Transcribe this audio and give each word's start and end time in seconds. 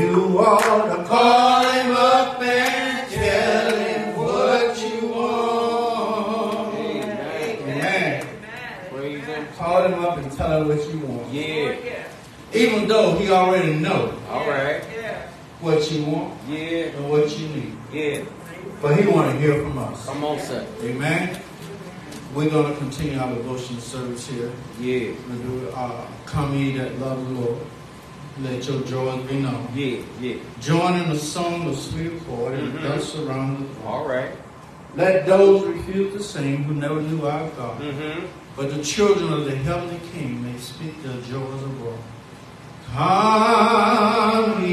You 0.00 0.38
ought 0.38 0.96
to 0.96 1.04
call 1.04 1.62
him 1.62 1.90
up 1.94 2.40
and 2.40 3.10
tell 3.10 3.76
him 3.76 4.16
what 4.16 4.78
you 4.82 5.08
want. 5.08 6.74
Amen. 6.74 8.26
Praise 8.90 9.24
him. 9.26 9.46
Call 9.58 9.84
him 9.84 9.94
up 10.02 10.16
and 10.16 10.32
tell 10.32 10.62
him 10.62 10.68
what 10.68 10.90
you 10.90 11.00
want. 11.00 11.30
Yeah. 11.30 12.08
Even 12.54 12.88
though 12.88 13.14
he 13.16 13.30
already 13.30 13.74
know 13.74 14.14
All 14.30 14.48
right. 14.48 14.82
what 15.60 15.90
you 15.92 16.04
want 16.04 16.32
Yeah. 16.48 16.96
and 16.96 17.10
what 17.10 17.38
you 17.38 17.48
need. 17.48 17.76
Yeah. 17.92 18.24
But 18.80 18.98
he 18.98 19.06
want 19.06 19.30
to 19.32 19.38
hear 19.38 19.62
from 19.62 19.76
us. 19.78 20.06
Come 20.06 20.24
on, 20.24 20.38
sir. 20.40 20.66
Amen. 20.82 21.38
We're 22.34 22.48
going 22.48 22.72
to 22.72 22.78
continue 22.78 23.18
our 23.18 23.34
devotional 23.34 23.82
service 23.82 24.26
here. 24.26 24.50
Yeah. 24.80 25.12
Going 25.28 25.60
to 25.66 25.76
uh, 25.76 26.06
come 26.24 26.54
ye 26.56 26.72
that 26.78 26.98
love 26.98 27.22
the 27.28 27.34
Lord. 27.34 27.58
Let 28.38 28.66
your 28.66 28.80
joy 28.82 29.18
be 29.22 29.40
known. 29.40 29.68
Yeah. 29.74 29.98
Yeah. 30.20 30.36
Join 30.60 30.96
in 31.00 31.10
the 31.10 31.18
song 31.18 31.68
of 31.68 31.76
sweet 31.78 32.12
accord 32.12 32.54
and 32.54 32.72
Mhm. 32.72 32.82
thus 32.82 33.12
surround 33.12 33.58
the 33.58 33.74
throne. 33.74 33.86
All 33.92 34.06
right. 34.06 34.30
Let 34.96 35.26
those 35.26 35.66
refuse 35.66 36.12
to 36.14 36.22
sing 36.22 36.64
who 36.64 36.74
never 36.74 37.00
knew 37.02 37.26
our 37.26 37.48
God. 37.50 37.80
Mm-hmm. 37.80 38.26
But 38.56 38.74
the 38.74 38.82
children 38.82 39.32
of 39.32 39.44
the 39.44 39.54
heavenly 39.56 40.00
King 40.12 40.42
may 40.42 40.58
speak 40.58 41.02
their 41.02 41.20
joys 41.22 41.62
abroad. 41.62 41.98
Come 42.92 44.64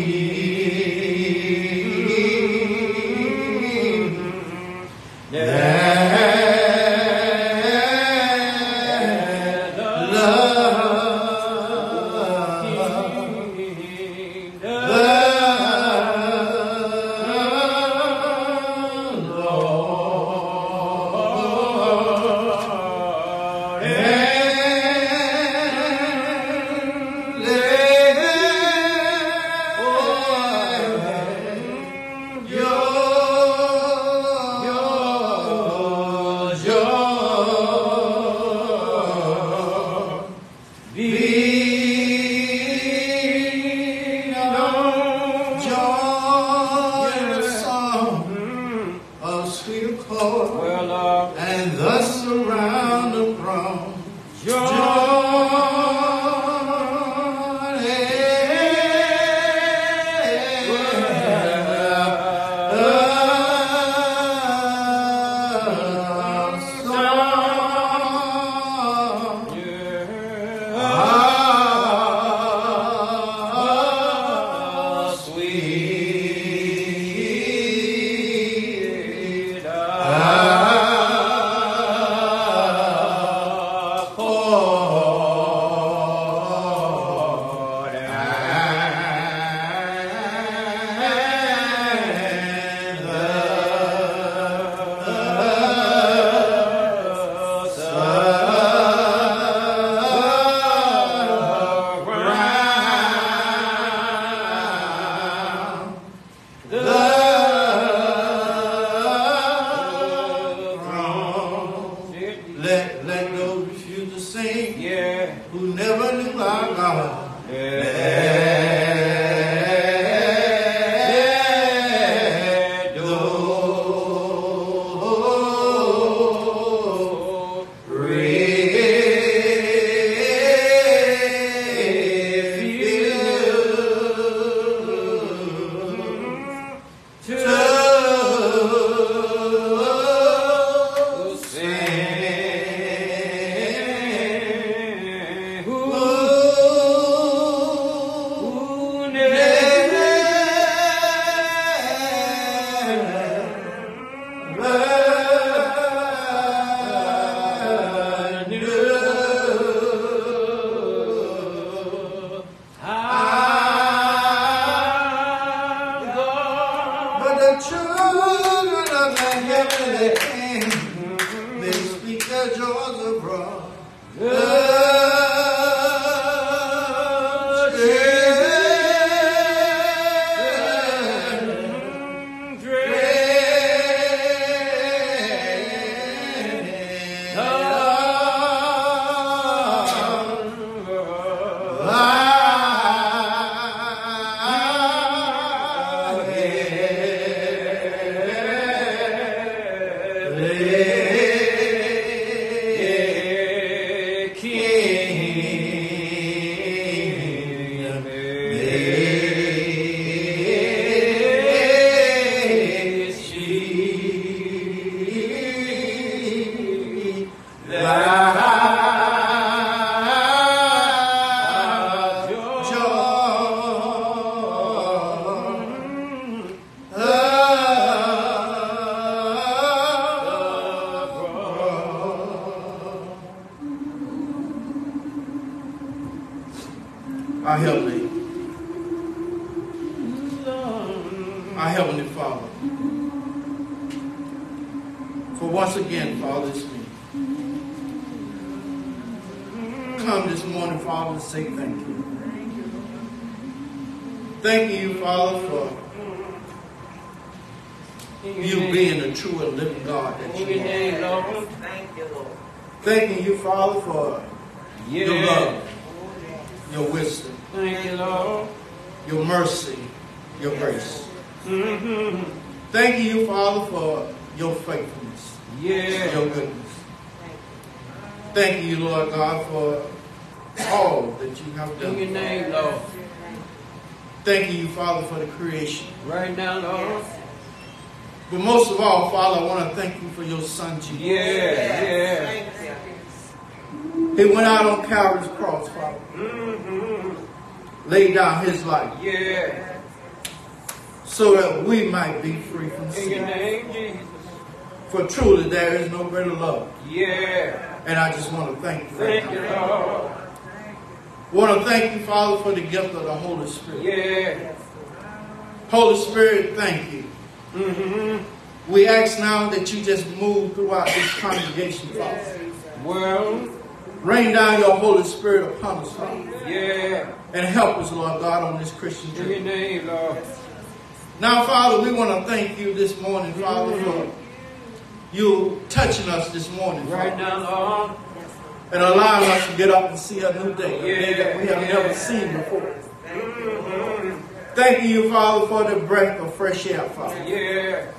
and 338.72 338.82
allowing 338.82 339.30
us 339.32 339.48
to 339.50 339.58
get 339.58 339.70
up 339.70 339.90
and 339.90 340.00
see 340.00 340.20
a 340.20 340.34
new 340.44 340.54
day, 340.56 340.80
a 340.80 340.82
day 341.02 341.14
that 341.14 341.38
we 341.38 341.48
have 341.48 341.62
never 341.62 341.94
seen 341.94 342.32
before. 342.34 342.62
Mm-hmm. 343.06 344.86
You, 344.86 345.10
Father, 345.10 345.48
for 345.48 345.64
the 345.70 345.80
breath 345.86 346.20
of 346.20 346.34
fresh 346.34 346.66
air, 346.68 346.90
Father. 346.90 347.24
Yeah. 347.28 347.92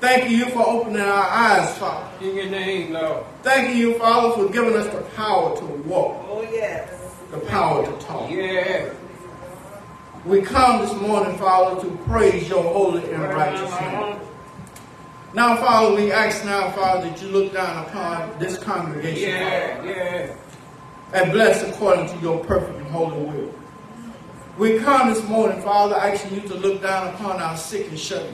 Thanking 0.00 0.32
you 0.38 0.46
for 0.50 0.66
opening 0.66 1.00
our 1.00 1.24
eyes, 1.28 1.76
Father. 1.78 2.08
In 2.24 2.36
your 2.36 2.46
name, 2.50 2.92
Lord. 2.92 3.24
Thank 3.42 3.74
you, 3.74 3.98
Father, 3.98 4.34
for 4.34 4.52
giving 4.52 4.74
us 4.76 4.86
the 4.94 5.00
power 5.16 5.56
to 5.56 5.64
walk, 5.64 6.24
Oh, 6.28 6.42
yes. 6.52 6.88
the 7.30 7.38
power 7.38 7.84
to 7.84 7.92
talk. 8.04 8.30
Yeah. 8.30 8.90
We 10.24 10.42
come 10.42 10.82
this 10.82 10.94
morning, 11.00 11.36
Father, 11.38 11.80
to 11.80 11.96
praise 12.04 12.48
your 12.48 12.62
holy 12.62 13.10
and 13.10 13.22
Right 13.22 13.34
righteous 13.34 13.70
now, 13.70 14.10
name. 14.10 14.20
Now, 15.38 15.54
Father, 15.54 15.94
we 15.94 16.10
ask 16.10 16.44
now, 16.44 16.68
Father, 16.72 17.08
that 17.08 17.22
you 17.22 17.28
look 17.28 17.52
down 17.52 17.86
upon 17.86 18.36
this 18.40 18.58
congregation, 18.58 19.28
Yeah. 19.30 19.84
Yeah. 19.84 20.34
And 21.12 21.30
bless 21.30 21.62
according 21.62 22.08
to 22.08 22.16
your 22.18 22.44
perfect 22.44 22.76
and 22.76 22.88
holy 22.88 23.22
will. 23.22 23.54
We 24.58 24.80
come 24.80 25.14
this 25.14 25.22
morning, 25.28 25.62
Father, 25.62 25.94
asking 25.94 26.34
you 26.34 26.48
to 26.48 26.54
look 26.54 26.82
down 26.82 27.14
upon 27.14 27.40
our 27.40 27.56
sick 27.56 27.88
and 27.88 27.96
shut 27.96 28.26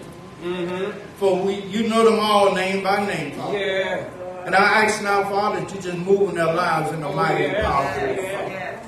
Mm-hmm. 0.43 0.99
For 1.19 1.43
we, 1.43 1.61
you 1.65 1.89
know 1.89 2.09
them 2.09 2.19
all 2.21 2.55
name 2.55 2.83
by 2.83 3.05
name, 3.05 3.33
Father. 3.33 3.59
Yeah. 3.59 4.45
And 4.47 4.55
I 4.55 4.85
ask 4.85 5.03
now, 5.03 5.25
Father, 5.25 5.61
that 5.61 5.75
you 5.75 5.81
just 5.83 5.99
move 5.99 6.31
in 6.31 6.37
their 6.37 6.55
lives 6.55 6.91
in 6.91 7.03
a 7.03 7.13
mighty 7.13 7.45
and 7.45 7.57
powerful 7.57 8.03
way. 8.03 8.17
Yeah. 8.17 8.81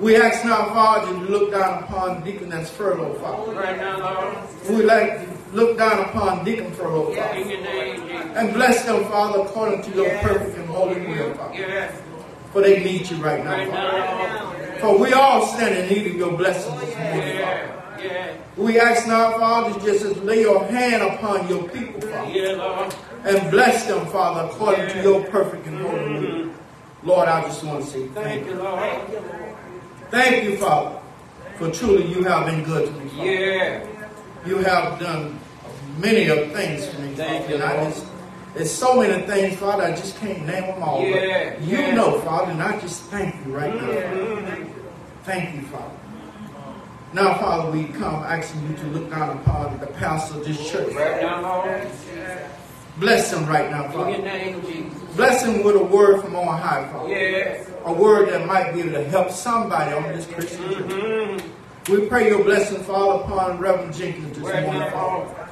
We 0.00 0.16
ask 0.16 0.42
now, 0.46 0.64
Father, 0.70 1.12
that 1.12 1.20
you 1.20 1.26
look 1.26 1.50
down 1.52 1.84
upon 1.84 2.24
Deaconess 2.24 2.70
Furlough, 2.70 3.14
Father. 3.20 3.52
Right 3.52 3.76
now, 3.76 3.98
Lord. 3.98 4.36
We 4.70 4.82
like 4.82 5.26
to 5.26 5.33
look 5.54 5.78
down 5.78 6.00
upon 6.06 6.44
Deacon 6.44 6.70
Furlough, 6.72 7.12
In 7.12 7.16
Father. 7.16 7.38
your. 7.40 8.36
And 8.36 8.52
bless 8.52 8.84
them, 8.84 9.04
Father, 9.04 9.40
according 9.40 9.82
to 9.82 9.90
your 9.92 10.10
perfect 10.18 10.56
and 10.58 10.68
holy 10.68 11.00
will, 11.06 11.34
Father. 11.34 11.92
For 12.52 12.60
they 12.62 12.82
need 12.84 13.08
you 13.10 13.16
right 13.18 13.44
Right 13.44 13.68
now, 13.68 14.26
Father. 14.28 14.78
For 14.80 14.98
we 14.98 15.12
all 15.12 15.46
stand 15.46 15.76
in 15.76 15.88
need 15.88 16.06
of 16.08 16.16
your 16.16 16.36
blessings 16.36 16.80
this 16.80 16.94
morning, 16.98 17.38
Father. 17.38 17.38
Yeah. 17.38 18.02
Yeah. 18.02 18.36
We 18.56 18.78
ask 18.78 19.06
now, 19.06 19.38
Father, 19.38 19.80
just 19.80 20.02
to 20.02 20.20
lay 20.22 20.40
your 20.40 20.64
hand 20.66 21.02
upon 21.02 21.48
your 21.48 21.68
people, 21.68 22.00
Father. 22.00 22.90
And 23.24 23.50
bless 23.50 23.86
them, 23.86 24.06
Father, 24.06 24.50
according 24.52 24.88
to 24.90 25.02
your 25.02 25.24
perfect 25.24 25.66
and 25.66 25.78
holy 25.80 25.98
will. 25.98 26.20
Mm-hmm. 26.20 27.08
Lord, 27.08 27.28
I 27.28 27.42
just 27.42 27.62
want 27.64 27.84
to 27.84 27.90
say 27.90 28.06
Thank 28.08 28.14
thank 28.14 28.46
you, 28.46 28.52
you. 28.52 28.58
Lord. 28.58 29.00
Thank 30.10 30.44
you, 30.44 30.56
Father, 30.58 31.00
for 31.58 31.70
truly 31.70 32.06
you 32.06 32.22
have 32.24 32.46
been 32.46 32.62
good 32.64 32.86
to 32.86 32.92
me, 33.00 33.08
Father. 33.10 33.30
Yeah. 33.30 33.86
You 34.46 34.58
have 34.58 34.98
done 35.00 35.40
many 35.98 36.28
of 36.28 36.52
things 36.52 36.86
for 36.86 37.00
me, 37.00 37.14
Thank 37.14 37.42
Father. 37.42 37.48
you, 37.48 37.54
And 37.62 37.64
I 37.64 37.80
Lord. 37.82 37.94
just, 37.94 38.06
there's 38.54 38.70
so 38.70 39.00
many 39.00 39.22
things, 39.26 39.58
Father, 39.58 39.82
I 39.84 39.90
just 39.90 40.16
can't 40.18 40.46
name 40.46 40.66
them 40.66 40.82
all. 40.82 41.00
but 41.00 41.60
You 41.62 41.78
yeah. 41.78 41.94
know, 41.94 42.20
Father, 42.20 42.52
and 42.52 42.62
I 42.62 42.78
just 42.80 43.02
thank 43.04 43.34
you 43.44 43.52
right 43.56 43.74
now. 43.74 44.66
Thank 45.24 45.54
you, 45.54 45.62
Father. 45.68 45.90
Now, 47.12 47.34
Father, 47.38 47.70
we 47.70 47.84
come 47.84 48.14
asking 48.24 48.68
you 48.68 48.76
to 48.76 48.86
look 48.86 49.08
down 49.10 49.38
upon 49.38 49.78
the 49.78 49.86
pastor 49.86 50.38
of 50.40 50.44
this 50.44 50.70
church. 50.70 50.92
Right 50.94 51.22
now, 51.22 51.42
Lord. 51.42 51.88
Bless 52.98 53.32
him 53.32 53.46
right 53.46 53.70
now, 53.70 53.88
Father. 53.90 54.18
name. 54.18 54.94
Bless 55.16 55.44
him 55.44 55.64
with 55.64 55.74
a 55.76 55.82
word 55.82 56.20
from 56.22 56.36
on 56.36 56.58
high, 56.60 56.88
Father. 56.92 57.08
Yeah. 57.08 57.64
A 57.84 57.92
word 57.92 58.28
that 58.30 58.46
might 58.46 58.72
be 58.72 58.80
able 58.80 58.92
to 58.92 59.04
help 59.04 59.30
somebody 59.30 59.92
on 59.92 60.04
this 60.12 60.26
Christian 60.26 60.70
journey. 60.72 60.94
Mm-hmm. 60.94 61.92
We 61.92 62.06
pray 62.08 62.28
your 62.28 62.42
blessing, 62.44 62.82
Father, 62.84 63.24
upon 63.24 63.58
Reverend 63.58 63.94
Jenkins 63.94 64.38
this 64.38 64.46
Right 64.46 64.62
morning, 64.62 64.80
now, 64.80 64.90
Father. 64.90 65.43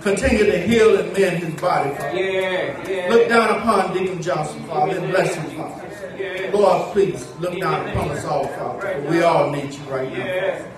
Continue 0.00 0.46
to 0.46 0.58
heal 0.58 0.98
and 0.98 1.12
mend 1.12 1.42
his 1.42 1.60
body, 1.60 1.90
Father. 1.90 2.14
Yeah. 2.18 2.88
Yeah. 2.88 3.08
Look 3.10 3.28
down 3.28 3.58
upon 3.58 3.92
Deacon 3.92 4.22
Johnson, 4.22 4.64
Father, 4.64 4.96
and 4.98 5.10
bless 5.10 5.34
him, 5.34 5.50
Father. 5.56 6.16
Yeah. 6.18 6.50
Lord, 6.54 6.92
please 6.92 7.30
look 7.38 7.60
down 7.60 7.86
upon 7.88 8.10
us 8.10 8.24
all, 8.24 8.46
Father. 8.48 9.06
We 9.10 9.22
all 9.22 9.50
need 9.50 9.74
you 9.74 9.82
right 9.84 10.10
now. 10.10 10.24
Yeah. 10.24 10.68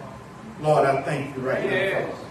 Lord, 0.60 0.86
I 0.86 1.02
thank 1.02 1.36
you 1.36 1.42
right 1.42 1.64
now, 1.64 2.06
Father. 2.10 2.28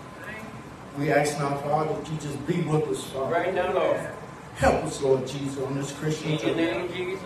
We 0.97 1.11
ask 1.11 1.39
now, 1.39 1.55
Father, 1.57 1.93
that 1.93 2.11
you 2.11 2.17
just 2.17 2.45
be 2.45 2.61
with 2.61 2.83
us, 2.89 3.05
Father. 3.05 3.31
Right 3.31 3.53
now, 3.53 3.73
Lord. 3.73 4.09
Help 4.55 4.83
us, 4.83 5.01
Lord 5.01 5.25
Jesus, 5.25 5.63
on 5.63 5.75
this 5.75 5.93
Christian 5.93 6.37
journey. 6.37 7.17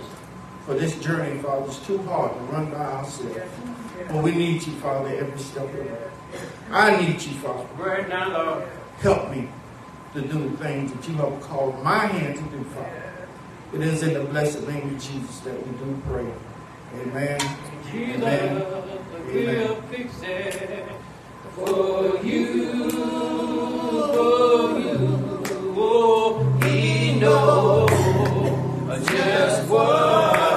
For 0.68 0.76
this 0.76 0.96
journey, 1.00 1.42
Father, 1.42 1.66
it's 1.66 1.80
too 1.80 1.98
hard 2.04 2.34
to 2.34 2.40
run 2.46 2.70
by 2.70 2.78
ourselves. 2.78 3.36
But 4.10 4.24
we 4.24 4.32
need 4.32 4.66
you, 4.66 4.74
Father, 4.74 5.10
every 5.10 5.40
step 5.40 5.64
of 5.64 5.74
the 5.74 5.82
way. 5.82 5.98
I 6.70 6.96
need 7.02 7.20
you, 7.20 7.34
Father. 7.40 7.68
Right 7.78 8.08
now, 8.08 8.30
Lord. 8.30 8.68
Help 9.00 9.32
me 9.32 9.50
to 10.14 10.22
do 10.22 10.50
the 10.50 10.58
things 10.58 10.92
that 10.94 11.08
you 11.08 11.16
have 11.16 11.42
called 11.42 11.84
my 11.84 12.06
hand 12.06 12.36
to 12.36 12.58
do, 12.58 12.64
Father. 12.66 13.28
It 13.74 13.82
is 13.82 14.04
in 14.04 14.14
the 14.14 14.22
blessed 14.22 14.68
name 14.68 14.96
of 14.96 15.02
Jesus 15.02 15.40
that 15.40 15.68
we 15.68 15.74
do 15.78 16.02
pray. 16.08 16.32
Amen. 17.02 17.40
Jesus 17.92 18.24
Amen. 18.24 18.58
it 20.24 20.88
for 21.56 22.20
you, 22.24 22.90
for 22.90 24.80
you. 24.80 25.44
Oh, 25.78 26.60
he 26.64 27.20
knows 27.20 27.90
just 29.08 29.70
what 29.70 30.55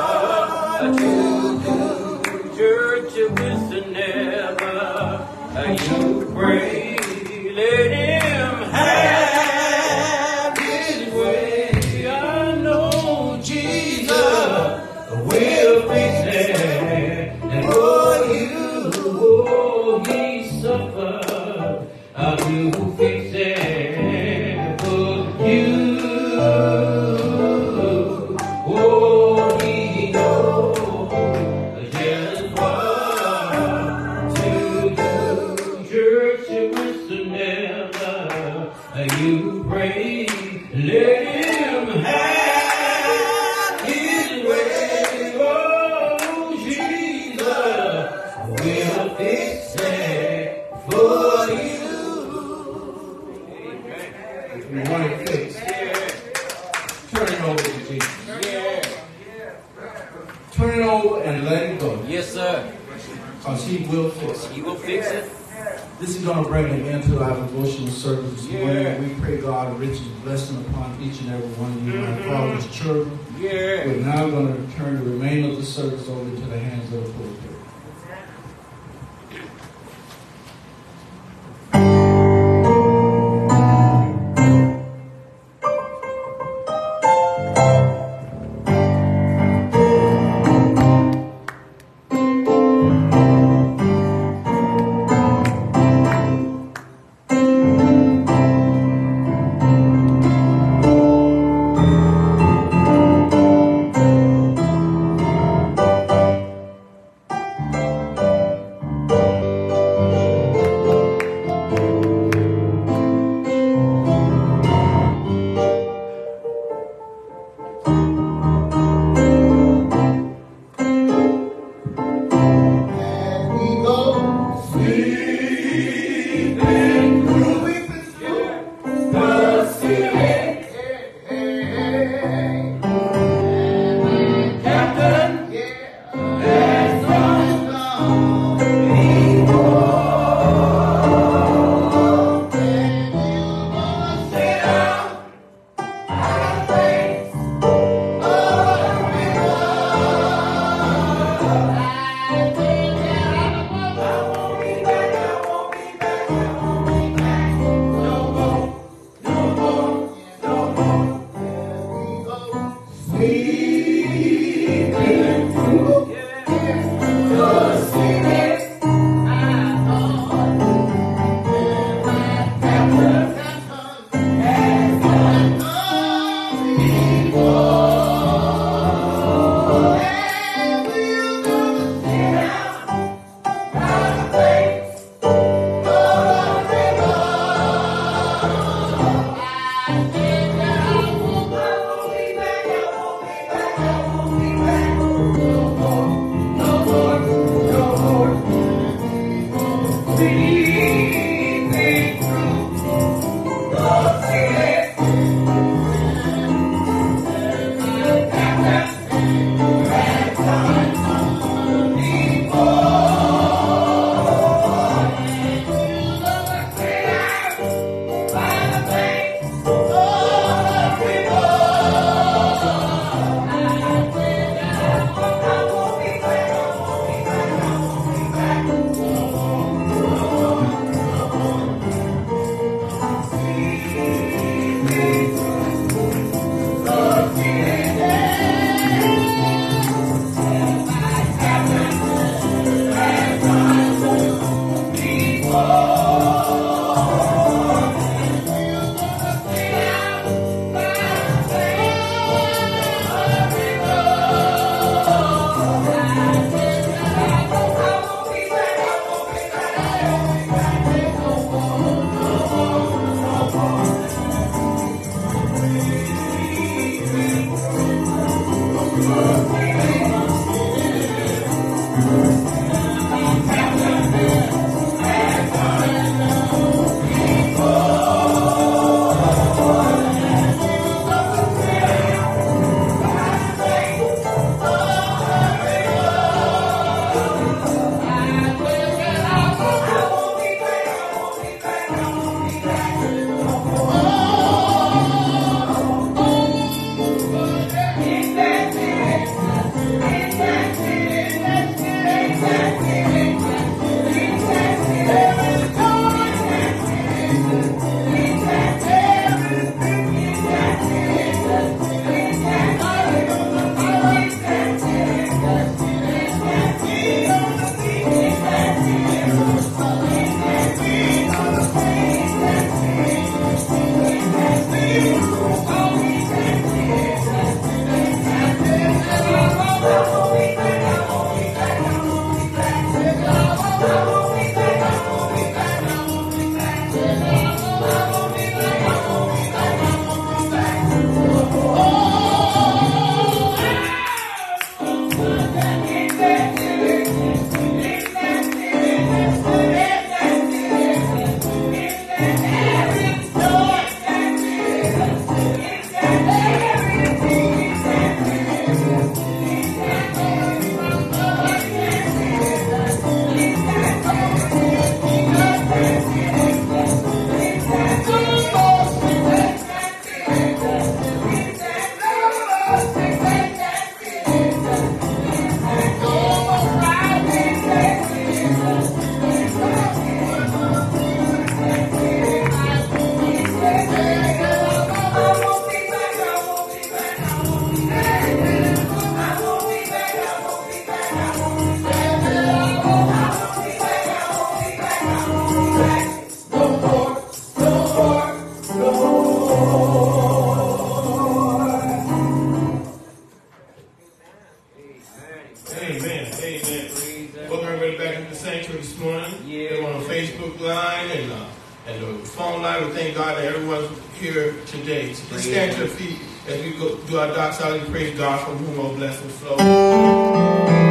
line 410.68 411.10
and 411.10 411.32
uh, 411.32 411.46
and 411.86 412.02
the 412.02 412.26
phone 412.26 412.62
line. 412.62 412.86
We 412.86 412.92
thank 412.92 413.16
God 413.16 413.36
that 413.36 413.44
everyone's 413.44 413.88
here 414.14 414.54
today. 414.66 415.14
So 415.14 415.36
just 415.36 415.48
stand 415.48 415.72
to 415.72 415.78
your 415.78 415.88
feet 415.88 416.18
as 416.46 416.62
we 416.62 416.72
go 416.72 416.96
do 416.96 417.18
our 417.18 417.28
doxology. 417.28 417.90
Praise 417.90 418.16
God 418.16 418.44
from 418.44 418.58
whom 418.58 418.78
all 418.78 418.94
blessings 418.94 419.32
flow. 419.38 420.86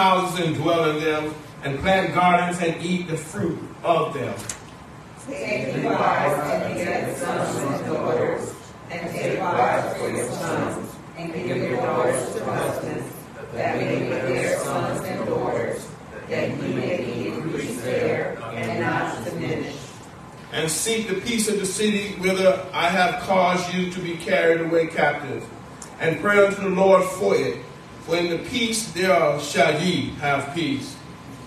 Houses 0.00 0.46
and 0.46 0.56
dwell 0.56 0.90
in 0.90 1.04
them, 1.04 1.34
and 1.62 1.78
plant 1.80 2.14
gardens 2.14 2.58
and 2.62 2.82
eat 2.82 3.06
the 3.06 3.16
fruit 3.16 3.58
of 3.84 4.14
them. 4.14 4.34
Take 5.26 5.76
you 5.76 5.84
wives 5.84 6.40
and 6.50 6.74
beget 6.74 7.16
sons 7.18 7.56
and 7.58 7.86
daughters, 7.86 8.54
and 8.90 9.10
take 9.12 9.38
wives 9.38 9.98
for 9.98 10.08
your 10.08 10.30
sons, 10.30 10.96
and 11.18 11.34
give 11.34 11.56
your 11.56 11.76
daughters 11.76 12.34
to 12.34 12.44
husbands, 12.46 13.12
that 13.52 13.76
may 13.76 13.98
be 13.98 14.08
their 14.08 14.58
sons 14.60 15.04
and 15.04 15.26
daughters, 15.26 15.86
that 16.30 16.48
ye 16.48 16.74
may 16.74 16.96
be 17.04 17.28
increased 17.28 17.84
there 17.84 18.38
and 18.54 18.80
not 18.80 19.22
diminished. 19.24 19.76
And 20.52 20.70
seek 20.70 21.08
the 21.08 21.20
peace 21.20 21.46
of 21.48 21.60
the 21.60 21.66
city 21.66 22.14
whither 22.14 22.66
I 22.72 22.88
have 22.88 23.22
caused 23.24 23.74
you 23.74 23.90
to 23.92 24.00
be 24.00 24.16
carried 24.16 24.62
away 24.62 24.86
captive, 24.86 25.46
and 26.00 26.18
pray 26.22 26.46
unto 26.46 26.62
the 26.62 26.70
Lord 26.70 27.04
for 27.04 27.36
it. 27.36 27.58
For 28.06 28.16
in 28.16 28.30
the 28.30 28.39
peace 28.50 28.90
thereof 28.92 29.42
shall 29.42 29.80
ye 29.80 30.10
have 30.20 30.52
peace. 30.54 30.96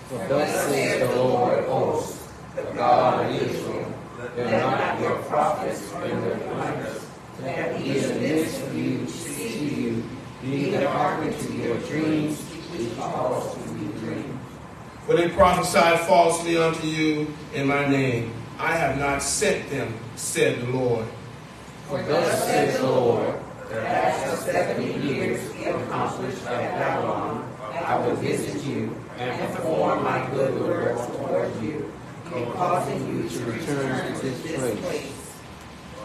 For 0.08 0.26
thus 0.26 0.50
says 0.66 1.08
the 1.08 1.16
Lord 1.16 1.58
of 1.58 1.66
hosts, 1.66 2.28
the 2.56 2.62
God 2.74 3.26
of 3.26 3.42
Israel, 3.42 3.92
let 4.36 4.50
not 4.50 5.00
your 5.00 5.16
prophets 5.24 5.90
bring 5.92 6.20
their 6.22 6.38
plans, 6.38 7.06
that 7.40 7.76
he 7.76 7.90
is 7.90 8.10
amidst 8.10 8.62
of 8.62 8.74
you 8.74 8.98
to 9.04 9.08
see 9.08 9.82
you, 9.82 10.04
neither 10.42 10.88
hearken 10.88 11.38
to 11.38 11.52
your 11.52 11.76
dreams, 11.78 12.40
which 12.40 12.96
cause 12.96 13.54
to 13.54 13.60
be 13.74 13.86
dreamed. 13.98 14.38
For 15.06 15.14
they 15.14 15.28
prophesied 15.28 16.00
falsely 16.00 16.56
unto 16.56 16.86
you 16.86 17.32
in 17.52 17.66
my 17.66 17.86
name. 17.86 18.32
I 18.58 18.72
have 18.72 18.98
not 18.98 19.22
sent 19.22 19.68
them, 19.68 19.92
said 20.16 20.60
the 20.60 20.70
Lord. 20.70 21.06
For 21.88 22.02
thus 22.02 22.44
says 22.44 22.78
the 22.78 22.86
Lord, 22.86 23.33
that 23.74 24.14
after 24.14 24.36
seventy 24.36 24.92
years 25.06 25.52
be 25.52 25.64
accomplished 25.64 26.44
at 26.46 26.78
Babylon, 26.78 27.50
I 27.84 27.98
will 27.98 28.16
visit 28.16 28.62
you 28.64 28.94
and 29.18 29.54
perform 29.54 30.04
my 30.04 30.28
good 30.30 30.60
works 30.60 31.06
toward 31.06 31.62
you, 31.62 31.92
causing 32.54 33.06
you 33.08 33.28
to 33.28 33.44
return 33.44 34.14
to 34.14 34.28
this 34.28 34.80
place. 34.80 35.12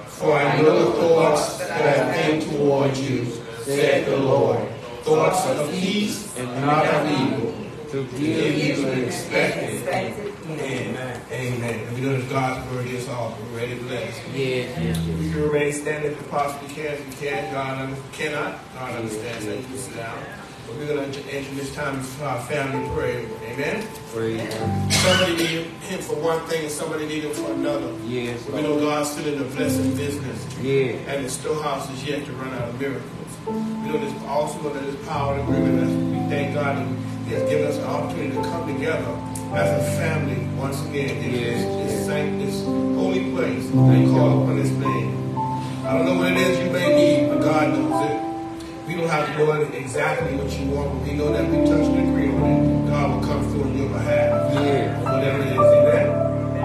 For 0.07 0.33
I 0.33 0.61
know 0.61 0.91
the 0.91 0.99
thoughts 0.99 1.57
that 1.59 1.99
I 1.99 2.13
think 2.13 2.51
toward 2.51 2.97
you, 2.97 3.25
said 3.63 4.05
the 4.05 4.17
Lord. 4.17 4.67
Thoughts 5.03 5.45
of 5.47 5.71
peace 5.71 6.35
and 6.37 6.47
not 6.61 6.85
of 6.85 7.09
evil, 7.09 7.53
to 7.91 8.03
give 8.17 8.57
you 8.57 8.87
an 8.87 9.05
expected. 9.05 10.38
Amen. 10.57 11.21
Amen. 11.31 11.87
And 11.87 11.95
we 11.95 12.01
know 12.01 12.17
that 12.17 12.29
God's 12.29 12.71
word 12.71 12.87
is 12.87 13.07
all. 13.07 13.37
We're 13.51 13.59
ready 13.59 13.77
to 13.77 13.83
bless. 13.83 14.17
Yes, 14.33 14.77
yes, 14.81 14.97
We 15.19 15.29
can 15.29 15.41
remain 15.43 15.73
standing 15.73 16.11
if 16.11 16.21
we 16.21 16.27
possibly 16.27 16.73
can. 16.73 16.93
If 16.93 17.07
we 17.07 17.27
can, 17.27 17.53
God 17.53 17.97
cannot. 18.13 18.59
God 18.73 18.95
understands 18.95 19.45
that. 19.45 19.57
You 19.57 19.63
can 19.63 19.77
sit 19.77 19.95
down. 19.95 20.17
But 20.65 20.77
we're 20.77 20.87
going 20.87 21.11
to 21.11 21.21
enter 21.31 21.53
this 21.55 21.73
time 21.75 21.99
for 22.01 22.25
our 22.25 22.41
family 22.41 22.87
prayer. 22.95 23.27
Amen. 23.43 23.87
Praise 24.11 24.53
Somebody 24.95 25.37
needed 25.37 25.67
him 25.67 25.99
for 25.99 26.15
one 26.15 26.39
thing 26.47 26.63
and 26.63 26.71
somebody 26.71 27.07
needed 27.07 27.25
him 27.25 27.33
for 27.33 27.51
another. 27.51 27.93
Yes, 28.05 28.43
We 28.47 28.61
know 28.61 28.79
God's 28.79 29.11
still 29.11 29.27
in 29.31 29.39
the 29.39 29.45
blessing 29.55 29.95
business. 29.95 30.59
Yeah. 30.59 30.93
And 31.09 31.25
the 31.25 31.29
storehouse 31.29 31.89
is 31.91 32.03
yet 32.03 32.25
to 32.25 32.31
run 32.33 32.53
out 32.53 32.69
of 32.69 32.79
miracles. 32.79 33.03
We 33.47 33.53
know 33.53 33.97
this 33.97 34.23
also 34.23 34.61
that 34.63 34.81
there's 34.81 35.07
power 35.07 35.39
and 35.39 35.43
agreement. 35.43 36.11
We 36.11 36.29
thank 36.29 36.53
God 36.53 36.77
that 36.77 37.08
He 37.29 37.35
has 37.35 37.47
given 37.47 37.67
us 37.67 37.77
an 37.77 37.83
opportunity 37.83 38.35
to 38.35 38.41
come 38.41 38.65
together 38.73 39.05
as 39.53 39.69
a 39.69 39.97
family 40.01 40.47
once 40.57 40.83
again 40.87 41.15
in 41.23 41.31
this, 41.31 41.63
this, 41.63 42.05
sanct, 42.07 42.43
this 42.43 42.63
holy 42.65 43.29
place 43.29 43.69
and 43.69 44.09
call 44.09 44.41
upon 44.41 44.57
His 44.57 44.71
name. 44.71 45.37
I 45.85 45.93
don't 45.93 46.05
know 46.07 46.15
what 46.15 46.31
it 46.31 46.37
is 46.39 46.57
you 46.57 46.71
may 46.71 46.89
need, 46.89 47.29
but 47.29 47.43
God 47.43 47.77
knows 47.77 48.09
it. 48.09 48.87
We 48.87 48.95
don't 48.95 49.07
have 49.07 49.27
to 49.27 49.37
know 49.37 49.61
exactly 49.61 50.37
what 50.37 50.59
you 50.59 50.71
want, 50.71 50.89
but 50.89 51.07
we 51.07 51.13
know 51.13 51.31
that 51.31 51.47
we 51.51 51.57
touch 51.69 51.85
and 51.85 52.09
agree 52.09 52.29
on 52.33 52.41
it. 52.41 52.89
God 52.89 53.21
will 53.21 53.27
come 53.27 53.47
through 53.51 53.61
on 53.61 53.77
your 53.77 53.89
behalf. 53.89 54.51
Yeah. 54.55 54.99
Whatever 55.03 55.43
it 55.43 55.53
is, 55.53 55.59
amen. 55.59 56.07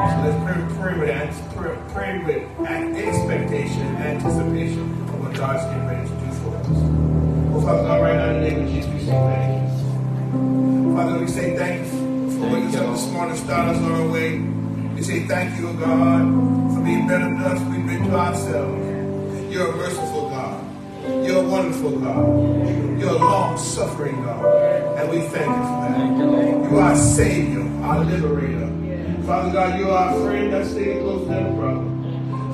So 0.01 0.17
let's 0.25 0.39
pray, 0.49 0.77
pray 0.81 0.99
with 0.99 1.09
that. 1.09 1.29
Pray, 1.55 1.77
pray 1.93 2.25
with 2.25 2.97
expectation 2.97 3.83
and 3.83 4.17
anticipation 4.17 4.81
of 4.81 5.21
what 5.21 5.35
God's 5.35 5.63
getting 5.65 5.87
ready 5.87 6.09
to 6.09 6.15
do 6.25 6.33
for 6.41 6.57
us. 6.57 6.69
Well, 7.53 7.61
Father 7.61 7.83
God, 7.83 8.01
right 8.01 8.17
now 8.17 8.31
in 8.31 8.43
the 8.43 8.49
name 8.49 8.63
of 8.63 8.73
Jesus, 8.73 8.91
we 8.95 9.01
say 9.01 9.13
thank 9.13 9.61
you. 9.61 9.64
Father, 10.95 11.19
we 11.19 11.27
say 11.27 11.57
thank 11.57 11.85
you 11.85 12.31
for 12.39 12.47
waking 12.53 12.69
us 12.69 12.77
up 12.77 12.95
this 12.95 13.11
morning, 13.13 13.37
start 13.37 13.69
us 13.69 13.79
on 13.79 13.93
our 13.93 14.09
way. 14.09 14.39
We 14.95 15.03
say 15.03 15.27
thank 15.27 15.59
you, 15.59 15.73
God, 15.75 16.75
for 16.75 16.81
being 16.83 17.07
better 17.07 17.25
than 17.25 17.39
us. 17.39 17.61
We've 17.71 17.87
been 17.87 18.05
to 18.05 18.17
ourselves. 18.17 19.53
You're 19.53 19.73
a 19.73 19.77
merciful 19.77 20.31
God. 20.31 20.65
You're 21.25 21.45
a 21.45 21.49
wonderful 21.49 21.99
God. 21.99 23.01
You're 23.01 23.11
a 23.11 23.19
long-suffering 23.19 24.23
God. 24.23 24.45
And 24.99 25.11
we 25.11 25.21
thank 25.29 25.47
you 25.47 25.65
for 25.69 25.79
that. 25.91 26.71
You, 26.71 26.79
are 26.79 26.91
our 26.91 26.97
Savior, 26.97 27.63
our 27.85 28.05
liberator. 28.05 28.71
Father 29.27 29.53
God, 29.53 29.79
you 29.79 29.91
are 29.91 30.09
our 30.09 30.21
friend 30.21 30.53
that 30.53 30.67
stays 30.67 31.03
close 31.03 31.27
to 31.29 31.39
a 31.39 31.53
brother. 31.53 31.95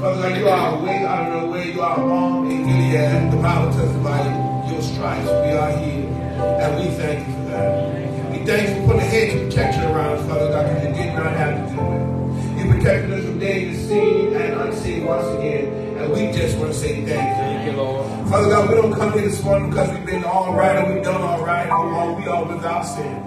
Father 0.01 0.23
God, 0.23 0.39
you 0.39 0.49
are 0.49 0.59
our 0.59 0.83
way 0.83 1.05
out 1.05 1.33
of 1.33 1.43
the 1.43 1.49
way. 1.49 1.73
You 1.73 1.81
are 1.81 1.91
our 1.91 2.09
balm 2.09 2.51
in 2.51 2.67
Gilead. 2.67 3.33
The 3.33 3.37
Bible 3.37 3.73
tells 3.73 3.91
us 3.91 4.03
by 4.03 4.71
your 4.71 4.83
stripes 4.83 5.27
we 5.27 5.53
are 5.53 5.73
healed. 5.77 6.09
And 6.41 6.77
we 6.77 6.91
thank 6.97 7.29
you 7.29 7.40
that. 7.61 8.31
We 8.33 8.47
thank 8.47 8.69
you 8.69 8.75
for 8.77 8.87
putting 8.87 9.03
a 9.03 9.05
hedge 9.05 9.35
of 9.35 9.49
protection 9.49 9.85
around 9.85 10.19
us, 10.19 10.29
Father 10.29 10.49
God, 10.49 10.67
because 10.69 10.89
you 10.89 11.05
did 11.05 11.15
not 11.15 11.33
have 11.33 11.69
to 11.69 11.75
do 11.75 11.81
it. 11.83 12.11
You 12.59 12.73
protected 12.73 13.13
us 13.13 13.25
from 13.25 13.39
danger 13.39 13.79
seen 13.81 14.35
and 14.35 14.61
unseen 14.61 15.05
once 15.05 15.27
again. 15.39 15.67
And 15.99 16.13
we 16.13 16.33
just 16.33 16.57
want 16.59 16.73
to 16.73 16.79
say 16.79 17.05
thank 17.05 17.09
you. 17.09 17.17
Thank 17.17 17.71
you, 17.71 17.77
Lord. 17.77 18.29
Father 18.29 18.49
God, 18.49 18.69
we 18.71 18.75
don't 18.77 18.93
come 18.93 19.13
here 19.13 19.23
this 19.23 19.43
morning 19.43 19.71
because 19.71 19.91
we've 19.91 20.07
been 20.07 20.25
all 20.25 20.55
right 20.55 20.83
or 20.83 20.95
we've 20.95 21.03
done 21.03 21.21
all 21.21 21.45
right 21.45 21.69
or 21.69 22.15
we 22.15 22.27
are 22.27 22.45
without 22.45 22.83
sin. 22.83 23.27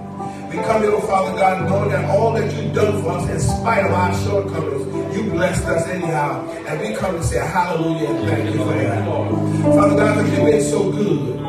We 0.49 0.59
come 0.59 0.83
here, 0.83 0.91
oh 0.93 1.01
Father 1.01 1.35
God, 1.37 1.67
knowing 1.67 1.89
that 1.89 2.05
all 2.09 2.31
that 2.33 2.53
you've 2.53 2.73
done 2.73 3.01
for 3.01 3.09
us, 3.09 3.27
in 3.27 3.39
spite 3.39 3.85
of 3.85 3.91
our 3.91 4.13
shortcomings, 4.23 5.15
you 5.15 5.31
blessed 5.31 5.65
us 5.65 5.87
anyhow. 5.87 6.47
And 6.67 6.79
we 6.79 6.95
come 6.95 7.17
to 7.17 7.23
say 7.23 7.39
hallelujah 7.39 8.09
and 8.09 8.29
thank 8.29 8.53
you 8.53 8.63
for 8.63 8.73
that. 8.73 9.05
Father 9.05 9.95
God, 9.95 10.23
because 10.23 10.37
you've 10.37 10.45
been 10.45 10.61
so 10.61 10.91
good. 10.91 11.42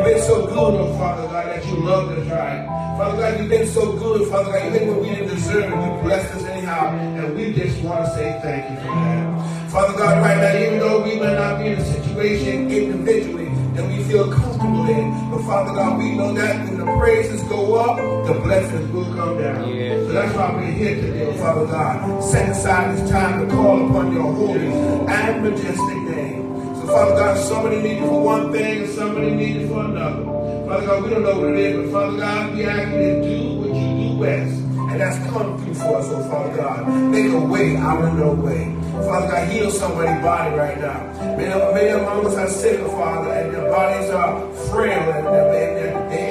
You've 0.00 0.14
been 0.14 0.22
so 0.22 0.46
good, 0.46 0.56
oh 0.56 0.96
Father 0.96 1.28
God, 1.28 1.46
that 1.48 1.66
you 1.66 1.76
love 1.76 2.08
us 2.08 2.26
right. 2.28 2.96
Father 2.96 3.18
God, 3.18 3.38
you've 3.38 3.50
been 3.50 3.68
so 3.68 3.92
good, 3.92 4.22
oh, 4.22 4.30
Father 4.30 4.50
God, 4.50 4.74
even 4.74 4.88
when 4.88 5.00
we 5.00 5.08
didn't 5.10 5.28
deserve 5.28 5.64
it, 5.64 5.76
you 5.76 6.02
blessed 6.02 6.34
us 6.36 6.44
anyhow. 6.44 6.96
And 6.96 7.36
we 7.36 7.52
just 7.52 7.82
want 7.82 8.06
to 8.06 8.10
say 8.14 8.40
thank 8.42 8.70
you 8.70 8.76
for 8.78 8.94
that. 8.94 9.70
Father 9.70 9.98
God, 9.98 10.22
right 10.22 10.38
now, 10.38 10.58
even 10.58 10.78
though 10.78 11.02
we 11.04 11.16
may 11.16 11.34
not 11.34 11.58
be 11.58 11.66
in 11.66 11.78
a 11.78 11.84
situation 11.84 12.70
individually 12.70 13.50
that 13.74 13.86
we 13.86 14.02
feel 14.04 14.32
comfortable 14.32 14.88
in, 14.88 15.30
but 15.30 15.42
Father 15.42 15.74
God, 15.74 15.98
we 15.98 16.14
know 16.16 16.32
that 16.32 16.64
when 16.64 16.78
the 16.78 16.86
praises 16.98 17.42
go 17.42 17.74
up, 17.74 18.26
the 18.26 18.40
blessings 18.40 18.90
will 18.92 19.04
come 19.14 19.36
down. 19.36 19.64
So 19.66 20.12
that's 20.12 20.34
why 20.34 20.54
we're 20.56 20.72
here 20.72 20.94
today, 20.94 21.26
oh 21.26 21.34
Father 21.34 21.66
God. 21.66 22.24
Set 22.24 22.48
aside 22.48 22.96
this 22.96 23.10
time 23.10 23.46
to 23.46 23.54
call 23.54 23.86
upon 23.86 24.14
your 24.14 24.32
holy 24.32 24.64
and 24.64 25.42
majestic 25.44 25.98
name. 26.08 26.39
Father 26.90 27.14
God, 27.14 27.38
somebody 27.38 27.82
needed 27.82 28.00
for 28.00 28.20
one 28.20 28.52
thing 28.52 28.82
and 28.82 28.90
somebody 28.90 29.30
needed 29.30 29.68
for 29.68 29.84
another. 29.84 30.24
Father 30.66 30.86
God, 30.86 31.04
we 31.04 31.10
don't 31.10 31.22
know 31.22 31.38
what 31.38 31.50
it 31.50 31.58
is, 31.58 31.76
but 31.76 31.92
Father 31.92 32.16
God, 32.18 32.54
we 32.54 32.64
ask 32.64 32.92
you 32.92 32.98
to 32.98 33.22
do 33.22 33.58
what 33.60 33.68
you 33.68 34.08
do 34.08 34.20
best. 34.20 34.60
And 34.90 35.00
that's 35.00 35.30
come 35.30 35.56
through 35.62 35.74
for 35.74 35.96
us, 35.98 36.08
oh 36.10 36.28
Father 36.28 36.56
God. 36.56 36.88
Make 37.12 37.30
a 37.32 37.38
way 37.38 37.76
out 37.76 38.02
of 38.02 38.14
no 38.14 38.32
way. 38.32 38.74
Father 39.06 39.28
God, 39.28 39.48
heal 39.52 39.70
somebody's 39.70 40.20
body 40.20 40.56
right 40.56 40.80
now. 40.80 41.00
Many, 41.36 41.74
many 41.74 41.88
among 41.90 42.26
us 42.26 42.34
are 42.34 42.48
sick, 42.48 42.80
Father, 42.80 43.30
and 43.34 43.54
their 43.54 43.70
bodies 43.70 44.10
are 44.10 44.52
frail 44.68 45.12
and 45.12 45.26
they're, 45.26 45.52
they're, 45.52 46.08
they're 46.10 46.29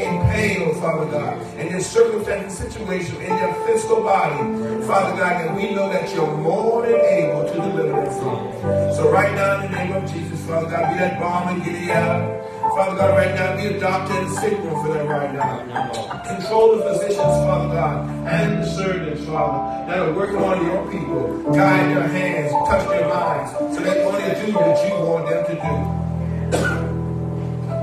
Father 0.79 1.05
God. 1.11 1.41
And 1.57 1.71
their 1.71 1.81
circumstances, 1.81 2.57
situation, 2.59 3.15
in 3.17 3.29
their 3.29 3.53
physical 3.65 4.03
body, 4.03 4.37
Father 4.85 5.17
God, 5.17 5.47
and 5.47 5.55
we 5.55 5.73
know 5.73 5.89
that 5.89 6.13
you're 6.13 6.37
more 6.37 6.85
than 6.85 6.99
able 6.99 7.43
to 7.47 7.53
deliver 7.53 8.01
them 8.01 8.11
from. 8.19 8.95
So 8.95 9.09
right 9.11 9.33
now, 9.33 9.63
in 9.63 9.71
the 9.71 9.77
name 9.77 9.93
of 9.93 10.11
Jesus, 10.11 10.39
Father 10.45 10.69
God, 10.69 10.93
be 10.93 10.99
that 10.99 11.19
bomb 11.19 11.29
balm 11.29 11.55
in 11.55 11.63
Gilead. 11.63 12.39
Father 12.75 12.95
God, 12.97 13.17
right 13.17 13.35
now, 13.35 13.55
be 13.55 13.67
a 13.67 13.79
doctor 13.79 14.17
in 14.17 14.27
the 14.27 14.35
sick 14.41 14.57
for 14.57 14.93
them 14.93 15.07
right 15.07 15.33
now. 15.33 16.21
Control 16.23 16.77
the 16.77 16.83
physicians, 16.83 17.17
Father 17.17 17.73
God, 17.73 18.09
and 18.27 18.63
the 18.63 18.65
surgeons, 18.65 19.25
Father, 19.27 19.87
that 19.87 19.99
are 19.99 20.13
working 20.13 20.37
on 20.37 20.65
your 20.65 20.91
people. 20.91 21.53
Guide 21.53 21.95
their 21.95 22.07
hands, 22.07 22.51
touch 22.67 22.87
their 22.89 23.07
minds, 23.07 23.51
so 23.75 23.83
they 23.83 24.03
only 24.03 24.45
do 24.45 24.53
what 24.53 24.87
you 24.87 24.93
want 25.05 25.29
them 25.29 25.45
to 25.45 25.55
do. 25.55 26.08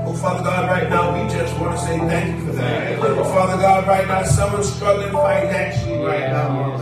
Oh, 0.07 0.13
Father 0.13 0.41
God, 0.41 0.69
right 0.69 0.89
now, 0.89 1.21
we 1.21 1.29
just 1.29 1.59
want 1.59 1.77
to 1.77 1.85
say 1.85 1.99
thank 1.99 2.39
you 2.39 2.45
for 2.45 2.53
that. 2.53 2.97
Oh, 2.99 3.23
Father 3.25 3.61
God, 3.61 3.85
right 3.87 4.07
now, 4.07 4.23
someone's 4.23 4.71
struggling 4.73 5.11
financially 5.11 5.97
right 5.99 6.31
now. 6.31 6.77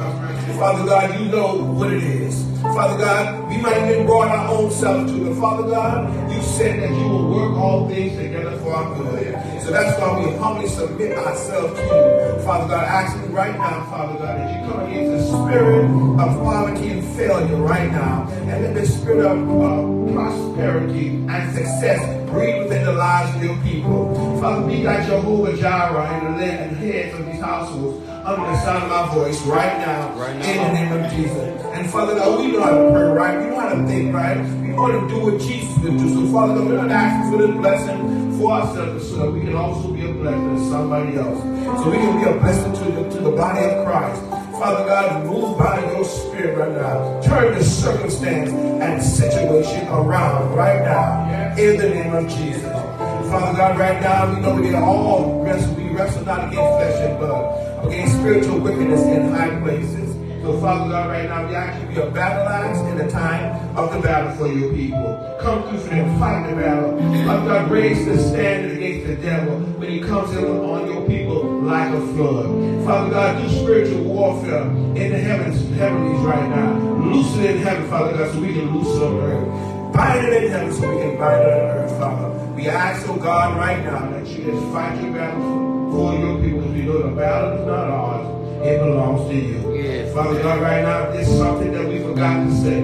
Father 0.60 0.86
God, 0.86 1.20
you 1.20 1.26
know 1.26 1.56
what 1.74 1.92
it 1.92 2.04
is. 2.04 2.46
Father 2.62 3.04
God, 3.04 3.50
we 3.50 3.58
might 3.58 3.74
have 3.74 3.90
been 3.90 4.06
brought 4.06 4.28
our 4.28 4.48
own 4.56 4.70
self 4.70 5.08
to, 5.08 5.30
but 5.30 5.42
Father 5.42 5.68
God, 5.68 6.32
you 6.32 6.40
said 6.44 6.84
that 6.84 6.96
you 6.96 7.08
will 7.10 7.32
work 7.32 7.58
all 7.58 7.90
things 7.90 8.16
together 8.16 8.58
for 8.60 8.76
our 8.76 8.96
good. 8.96 9.34
So 9.64 9.72
that's 9.72 10.00
why 10.00 10.24
we 10.24 10.38
humbly 10.38 10.68
submit 10.68 11.18
ourselves 11.18 11.80
to 11.80 11.84
you. 11.84 12.44
Father 12.46 12.68
God, 12.68 12.84
asking 12.86 13.34
right 13.34 13.58
now, 13.58 13.86
Father 13.90 14.20
God, 14.20 14.38
that 14.38 14.54
you 14.54 14.72
come 14.72 14.82
against 14.88 15.12
the 15.12 15.46
spirit 15.46 15.86
of 15.86 16.44
poverty 16.44 16.90
and 16.90 17.04
failure 17.16 17.58
right 17.58 17.92
now, 17.92 18.28
and 18.30 18.64
let 18.64 18.76
the 18.76 18.86
spirit 18.86 19.26
of 19.26 19.50
uh, 19.50 20.14
prosperity 20.14 21.08
and 21.08 21.56
success 21.56 22.15
breathe 22.36 22.64
within 22.64 22.84
the 22.86 22.94
lives 22.94 23.36
of 23.36 23.44
your 23.44 23.58
people. 23.64 24.14
Father, 24.42 24.68
be 24.68 24.84
like 24.84 25.06
Jehovah 25.08 25.56
Jireh 25.58 26.18
in 26.20 26.24
the 26.26 26.32
land 26.40 26.58
and 26.72 26.78
heads 26.78 27.18
of 27.20 27.26
these 27.26 27.42
households 27.42 28.08
under 28.10 28.42
the 28.42 28.58
sound 28.62 28.84
of 28.84 28.90
my 28.90 29.14
voice 29.16 29.42
right 29.44 29.78
now, 29.80 30.14
Right 30.18 30.36
now. 30.38 30.46
in 30.52 30.58
the 30.58 30.74
name 30.74 30.92
of 31.06 31.12
Jesus. 31.12 31.62
And 31.76 31.90
Father 31.90 32.16
God, 32.16 32.40
we 32.40 32.52
know 32.52 32.62
how 32.62 32.72
to 32.72 32.92
pray 32.92 33.10
right. 33.12 33.38
We 33.40 33.46
know 33.50 33.60
how 33.60 33.70
to 33.76 33.88
think 33.88 34.14
right. 34.14 34.38
We 34.62 34.74
want 34.74 34.94
to 34.94 35.16
do 35.16 35.20
what 35.32 35.40
Jesus 35.42 35.78
would 35.80 35.98
do. 35.98 36.10
So 36.14 36.32
Father 36.34 36.56
God, 36.56 36.68
we're 36.68 36.82
not 36.82 36.92
asking 36.92 37.32
for 37.32 37.38
this 37.48 37.56
blessing 37.58 38.38
for 38.40 38.52
ourselves 38.52 39.08
so 39.10 39.16
that 39.18 39.32
we 39.32 39.40
can 39.42 39.56
also 39.56 39.92
be 39.94 40.06
a 40.10 40.14
blessing 40.14 40.56
to 40.56 40.70
somebody 40.70 41.16
else. 41.18 41.40
So 41.84 41.90
we 41.90 41.98
can 41.98 42.18
be 42.20 42.30
a 42.30 42.34
blessing 42.40 42.74
to 42.74 42.92
the, 42.92 43.10
to 43.16 43.20
the 43.30 43.32
body 43.32 43.64
of 43.66 43.86
Christ. 43.86 44.22
Father 44.60 44.86
God, 44.86 45.26
move 45.26 45.58
by 45.58 45.80
your 45.92 46.06
spirit 46.06 46.58
right 46.58 46.72
now. 46.72 47.22
Turn 47.22 47.58
the 47.58 47.64
circumstance 47.64 48.52
and 48.52 49.04
situation 49.04 49.86
around 49.90 50.56
right 50.56 50.82
now 50.82 51.56
in 51.58 51.78
the 51.78 51.90
name 51.90 52.14
of 52.14 52.28
Jesus. 52.30 52.64
Father 52.64 53.58
God, 53.58 53.78
right 53.78 54.02
now 54.02 54.34
we 54.34 54.40
know 54.40 54.56
we 54.56 54.74
are 54.74 54.82
all 54.82 55.44
wrestle. 55.44 55.74
We 55.76 55.90
wrestle 55.90 56.24
not 56.24 56.48
against 56.48 56.56
flesh 56.56 57.02
and 57.02 57.20
blood, 57.20 57.86
against 57.86 58.16
spiritual 58.16 58.60
wickedness 58.60 59.02
in 59.02 59.30
high 59.32 59.60
places. 59.60 60.05
So 60.46 60.60
Father 60.60 60.92
God, 60.92 61.10
right 61.10 61.28
now 61.28 61.48
we 61.48 61.56
ask 61.56 61.82
you 61.82 61.88
be 61.88 62.00
a 62.00 62.12
battle 62.12 62.48
axe 62.48 62.78
in 62.78 63.00
the 63.00 63.10
time 63.10 63.76
of 63.76 63.92
the 63.92 64.00
battle 64.00 64.36
for 64.36 64.46
your 64.46 64.72
people. 64.76 65.38
Come 65.42 65.68
through 65.68 65.80
for 65.80 65.90
them, 65.90 66.20
fight 66.20 66.48
the 66.48 66.56
battle. 66.56 67.00
Father 67.26 67.46
God, 67.50 67.72
raise 67.72 68.06
the 68.06 68.16
standard 68.20 68.78
against 68.78 69.08
the 69.08 69.16
devil 69.16 69.58
when 69.80 69.90
he 69.90 70.02
comes 70.02 70.38
in 70.38 70.46
on 70.46 70.86
your 70.86 71.04
people 71.08 71.62
like 71.62 71.92
a 71.92 72.00
flood. 72.14 72.86
Father 72.86 73.10
God, 73.10 73.42
do 73.42 73.50
spiritual 73.50 74.04
warfare 74.04 74.62
in 74.62 75.12
the 75.14 75.18
heavens, 75.18 75.58
heavenlies 75.80 76.24
right 76.24 76.48
now. 76.48 76.74
Loose 77.04 77.36
it 77.38 77.56
in 77.56 77.58
heaven, 77.64 77.90
Father 77.90 78.16
God, 78.16 78.32
so 78.32 78.40
we 78.40 78.54
can 78.54 78.78
loose 78.78 78.96
it 78.98 79.02
on 79.02 79.18
earth. 79.22 79.94
Bind 79.96 80.28
it 80.28 80.44
in 80.44 80.52
heaven 80.52 80.74
so 80.74 80.96
we 80.96 81.02
can 81.02 81.18
bind 81.18 81.42
it 81.42 81.54
on 81.54 81.78
earth, 81.78 81.98
Father. 81.98 82.54
We 82.54 82.68
ask, 82.68 83.10
oh 83.10 83.16
God, 83.16 83.58
right 83.58 83.84
now 83.84 84.12
that 84.12 84.28
you 84.28 84.44
just 84.46 84.64
fight 84.72 85.02
your 85.02 85.12
battle 85.12 85.92
for 85.92 86.14
your 86.20 86.38
people. 86.40 86.70
We 86.72 86.84
know 86.84 87.02
the 87.02 87.16
battle 87.16 87.58
is 87.58 87.66
not 87.66 87.90
ours, 87.90 88.28
it 88.68 88.78
belongs 88.78 89.28
to 89.32 89.36
you. 89.36 89.76
Yes. 89.76 90.05
Father 90.16 90.42
God, 90.42 90.62
right 90.62 90.82
now, 90.82 91.10
it's 91.12 91.28
something 91.28 91.74
that 91.74 91.86
we 91.90 92.00
forgot 92.00 92.48
to 92.48 92.56
say. 92.64 92.80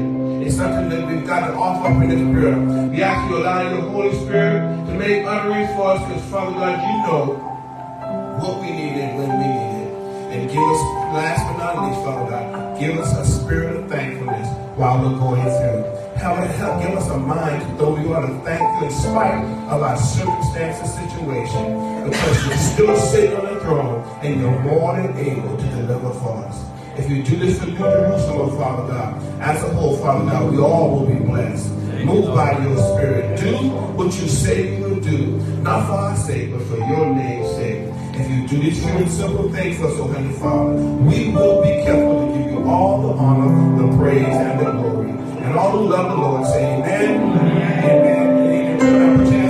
It's 0.46 0.58
something 0.58 0.89
that 0.89 1.08
we've 1.08 1.26
got 1.26 1.48
to 1.48 1.54
offer 1.54 1.88
up 1.88 2.04
in 2.04 2.10
this 2.10 2.20
prayer. 2.36 2.60
We 2.89 3.02
ask 3.02 3.32
you 3.32 3.38
allow 3.38 3.62
your 3.72 3.89
Holy 3.89 4.13
Spirit 4.20 4.60
to 4.88 4.94
make 5.00 5.26
utterance 5.26 5.72
for 5.72 5.91
us 5.91 6.06
because, 6.10 6.30
Father 6.30 6.52
God, 6.60 6.76
you 6.76 7.08
know 7.08 7.39
what 8.36 8.60
we 8.60 8.72
need 8.72 9.00
needed 9.00 9.15
when 9.15 9.32
we 9.32 9.48
needed. 9.48 9.88
And 10.36 10.50
give 10.52 10.60
us, 10.60 10.82
last 11.15 11.48
but 11.48 11.56
not 11.56 11.88
least, 11.88 12.04
Father 12.04 12.30
God, 12.30 12.78
give 12.78 13.00
us 13.00 13.15
a 13.15 13.24
spirit 13.24 13.78
of 13.78 13.89
thankfulness 13.89 14.50
while 14.76 15.00
we're 15.00 15.17
going 15.17 15.41
through. 15.41 15.88
Help, 16.20 16.38
help 16.60 16.84
give 16.84 16.98
us 16.98 17.10
a 17.12 17.17
mind 17.17 17.63
to 17.63 17.78
though 17.78 17.96
we 17.96 18.08
want 18.08 18.28
to 18.28 18.36
thank 18.44 18.60
you 18.60 18.88
in 18.88 18.91
spite 18.91 19.39
of 19.72 19.82
our 19.82 19.96
circumstances 19.96 20.98
and 20.98 21.10
situation. 21.10 22.12
Because 22.12 22.46
you're 22.46 22.58
still 22.58 22.98
sitting 22.98 23.38
on 23.38 23.54
the 23.54 23.60
throne 23.62 24.04
and 24.22 24.41
you're 24.41 24.60
more 24.63 24.98
than 24.98 25.15
able 25.15 25.56
to 25.56 25.63
deliver 25.63 26.12
for 26.20 26.36
us. 26.44 26.71
If 26.97 27.10
you 27.10 27.23
do 27.23 27.38
this 27.38 27.60
for 27.60 27.67
New 27.67 27.77
Jerusalem, 27.77 28.58
Father 28.58 28.88
God, 28.91 29.41
as 29.41 29.63
a 29.63 29.69
whole, 29.73 29.97
Father 29.97 30.30
God, 30.30 30.51
we 30.51 30.60
all 30.60 30.99
will 30.99 31.06
be 31.06 31.15
blessed. 31.23 31.71
Move 32.04 32.36
by 32.36 32.58
your 32.63 32.77
spirit. 32.77 33.39
Do 33.39 33.56
what 33.95 34.08
you 34.19 34.27
say 34.27 34.77
you 34.77 34.84
will 34.84 34.99
do, 34.99 35.38
not 35.62 35.86
for 35.86 35.93
our 35.93 36.15
sake, 36.17 36.51
but 36.51 36.62
for 36.63 36.77
your 36.77 37.15
name's 37.15 37.49
sake. 37.56 37.88
If 38.13 38.30
you 38.30 38.47
do 38.47 38.60
these 38.60 38.84
few 38.84 39.08
simple 39.08 39.51
things 39.51 39.77
for 39.77 39.88
us, 39.88 39.93
oh 39.99 40.08
Heavenly 40.08 40.38
Father, 40.38 40.73
we 40.73 41.30
will 41.30 41.62
be 41.62 41.84
careful 41.84 42.27
to 42.27 42.38
give 42.38 42.51
you 42.51 42.63
all 42.67 43.01
the 43.01 43.13
honor, 43.13 43.82
the 43.82 43.97
praise, 43.97 44.25
and 44.25 44.60
the 44.60 44.71
glory. 44.71 45.12
And 45.12 45.58
all 45.58 45.71
who 45.71 45.89
love 45.89 46.12
the 46.12 46.17
Lord 46.17 46.45
say 46.47 46.75
amen, 46.75 47.21
amen, 47.84 48.82
and 48.82 48.82
amen. 48.82 49.40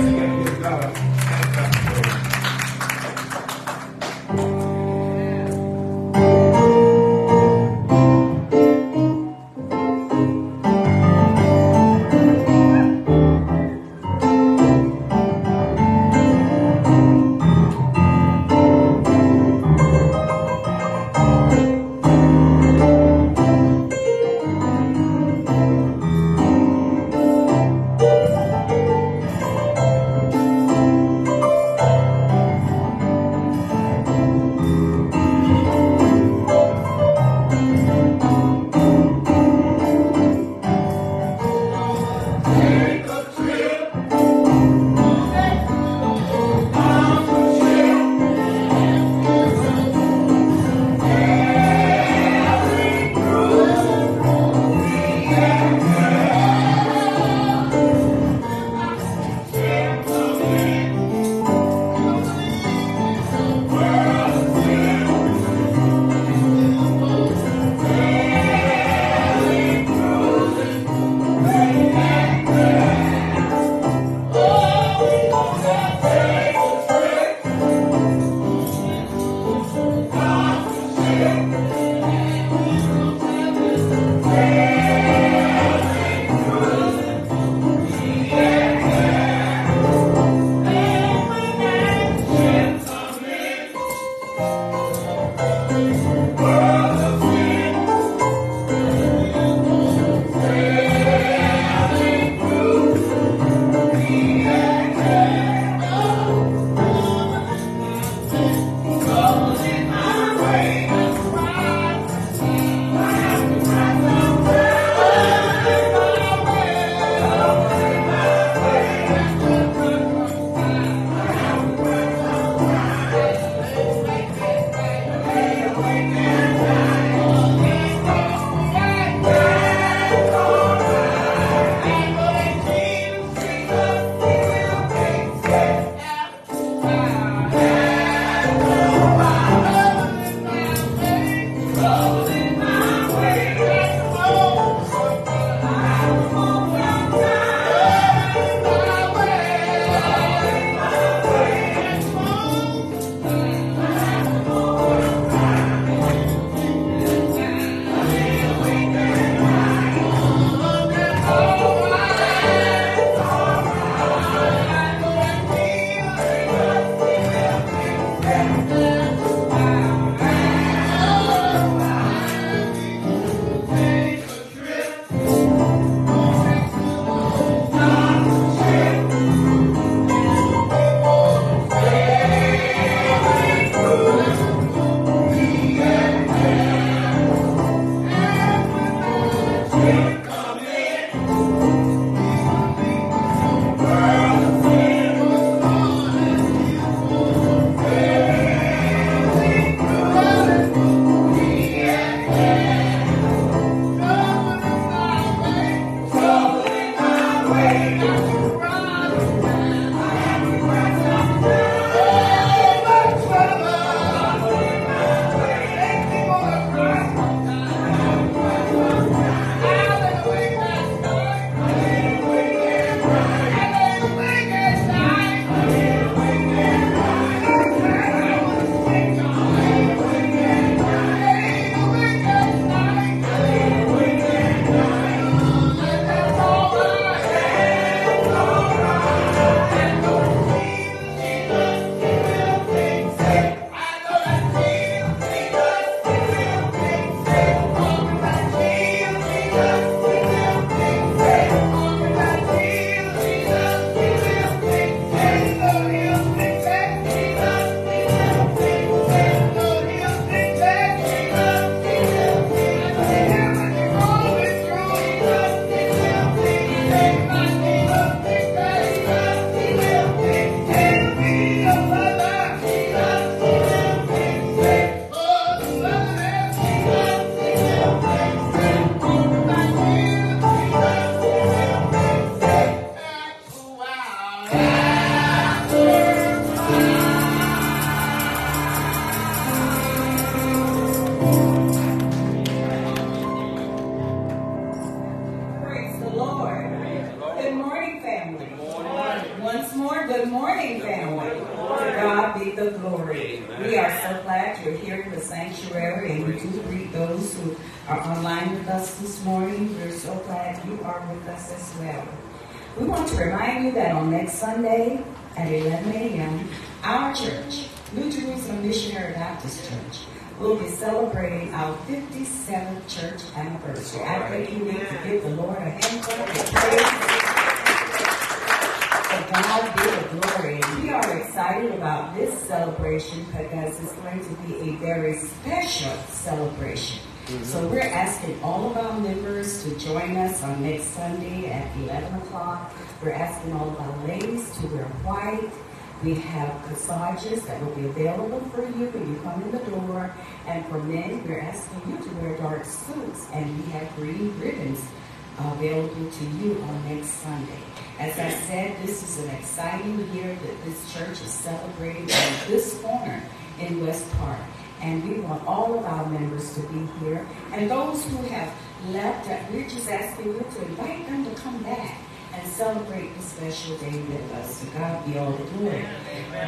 Exciting 359.82 360.14
year 360.14 360.34
that 360.34 360.64
this 360.64 360.92
church 360.92 361.20
is 361.22 361.30
celebrating 361.30 362.02
in 362.02 362.32
this 362.46 362.80
corner 362.80 363.22
in 363.58 363.84
West 363.84 364.10
Park. 364.18 364.38
And 364.80 365.08
we 365.08 365.20
want 365.20 365.46
all 365.46 365.78
of 365.78 365.84
our 365.84 366.06
members 366.06 366.54
to 366.54 366.60
be 366.68 366.86
here. 367.00 367.26
And 367.52 367.70
those 367.70 368.04
who 368.06 368.16
have 368.28 368.52
left, 368.90 369.28
uh, 369.28 369.38
we're 369.52 369.68
just 369.68 369.88
asking 369.88 370.26
you 370.26 370.38
to 370.38 370.62
invite 370.66 371.06
them 371.06 371.24
to 371.24 371.34
come 371.40 371.62
back 371.62 371.98
and 372.32 372.48
celebrate 372.48 373.14
this 373.16 373.26
special 373.26 373.76
day 373.78 374.00
with 374.02 374.32
us. 374.34 374.60
To 374.60 374.66
God 374.78 375.06
be 375.06 375.18
all 375.18 375.32
the 375.32 375.44
glory. 375.44 375.86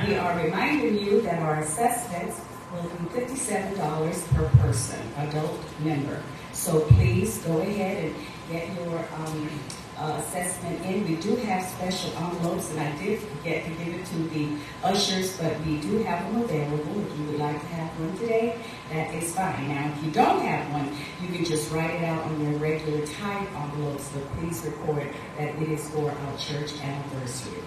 We 0.06 0.16
are 0.16 0.36
reminding 0.42 0.98
you 0.98 1.20
that 1.22 1.40
our 1.40 1.60
assessments 1.60 2.40
will 2.72 2.82
be 2.82 3.20
$57 3.20 4.34
per 4.34 4.48
person, 4.58 5.00
adult 5.18 5.60
member. 5.80 6.20
So 6.52 6.80
please 6.80 7.38
go 7.38 7.58
ahead 7.58 8.04
and 8.04 8.14
get 8.50 8.74
your 8.76 8.98
um, 8.98 9.48
uh, 9.98 10.20
assessment 10.20 10.84
in. 10.84 11.06
We 11.08 11.16
do 11.16 11.36
have 11.36 11.64
special 11.66 12.10
envelopes, 12.16 12.70
and 12.70 12.80
I 12.80 12.96
did 12.98 13.20
forget 13.20 13.64
to 13.64 13.70
give 13.70 13.94
it 13.94 14.06
to 14.06 14.16
the 14.28 14.48
ushers, 14.82 15.36
but 15.38 15.58
we 15.60 15.80
do 15.80 16.02
have 16.04 16.32
them 16.32 16.42
available. 16.42 17.00
If 17.06 17.18
you 17.18 17.24
would 17.26 17.38
like 17.38 17.60
to 17.60 17.66
have 17.66 18.00
one 18.00 18.16
today, 18.18 18.58
that 18.90 19.14
is 19.14 19.34
fine. 19.34 19.68
Now, 19.68 19.92
if 19.96 20.04
you 20.04 20.10
don't 20.10 20.42
have 20.42 20.72
one, 20.72 20.94
you 21.22 21.34
can 21.34 21.44
just 21.44 21.70
write 21.72 21.90
it 21.90 22.04
out 22.04 22.22
on 22.24 22.40
your 22.42 22.58
regular 22.58 23.06
type 23.06 23.52
envelopes, 23.54 24.10
but 24.14 24.30
please 24.38 24.64
record 24.64 25.12
that 25.38 25.54
it 25.54 25.68
is 25.68 25.88
for 25.90 26.10
our 26.10 26.38
church 26.38 26.80
anniversary. 26.80 27.62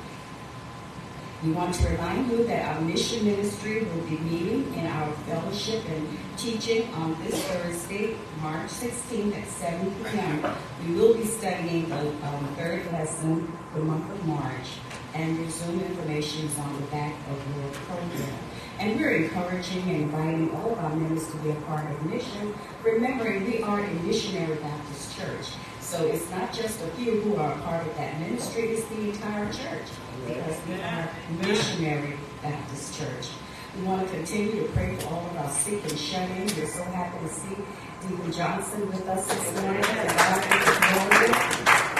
We 1.43 1.51
want 1.51 1.75
to 1.75 1.89
remind 1.89 2.31
you 2.31 2.45
that 2.45 2.75
our 2.75 2.81
mission 2.81 3.23
ministry 3.23 3.83
will 3.83 4.01
be 4.07 4.17
meeting 4.17 4.73
in 4.73 4.87
our 4.87 5.11
fellowship 5.27 5.87
and 5.87 6.17
teaching 6.35 6.91
on 6.95 7.15
this 7.23 7.39
Thursday, 7.43 8.15
March 8.41 8.71
16th 8.71 9.37
at 9.37 9.47
7 9.47 9.95
p.m. 10.05 10.55
We 10.83 10.95
will 10.95 11.13
be 11.13 11.25
studying 11.25 11.89
the 11.89 12.09
um, 12.25 12.55
third 12.55 12.91
lesson, 12.91 13.55
the 13.75 13.81
month 13.81 14.09
of 14.09 14.25
March, 14.25 14.79
and 15.13 15.37
your 15.37 15.47
Zoom 15.51 15.79
information 15.81 16.47
is 16.47 16.57
on 16.57 16.75
the 16.81 16.87
back 16.87 17.13
of 17.29 17.55
your 17.55 17.69
program. 17.85 18.39
And 18.79 18.99
we're 18.99 19.11
encouraging 19.11 19.83
and 19.83 20.01
inviting 20.03 20.49
all 20.55 20.71
of 20.71 20.79
our 20.79 20.95
members 20.95 21.29
to 21.29 21.37
be 21.37 21.51
a 21.51 21.55
part 21.67 21.85
of 21.91 22.03
mission, 22.07 22.51
remembering 22.83 23.45
we 23.45 23.61
are 23.61 23.79
a 23.79 23.93
missionary 24.01 24.55
Baptist 24.55 25.15
church. 25.15 25.49
So 25.87 26.05
it's 26.05 26.29
not 26.29 26.51
just 26.51 26.81
a 26.81 26.87
few 26.97 27.21
who 27.21 27.37
are 27.37 27.53
a 27.53 27.57
part 27.59 27.87
of 27.87 27.95
that 27.95 28.19
ministry, 28.19 28.71
it's 28.71 28.85
the 28.89 29.09
entire 29.09 29.45
church 29.53 29.87
because 30.27 30.59
we 30.67 30.73
are 30.81 31.09
missionary 31.39 32.17
Baptist 32.41 32.99
church. 32.99 33.29
We 33.73 33.83
want 33.83 34.05
to 34.05 34.13
continue 34.13 34.63
to 34.63 34.67
pray 34.73 34.97
for 34.97 35.07
all 35.13 35.25
of 35.25 35.37
our 35.37 35.49
sick 35.49 35.81
and 35.89 35.97
shut 35.97 36.29
in. 36.31 36.43
We're 36.57 36.67
so 36.67 36.83
happy 36.83 37.25
to 37.25 37.33
see 37.33 37.55
Deacon 38.01 38.31
Johnson 38.33 38.85
with 38.85 39.07
us 39.07 39.27
this 39.27 39.61
morning. 39.61 39.81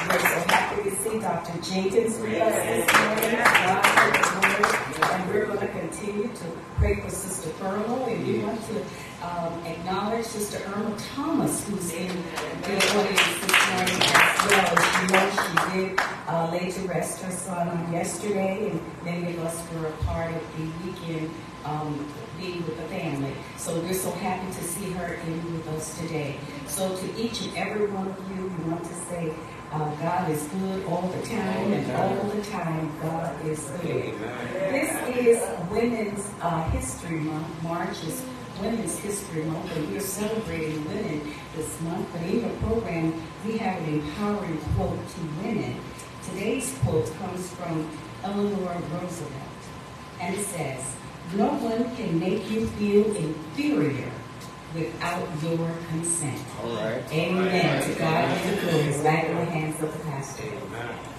We're 0.09 0.19
so 0.19 0.39
happy 0.51 0.89
to 0.89 0.95
see 0.97 1.19
Dr. 1.19 1.53
Jenkins 1.61 2.19
with 2.19 2.41
us 2.41 2.55
this 2.67 2.91
morning. 2.99 3.39
And 5.13 5.33
we're 5.33 5.45
going 5.45 5.59
to 5.59 5.67
continue 5.67 6.27
to 6.27 6.45
pray 6.75 6.99
for 6.99 7.09
Sister 7.09 7.37
we 7.57 8.39
want 8.39 8.61
to 8.67 8.83
um, 9.21 9.65
acknowledge 9.65 10.25
Sister 10.25 10.61
Irma 10.67 10.95
Thomas, 11.15 11.67
who's 11.67 11.93
in 11.93 12.07
the 12.07 12.75
audience 12.75 13.39
this 13.41 13.69
morning 13.71 14.01
as 14.01 14.45
well. 14.47 14.77
As 14.77 15.01
you 15.01 15.07
know, 15.13 15.25
she 15.31 15.87
did 15.87 15.99
uh, 16.27 16.49
lay 16.51 16.71
to 16.71 16.81
rest 16.87 17.21
her 17.23 17.31
son 17.31 17.67
on 17.67 17.91
yesterday, 17.91 18.69
and 18.69 18.81
many 19.03 19.33
of 19.33 19.39
us 19.39 19.63
were 19.73 19.87
a 19.87 19.91
part 20.03 20.33
of 20.33 20.43
the 20.57 20.85
weekend 20.85 21.31
um, 21.65 22.07
being 22.39 22.63
with 22.65 22.77
the 22.77 22.83
family. 22.83 23.33
So 23.57 23.79
we're 23.81 23.93
so 23.93 24.11
happy 24.11 24.53
to 24.53 24.63
see 24.63 24.91
her 24.91 25.15
in 25.15 25.53
with 25.53 25.67
us 25.69 25.97
today. 25.99 26.37
So 26.67 26.95
to 26.95 27.19
each 27.19 27.41
and 27.41 27.57
every 27.57 27.87
one 27.87 28.07
of 28.07 28.37
you, 28.37 28.43
we 28.43 28.71
want 28.71 28.83
to 28.83 28.93
say, 28.93 29.33
uh, 29.71 29.95
God 29.95 30.29
is 30.29 30.43
good 30.43 30.85
all 30.85 31.01
the 31.01 31.27
time, 31.27 31.73
and 31.73 31.91
all 31.93 32.23
the 32.29 32.41
time, 32.43 32.99
God 33.01 33.45
is 33.45 33.59
good. 33.81 34.13
This 34.71 35.17
is 35.17 35.69
Women's 35.69 36.29
uh, 36.41 36.69
History 36.69 37.19
Month. 37.19 37.63
March 37.63 38.03
is 38.03 38.23
Women's 38.59 38.97
History 38.99 39.43
Month, 39.43 39.75
and 39.75 39.89
we 39.89 39.97
are 39.97 40.01
celebrating 40.01 40.83
women 40.85 41.33
this 41.55 41.79
month. 41.81 42.07
But 42.11 42.21
in 42.23 42.41
the 42.41 42.49
program, 42.65 43.21
we 43.45 43.57
have 43.57 43.81
an 43.83 43.95
empowering 43.95 44.57
quote 44.75 44.97
to 45.09 45.21
women. 45.43 45.79
Today's 46.23 46.77
quote 46.83 47.13
comes 47.19 47.49
from 47.51 47.89
Eleanor 48.23 48.81
Roosevelt, 48.91 49.31
and 50.19 50.35
it 50.35 50.45
says, 50.45 50.95
No 51.35 51.47
one 51.53 51.95
can 51.95 52.19
make 52.19 52.49
you 52.49 52.67
feel 52.67 53.15
inferior 53.15 54.11
without 54.73 55.27
your 55.43 55.69
consent. 55.89 56.41
All 56.61 56.75
right. 56.75 57.03
Amen. 57.11 57.83
To 57.83 57.99
God 57.99 58.43
be 58.43 58.49
the 58.49 58.61
glory. 58.61 58.83
It's 58.85 59.01
back 59.01 59.25
in 59.25 59.35
the 59.35 59.45
hands 59.45 59.81
of 59.81 59.93
the 59.93 59.99
pastor. 59.99 60.43
Amen. 60.43 61.16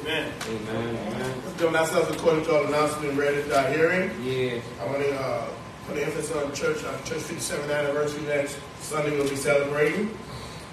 Amen. 0.00 0.32
Amen. 0.48 1.42
Let's 1.44 1.58
doing 1.58 1.76
ourselves 1.76 2.10
according 2.16 2.44
to 2.46 2.56
our 2.56 2.66
announcement 2.66 3.10
and 3.10 3.18
ready 3.18 3.42
to 3.42 3.58
our 3.58 3.70
hearing. 3.70 4.10
Yeah. 4.22 4.60
I 4.80 4.86
want 4.86 5.02
to 5.02 5.14
uh, 5.20 5.48
put 5.86 5.96
the 5.96 6.04
emphasis 6.04 6.34
on 6.34 6.54
church, 6.54 6.82
our 6.84 6.96
church 7.02 7.18
57th 7.18 7.70
anniversary 7.70 8.22
next 8.22 8.58
Sunday 8.80 9.10
we'll 9.10 9.28
be 9.28 9.36
celebrating. 9.36 10.16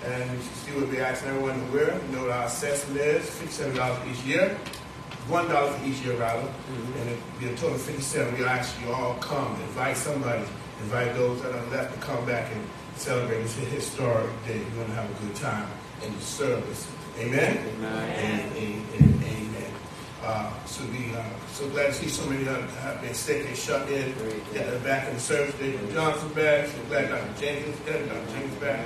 And 0.05 0.31
you 0.31 0.39
see 0.39 0.71
we'll 0.71 0.87
be 0.87 0.99
asking 0.99 1.29
everyone 1.29 1.59
to 1.59 1.71
wear. 1.73 1.99
You 2.01 2.15
know 2.15 2.21
what 2.21 2.31
our 2.31 2.45
assessment 2.45 3.01
is, 3.01 3.25
$57 3.25 4.11
each 4.11 4.23
year. 4.23 4.57
$1 5.27 5.47
for 5.47 5.85
each 5.85 5.99
year, 5.99 6.15
rather. 6.15 6.47
And 6.99 7.09
it'll 7.09 7.39
be 7.39 7.47
a 7.47 7.55
total 7.55 7.75
of 7.75 7.81
57 7.81 8.37
We'll 8.37 8.47
ask 8.47 8.79
you 8.81 8.91
all 8.91 9.15
come, 9.15 9.53
invite 9.61 9.97
somebody, 9.97 10.43
invite 10.81 11.13
those 11.15 11.41
that 11.41 11.53
are 11.53 11.65
left 11.71 11.93
to 11.93 11.99
come 11.99 12.25
back 12.25 12.49
and 12.53 12.63
celebrate 12.95 13.43
this 13.43 13.55
historic 13.55 14.29
day. 14.47 14.59
We're 14.59 14.75
going 14.75 14.87
to 14.87 14.93
have 14.93 15.11
a 15.11 15.25
good 15.25 15.35
time 15.35 15.69
in 16.03 16.15
the 16.15 16.21
service. 16.21 16.89
Amen? 17.19 17.57
Amen. 17.75 18.09
And, 18.15 18.57
and 18.57 19.23
amen. 19.23 19.71
Uh, 20.23 20.53
so 20.65 20.85
we 20.85 21.13
uh, 21.13 21.23
so 21.51 21.67
glad 21.69 21.87
to 21.87 21.93
see 21.93 22.07
so 22.07 22.25
many 22.29 22.47
uh, 22.47 22.61
have 22.79 23.01
been 23.01 23.13
sick 23.13 23.45
and 23.45 23.57
shut 23.57 23.89
in. 23.89 24.13
Them 24.53 24.83
back 24.83 25.09
in 25.09 25.15
the 25.15 25.19
service. 25.19 25.53
David 25.59 25.91
Johnson 25.91 26.29
back. 26.29 26.67
So 26.67 26.77
glad 26.87 27.09
Dr. 27.09 27.41
Jenkins 27.41 27.77
got 27.79 27.99
Dr. 28.07 28.31
Jenkins 28.31 28.55
back. 28.61 28.79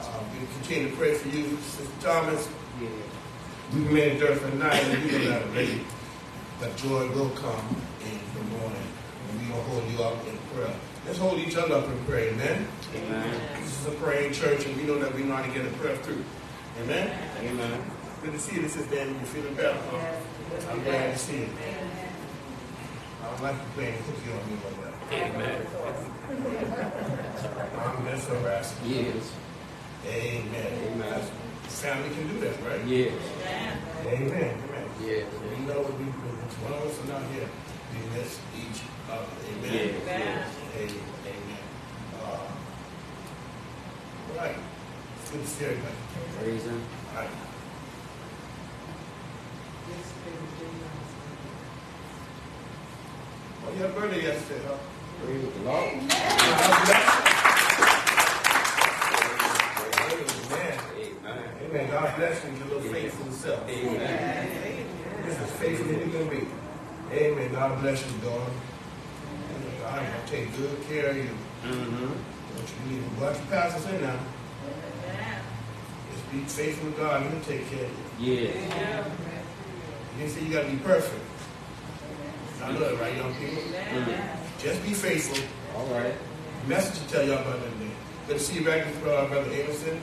Uh, 0.00 0.20
we 0.32 0.46
continue 0.58 0.90
to 0.90 0.96
pray 0.96 1.14
for 1.14 1.28
you, 1.28 1.56
Sister 1.56 1.92
Thomas. 2.00 2.48
Yeah. 2.80 2.88
Made 3.90 4.12
it 4.12 4.20
there 4.20 4.36
for 4.36 4.54
night, 4.56 4.84
and 4.84 5.02
we 5.02 5.10
don't 5.10 5.32
have 5.32 5.42
it 5.42 5.54
ready. 5.56 5.80
But 6.60 6.76
joy 6.76 7.10
will 7.10 7.30
come 7.30 7.76
in 8.04 8.18
the 8.34 8.58
morning, 8.58 8.88
and 9.30 9.40
we 9.40 9.46
gonna 9.48 9.62
hold 9.62 9.90
you 9.90 10.02
up 10.04 10.24
in 10.28 10.38
prayer. 10.54 10.74
Let's 11.06 11.18
hold 11.18 11.38
each 11.38 11.56
other 11.56 11.76
up 11.76 11.88
in 11.88 11.98
prayer, 12.04 12.32
amen. 12.32 12.68
Amen. 12.94 13.40
This 13.60 13.80
is 13.80 13.86
a 13.86 13.90
praying 13.92 14.34
church, 14.34 14.66
and 14.66 14.76
we 14.76 14.84
know 14.84 14.98
that 14.98 15.12
we 15.14 15.24
know 15.24 15.34
how 15.34 15.42
to 15.42 15.50
get 15.50 15.66
a 15.66 15.70
prayer 15.78 15.96
through. 15.96 16.22
Amen. 16.80 17.10
Amen. 17.40 17.80
Good 18.22 18.32
to 18.32 18.38
see 18.38 18.56
you. 18.56 18.62
This 18.62 18.76
is 18.76 18.86
Dan. 18.86 19.08
You 19.08 19.26
feeling 19.26 19.54
better? 19.54 19.76
Huh? 19.90 20.70
I'm 20.70 20.82
glad 20.84 21.12
to 21.12 21.18
see 21.18 21.38
you. 21.40 21.48
I 23.22 23.26
don't 23.30 23.42
like 23.42 23.56
you 23.56 23.68
playing 23.74 23.98
cookie 24.04 24.32
on 24.32 24.42
me 24.48 24.56
like 24.64 24.78
that. 24.80 24.94
Amen. 25.12 25.66
I'm 27.78 28.06
just 28.06 28.28
harassing. 28.28 28.78
Yes. 28.86 29.32
Amen. 30.06 30.92
Amen. 30.92 31.20
Family 31.68 32.14
can 32.14 32.28
do 32.28 32.40
that, 32.40 32.62
right? 32.66 32.84
Yes. 32.86 33.12
Amen. 34.06 34.30
Amen. 34.32 34.88
Yes. 35.04 35.26
We 35.50 35.64
know 35.66 35.80
we, 35.98 36.06
it's 36.06 36.56
one 36.56 36.72
of 36.72 36.86
us 36.86 37.00
are 37.04 37.08
not 37.12 37.22
here. 37.32 37.48
We 37.92 37.98
miss 38.18 38.38
each 38.56 38.80
other. 39.10 39.26
Amen. 39.50 39.72
Yes. 39.72 39.92
Yes. 40.06 40.50
Amen. 40.76 40.94
Amen. 41.26 41.62
Uh, 42.22 42.48
all 44.30 44.36
right. 44.38 44.56
It's 45.34 45.40
good 45.40 45.46
to 45.46 45.50
see 45.50 45.64
everybody. 45.64 45.94
Praise 46.42 46.64
Him. 46.64 46.82
All 47.14 47.22
right. 47.22 47.30
You 53.72 53.80
had 53.80 53.88
a 53.88 53.92
birthday 53.94 54.22
yesterday, 54.24 54.60
huh? 54.66 54.76
Praise 55.24 55.42
the 55.42 55.48
Lord. 55.62 56.10
God 56.10 56.84
bless 56.84 57.04
you. 57.16 57.32
Amen. 60.52 60.76
Amen. 61.24 61.48
Amen. 61.64 61.84
God 61.90 62.08
bless 62.16 62.44
you 62.44 62.50
your 62.50 62.66
little 62.66 62.92
faithful 62.92 63.32
self. 63.32 63.68
Amen. 63.70 64.86
This 65.24 65.40
is 65.40 65.50
faithful 65.52 65.92
you 65.92 66.10
can 66.10 66.28
be. 66.28 66.46
Amen. 67.10 67.52
God 67.52 67.80
bless 67.80 68.04
you, 68.04 68.12
daughter. 68.18 68.52
Amen. 69.48 69.80
God 69.80 70.02
will 70.02 70.26
take 70.26 70.54
good 70.58 70.76
care 70.88 71.08
of 71.08 71.16
you. 71.16 71.30
Mm-hmm. 71.64 72.06
What 72.06 72.68
you 72.68 72.92
need. 72.92 73.02
Watch 73.18 73.38
your 73.38 73.46
pastors 73.46 73.86
in 73.94 74.02
now. 74.02 74.18
Be 76.32 76.38
faithful 76.40 76.90
to 76.92 76.96
God. 76.96 77.22
He'll 77.30 77.40
take 77.42 77.68
care 77.70 77.84
of 77.84 77.90
you. 78.20 78.32
Yes. 78.34 79.12
He 80.14 80.18
didn't 80.22 80.32
say 80.32 80.44
you 80.44 80.52
got 80.52 80.64
to 80.64 80.70
be 80.70 80.78
perfect. 80.78 81.20
I 82.62 82.72
know 82.72 82.80
that, 82.80 83.00
right, 83.00 83.16
young 83.16 83.34
people? 83.34 83.62
Just 84.58 84.82
be 84.82 84.94
faithful. 84.94 85.44
All 85.76 85.86
right. 85.88 86.14
Message 86.66 87.02
to 87.02 87.08
tell 87.12 87.26
y'all 87.26 87.38
about 87.42 87.60
that 87.60 87.78
day. 87.78 87.90
Good 88.28 88.38
to 88.38 88.42
see 88.42 88.54
you 88.60 88.64
back, 88.64 88.86
uh, 88.86 89.26
Brother 89.26 89.50
Amerson. 89.50 90.00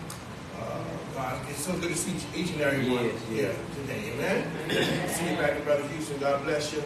Uh, 0.60 0.84
God, 1.16 1.40
it's 1.50 1.66
so 1.66 1.72
good 1.74 1.90
to 1.90 1.96
see 1.96 2.14
each 2.36 2.52
and 2.52 2.62
every 2.62 2.90
one 2.90 3.06
Yes, 3.06 3.22
here 3.30 3.56
today. 3.76 4.12
Amen. 4.14 5.10
see 5.10 5.30
you 5.32 5.36
back, 5.38 5.64
Brother 5.64 5.88
Houston. 5.88 6.20
God 6.20 6.44
bless 6.44 6.74
you. 6.74 6.84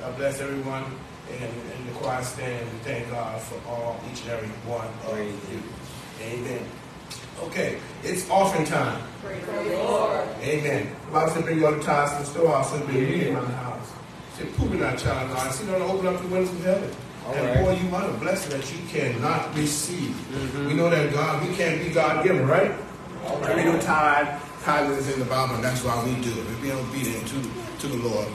God 0.00 0.16
bless 0.16 0.40
everyone. 0.40 0.84
And, 1.32 1.42
and 1.42 1.88
the 1.88 1.92
choir 1.92 2.22
stand. 2.22 2.64
We 2.72 2.78
thank 2.80 3.10
God 3.10 3.40
for 3.40 3.60
all, 3.68 4.00
each 4.12 4.20
and 4.22 4.30
every 4.30 4.48
one 4.70 4.86
of 5.06 5.18
you. 5.18 5.62
Amen. 6.22 6.64
Okay, 7.42 7.78
it's 8.02 8.28
offering 8.30 8.64
time. 8.66 9.00
Amen. 10.42 10.94
The 11.06 11.12
Bible 11.12 11.32
said, 11.32 11.44
bring 11.44 11.64
all 11.64 11.72
the 11.72 11.82
tithes 11.82 12.12
to 12.12 12.18
the 12.18 12.24
storehouse 12.24 12.72
and 12.74 12.84
bring 12.86 12.98
reading 12.98 13.28
in 13.28 13.34
my 13.34 13.44
house. 13.44 13.92
Said, 14.36 14.54
pooping 14.56 14.82
our 14.82 14.96
child 14.96 15.30
God. 15.30 15.52
See, 15.52 15.66
don't 15.66 15.82
open 15.82 16.06
up 16.06 16.20
the 16.20 16.28
windows 16.28 16.50
of 16.52 16.64
heaven. 16.64 16.90
All 17.26 17.34
and 17.34 17.46
right. 17.46 17.58
pour 17.58 17.72
you 17.74 17.94
out 17.96 18.08
a 18.08 18.12
blessing 18.18 18.58
that 18.58 18.72
you 18.72 18.78
cannot 18.88 19.54
receive. 19.56 20.14
Mhm. 20.32 20.66
We 20.68 20.74
know 20.74 20.88
that 20.90 21.12
God, 21.12 21.46
we 21.46 21.54
can't 21.54 21.82
be 21.82 21.90
God 21.90 22.24
given, 22.24 22.46
right? 22.46 22.72
All 23.26 23.38
There 23.40 23.56
ain't 23.58 23.66
no 23.66 23.72
right. 23.74 23.82
tithe. 23.82 24.28
Is 24.68 25.08
in 25.14 25.18
the 25.18 25.24
Bible, 25.24 25.54
and 25.54 25.64
that's 25.64 25.82
why 25.82 25.96
we 26.04 26.12
do 26.20 26.28
it. 26.28 26.44
We're 26.46 26.60
being 26.62 26.76
obedient 26.78 27.26
to, 27.28 27.40
to 27.80 27.86
the 27.86 28.06
Lord. 28.06 28.28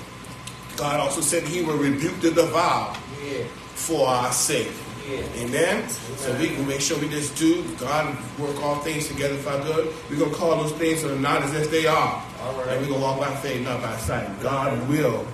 God 0.78 1.00
also 1.00 1.22
said 1.22 1.44
he 1.44 1.62
will 1.62 1.78
rebuke 1.78 2.20
the 2.22 2.32
devourer 2.32 2.96
Yeah. 3.24 3.44
for 3.76 4.08
our 4.08 4.32
sake. 4.32 4.72
Amen. 5.10 5.90
So 5.90 6.34
we 6.38 6.50
can 6.50 6.68
make 6.68 6.80
sure 6.80 6.98
we 7.00 7.10
just 7.10 7.36
do 7.36 7.64
God 7.76 8.16
work 8.40 8.62
all 8.64 8.76
things 8.78 9.08
together 9.08 9.36
for 9.36 9.52
good. 9.64 9.94
We're 10.10 10.20
gonna 10.20 10.34
call 10.34 10.64
those 10.64 10.72
things 10.74 11.04
that 11.04 11.12
are 11.12 11.20
not 11.20 11.44
as 11.44 11.54
if 11.54 11.70
they 11.70 11.86
are. 11.86 12.24
Right. 12.42 12.68
And 12.70 12.82
we're 12.82 12.94
gonna 12.94 13.02
walk 13.02 13.20
by 13.20 13.36
faith, 13.38 13.66
not 13.66 13.82
by 13.82 13.98
sight. 13.98 14.42
God 14.42 14.88
will, 14.88 15.26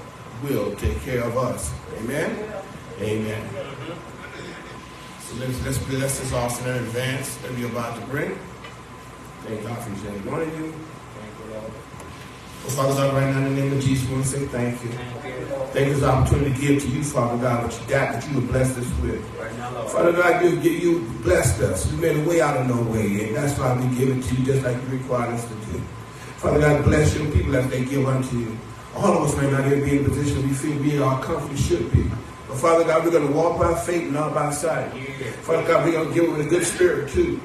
will 0.43 0.75
take 0.75 0.99
care 1.01 1.23
of 1.23 1.37
us. 1.37 1.71
Amen. 1.99 2.35
Amen. 2.99 3.49
So 5.21 5.35
let's 5.35 5.63
let's 5.63 5.77
bless 5.77 6.19
this 6.19 6.33
offering 6.33 6.75
in 6.75 6.83
advance 6.83 7.35
that 7.37 7.51
we're 7.51 7.67
about 7.67 7.99
to 7.99 8.05
bring. 8.07 8.37
Thank 9.43 9.63
God 9.63 9.77
for 9.77 9.91
each 9.91 9.99
and 9.99 10.07
every 10.07 10.31
one 10.31 10.41
of 10.41 10.47
you. 10.47 10.49
Thank 10.49 10.57
you, 10.59 10.73
Lord. 10.73 10.98
Well, 12.69 12.93
Father 12.93 13.01
God, 13.01 13.13
right 13.15 13.33
now 13.33 13.47
in 13.47 13.55
the 13.55 13.61
name 13.61 13.73
of 13.73 13.83
Jesus, 13.83 14.07
we 14.07 14.13
want 14.13 14.25
to 14.25 14.29
say 14.29 14.45
thank 14.45 14.83
you. 14.83 14.89
Thank 14.91 15.25
you. 15.25 15.45
For 15.45 15.79
this 15.79 16.03
opportunity 16.03 16.53
to 16.53 16.61
give 16.61 16.83
to 16.83 16.87
you, 16.89 17.03
Father 17.03 17.41
God, 17.41 17.63
what 17.63 17.73
you 17.73 17.87
got, 17.87 18.13
that 18.13 18.27
you 18.27 18.39
have 18.39 18.47
blessed 18.47 18.77
us 18.77 18.99
with. 19.01 19.25
Father 19.89 20.11
God, 20.11 20.43
you, 20.43 20.49
you, 20.69 20.99
blessed 21.23 21.61
us. 21.61 21.91
You 21.91 21.97
made 21.97 22.17
a 22.17 22.29
way 22.29 22.41
out 22.41 22.57
of 22.57 22.67
no 22.67 22.79
way, 22.91 23.25
and 23.25 23.35
that's 23.35 23.57
why 23.57 23.73
we 23.75 23.95
give 23.97 24.15
it 24.15 24.21
to 24.21 24.35
you 24.35 24.45
just 24.45 24.63
like 24.63 24.75
you 24.75 24.99
required 24.99 25.33
us 25.33 25.47
to 25.47 25.53
do. 25.55 25.79
Father 26.37 26.59
God, 26.59 26.83
bless 26.85 27.15
your 27.15 27.31
people 27.31 27.55
as 27.55 27.67
they 27.71 27.83
give 27.85 28.07
unto 28.07 28.37
you. 28.37 28.55
All 28.95 29.17
of 29.17 29.23
us 29.23 29.35
may 29.41 29.49
not 29.49 29.65
even 29.65 29.83
be 29.83 29.97
in 29.97 30.05
a 30.05 30.09
position 30.09 30.47
we 30.47 30.53
feel 30.53 30.77
we 30.77 31.01
are 31.01 31.19
comfortable 31.23 31.55
should 31.55 31.91
be. 31.91 32.03
But 32.47 32.57
Father 32.57 32.83
God, 32.83 33.03
we're 33.03 33.11
going 33.11 33.27
to 33.27 33.33
walk 33.33 33.57
by 33.59 33.73
faith, 33.79 34.11
not 34.11 34.35
by 34.35 34.51
sight. 34.51 34.91
Father 35.41 35.67
God, 35.67 35.85
we're 35.85 35.93
going 35.93 36.09
to 36.09 36.13
give 36.13 36.25
it 36.25 36.31
with 36.37 36.45
a 36.45 36.49
good 36.49 36.65
spirit 36.65 37.09
too. 37.09 37.41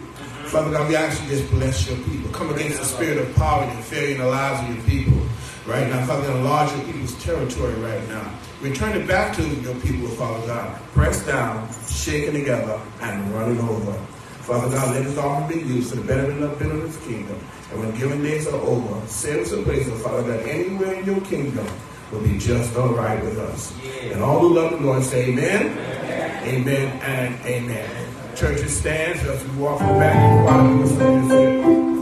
Father 0.55 0.71
God, 0.71 0.89
we 0.89 0.95
actually 0.95 1.27
just 1.31 1.51
bless 1.51 1.89
your 1.89 1.97
people. 2.05 2.31
Come 2.31 2.55
against 2.55 2.79
the 2.79 2.85
spirit 2.85 3.19
of 3.19 3.35
poverty 3.35 3.73
and 3.73 3.85
failure 3.85 4.15
in 4.15 4.21
the 4.21 4.29
lives 4.29 4.63
of 4.63 4.77
your 4.77 4.85
people. 4.87 5.21
Right 5.67 5.89
now, 5.89 6.07
Father 6.07 6.29
God, 6.29 6.37
enlarge 6.37 6.71
your 6.77 6.85
people's 6.85 7.21
territory 7.25 7.75
right 7.75 8.09
now. 8.09 8.33
Return 8.61 8.97
it 8.97 9.09
back 9.09 9.35
to 9.35 9.43
your 9.43 9.75
people, 9.81 10.07
Father 10.11 10.47
God. 10.47 10.81
Pressed 10.93 11.27
down, 11.27 11.69
shaken 11.89 12.35
together, 12.35 12.81
and 13.01 13.35
running 13.35 13.59
over. 13.69 13.95
Father 14.47 14.73
God, 14.73 14.95
let 14.95 15.03
this 15.03 15.19
offering 15.19 15.59
be 15.59 15.75
used 15.75 15.91
for 15.91 15.97
the 15.97 16.03
betterment 16.03 16.45
of 16.45 16.57
the 16.61 17.11
kingdom. 17.11 17.37
And 17.73 17.81
when 17.81 17.99
given 17.99 18.23
days 18.23 18.47
are 18.47 18.55
over, 18.55 19.05
send 19.09 19.41
us 19.41 19.51
a 19.51 19.61
place, 19.61 19.89
oh 19.91 19.97
Father 19.97 20.23
God, 20.23 20.49
anywhere 20.49 20.95
in 20.95 21.05
your 21.05 21.21
kingdom 21.23 21.67
will 22.13 22.21
be 22.21 22.39
just 22.39 22.77
all 22.77 22.91
right 22.91 23.21
with 23.25 23.41
us. 23.41 23.77
Yeah. 23.83 24.13
And 24.13 24.23
all 24.23 24.39
who 24.39 24.55
love 24.55 24.71
the 24.71 24.77
Lord 24.77 25.03
say 25.03 25.31
amen, 25.31 25.77
amen, 26.47 27.01
and 27.03 27.45
amen. 27.45 28.04
Churches 28.35 28.77
stands 28.77 29.23
as 29.27 29.45
we 29.45 29.57
walk 29.59 29.79
the 29.79 29.85
back 29.85 30.17
and 30.17 30.49
quietly 30.49 30.83
listen 30.83 31.29
to 31.29 31.29
this. 31.29 31.94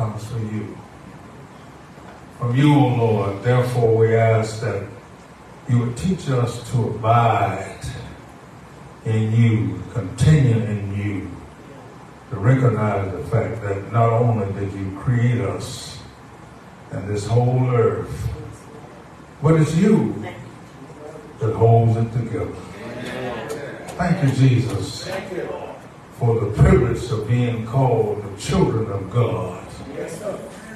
Comes 0.00 0.24
from 0.28 0.56
you. 0.56 0.78
From 2.38 2.56
you, 2.56 2.74
O 2.74 2.88
Lord, 2.88 3.42
therefore 3.42 3.98
we 3.98 4.16
ask 4.16 4.62
that 4.62 4.82
you 5.68 5.78
would 5.80 5.94
teach 5.94 6.30
us 6.30 6.70
to 6.70 6.88
abide 6.88 7.84
in 9.04 9.30
you, 9.34 9.82
continue 9.92 10.56
in 10.56 10.96
you, 10.96 11.30
to 12.30 12.36
recognize 12.36 13.12
the 13.12 13.24
fact 13.24 13.60
that 13.60 13.92
not 13.92 14.10
only 14.10 14.50
did 14.58 14.72
you 14.72 14.98
create 15.00 15.42
us 15.42 15.98
and 16.92 17.06
this 17.06 17.26
whole 17.26 17.68
earth, 17.68 18.30
but 19.42 19.60
it's 19.60 19.76
you 19.76 20.24
that 21.40 21.52
holds 21.52 21.98
it 21.98 22.10
together. 22.14 22.54
Thank 23.98 24.24
you, 24.24 24.48
Jesus, 24.48 25.10
for 26.12 26.40
the 26.40 26.52
privilege 26.52 27.04
of 27.10 27.28
being 27.28 27.66
called 27.66 28.24
the 28.24 28.40
children 28.40 28.90
of 28.90 29.10
God. 29.10 29.69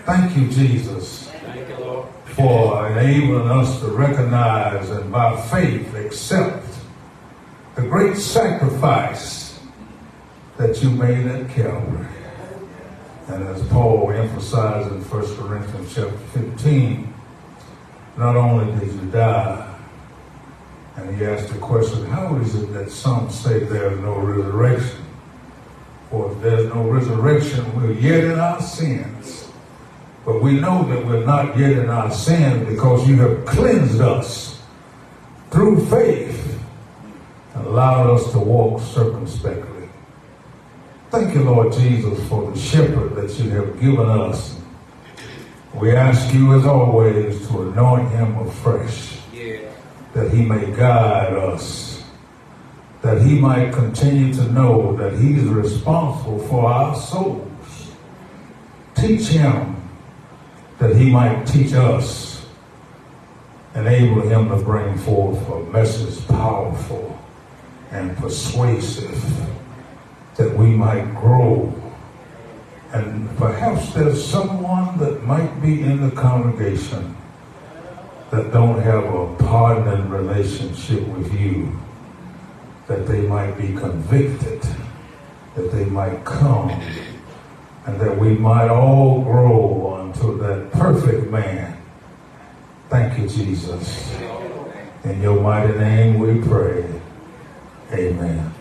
Thank 0.04 0.36
you, 0.36 0.50
Jesus, 0.50 1.32
for 2.36 2.90
enabling 2.90 3.48
us 3.48 3.80
to 3.80 3.86
recognize 3.86 4.90
and 4.90 5.10
by 5.10 5.40
faith 5.46 5.94
accept 5.94 6.66
the 7.74 7.82
great 7.82 8.18
sacrifice 8.18 9.58
that 10.58 10.82
you 10.82 10.90
made 10.90 11.26
at 11.26 11.48
Calvary. 11.48 12.06
And 13.28 13.44
as 13.44 13.66
Paul 13.68 14.10
emphasized 14.10 14.92
in 14.92 15.02
1 15.02 15.36
Corinthians 15.36 15.94
chapter 15.94 16.18
15, 16.38 17.14
not 18.18 18.36
only 18.36 18.78
did 18.78 18.92
you 18.92 19.10
die, 19.10 19.74
and 20.96 21.16
he 21.16 21.24
asked 21.24 21.50
the 21.50 21.58
question, 21.58 22.04
how 22.04 22.36
is 22.36 22.54
it 22.56 22.66
that 22.74 22.90
some 22.90 23.30
say 23.30 23.60
there's 23.60 23.98
no 24.00 24.16
resurrection? 24.16 25.02
For 26.10 26.30
if 26.30 26.42
there's 26.42 26.68
no 26.74 26.82
resurrection, 26.90 27.74
we're 27.74 27.92
yet 27.92 28.24
in 28.24 28.38
our 28.38 28.60
sins. 28.60 29.43
But 30.24 30.42
we 30.42 30.58
know 30.58 30.84
that 30.84 31.04
we're 31.04 31.24
not 31.24 31.56
yet 31.58 31.72
in 31.72 31.90
our 31.90 32.10
sin 32.10 32.64
because 32.64 33.06
you 33.06 33.16
have 33.16 33.44
cleansed 33.44 34.00
us 34.00 34.62
through 35.50 35.84
faith 35.86 36.60
and 37.54 37.66
allowed 37.66 38.14
us 38.14 38.32
to 38.32 38.38
walk 38.38 38.80
circumspectly. 38.80 39.88
Thank 41.10 41.34
you, 41.34 41.42
Lord 41.42 41.72
Jesus, 41.72 42.26
for 42.28 42.50
the 42.50 42.58
shepherd 42.58 43.14
that 43.16 43.38
you 43.38 43.50
have 43.50 43.78
given 43.80 44.08
us. 44.08 44.58
We 45.74 45.94
ask 45.94 46.32
you, 46.32 46.54
as 46.54 46.64
always, 46.64 47.46
to 47.48 47.68
anoint 47.68 48.10
him 48.10 48.36
afresh, 48.38 49.18
that 50.14 50.32
he 50.32 50.42
may 50.42 50.70
guide 50.74 51.34
us, 51.34 52.02
that 53.02 53.20
he 53.20 53.38
might 53.38 53.72
continue 53.72 54.32
to 54.34 54.50
know 54.52 54.96
that 54.96 55.12
he's 55.18 55.42
responsible 55.42 56.38
for 56.48 56.66
our 56.66 56.96
souls. 56.96 57.92
Teach 58.94 59.26
him 59.28 59.73
that 60.84 60.96
he 60.96 61.08
might 61.08 61.46
teach 61.46 61.72
us, 61.72 62.44
enable 63.74 64.20
him 64.20 64.50
to 64.50 64.56
bring 64.56 64.98
forth 64.98 65.48
a 65.48 65.60
message 65.72 66.26
powerful 66.28 67.18
and 67.90 68.14
persuasive 68.18 69.48
that 70.36 70.54
we 70.54 70.66
might 70.66 71.06
grow. 71.14 71.72
And 72.92 73.34
perhaps 73.38 73.94
there's 73.94 74.22
someone 74.22 74.98
that 74.98 75.24
might 75.24 75.62
be 75.62 75.80
in 75.80 76.06
the 76.06 76.14
congregation 76.14 77.16
that 78.30 78.52
don't 78.52 78.82
have 78.82 79.04
a 79.04 79.34
pardoning 79.36 80.10
relationship 80.10 81.00
with 81.08 81.32
you, 81.32 81.80
that 82.88 83.06
they 83.06 83.22
might 83.22 83.52
be 83.52 83.68
convicted, 83.68 84.60
that 85.54 85.72
they 85.72 85.86
might 85.86 86.26
come, 86.26 86.78
and 87.86 88.00
that 88.00 88.16
we 88.16 88.30
might 88.30 88.68
all 88.68 89.22
grow 89.22 90.00
unto 90.00 90.38
that 90.38 90.72
perfect 90.72 91.30
man. 91.30 91.76
Thank 92.88 93.18
you, 93.18 93.28
Jesus. 93.28 94.14
In 95.04 95.20
your 95.20 95.40
mighty 95.40 95.76
name 95.76 96.18
we 96.18 96.40
pray. 96.40 97.00
Amen. 97.92 98.53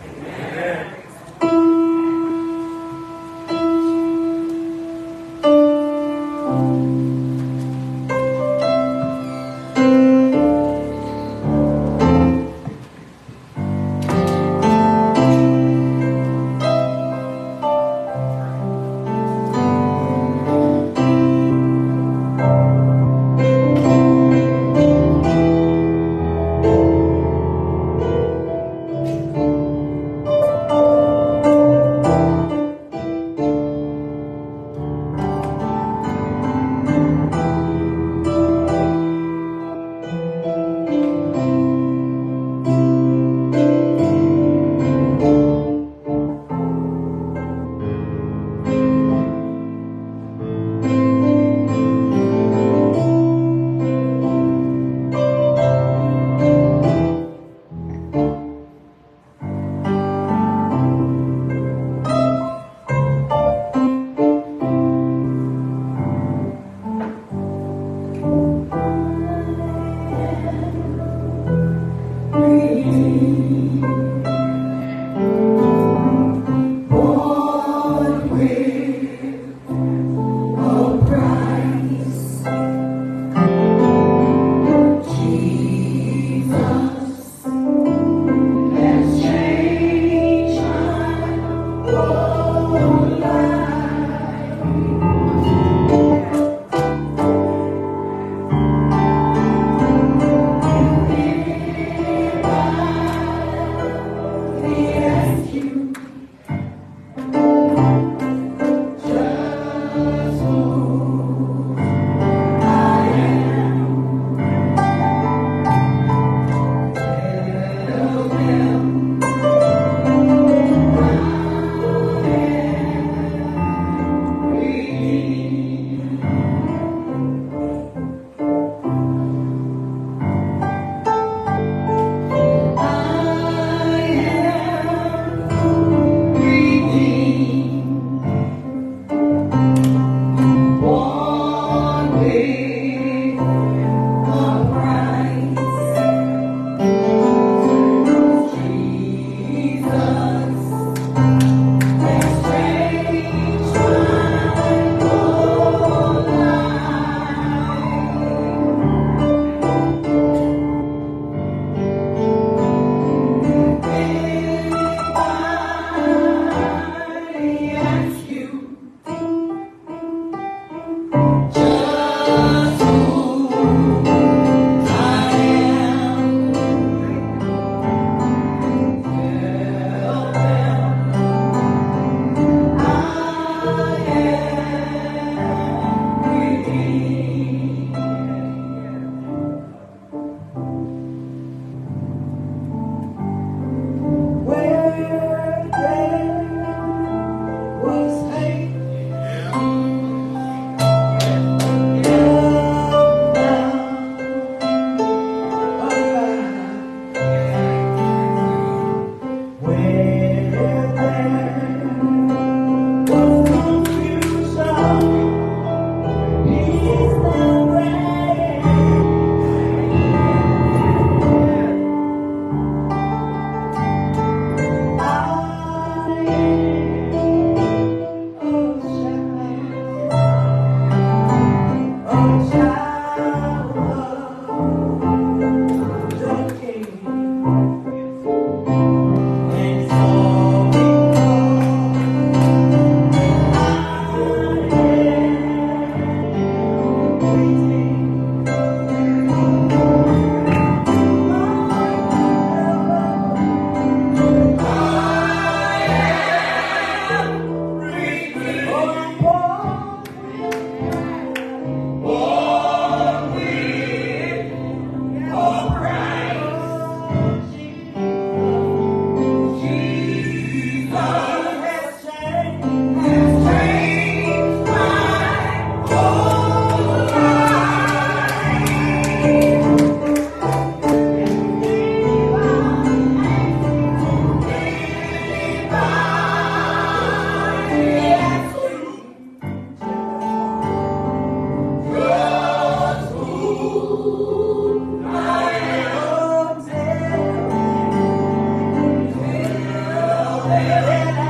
Yeah. 300.66 301.23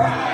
Thank 0.00 0.29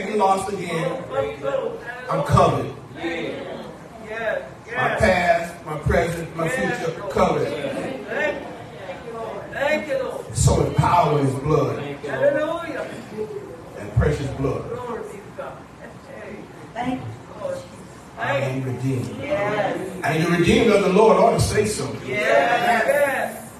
can't 0.00 0.12
be 0.12 0.18
lost 0.18 0.52
again. 0.52 1.04
I'm 2.10 2.24
covered. 2.24 2.74
My 4.74 4.96
past, 4.96 5.64
my 5.66 5.78
present, 5.78 6.36
my 6.36 6.48
future 6.48 7.00
covered. 7.10 7.48
Thank 9.52 9.86
you, 9.88 9.98
Lord. 10.02 10.36
So 10.36 10.56
much 10.56 10.76
power 10.76 11.20
in 11.20 11.26
his 11.26 11.34
blood. 11.36 11.84
You. 11.84 12.10
Hallelujah. 12.10 12.90
That 13.76 13.94
precious 13.94 14.26
blood. 14.32 14.68
Glory 14.68 15.02
be 15.12 15.18
to 15.36 15.52
Thank 16.74 17.00
you. 17.00 17.06
I 18.18 18.36
am 18.38 18.62
redeemed. 18.64 19.06
you. 19.06 19.22
Yes. 19.22 20.00
And 20.02 20.24
the 20.24 20.30
redeemed 20.38 20.70
of 20.72 20.82
the 20.82 20.92
Lord 20.92 21.18
ought 21.18 21.34
to 21.34 21.40
say 21.40 21.66
something. 21.66 22.08
Yes. 22.08 22.84
Yes. 22.86 23.52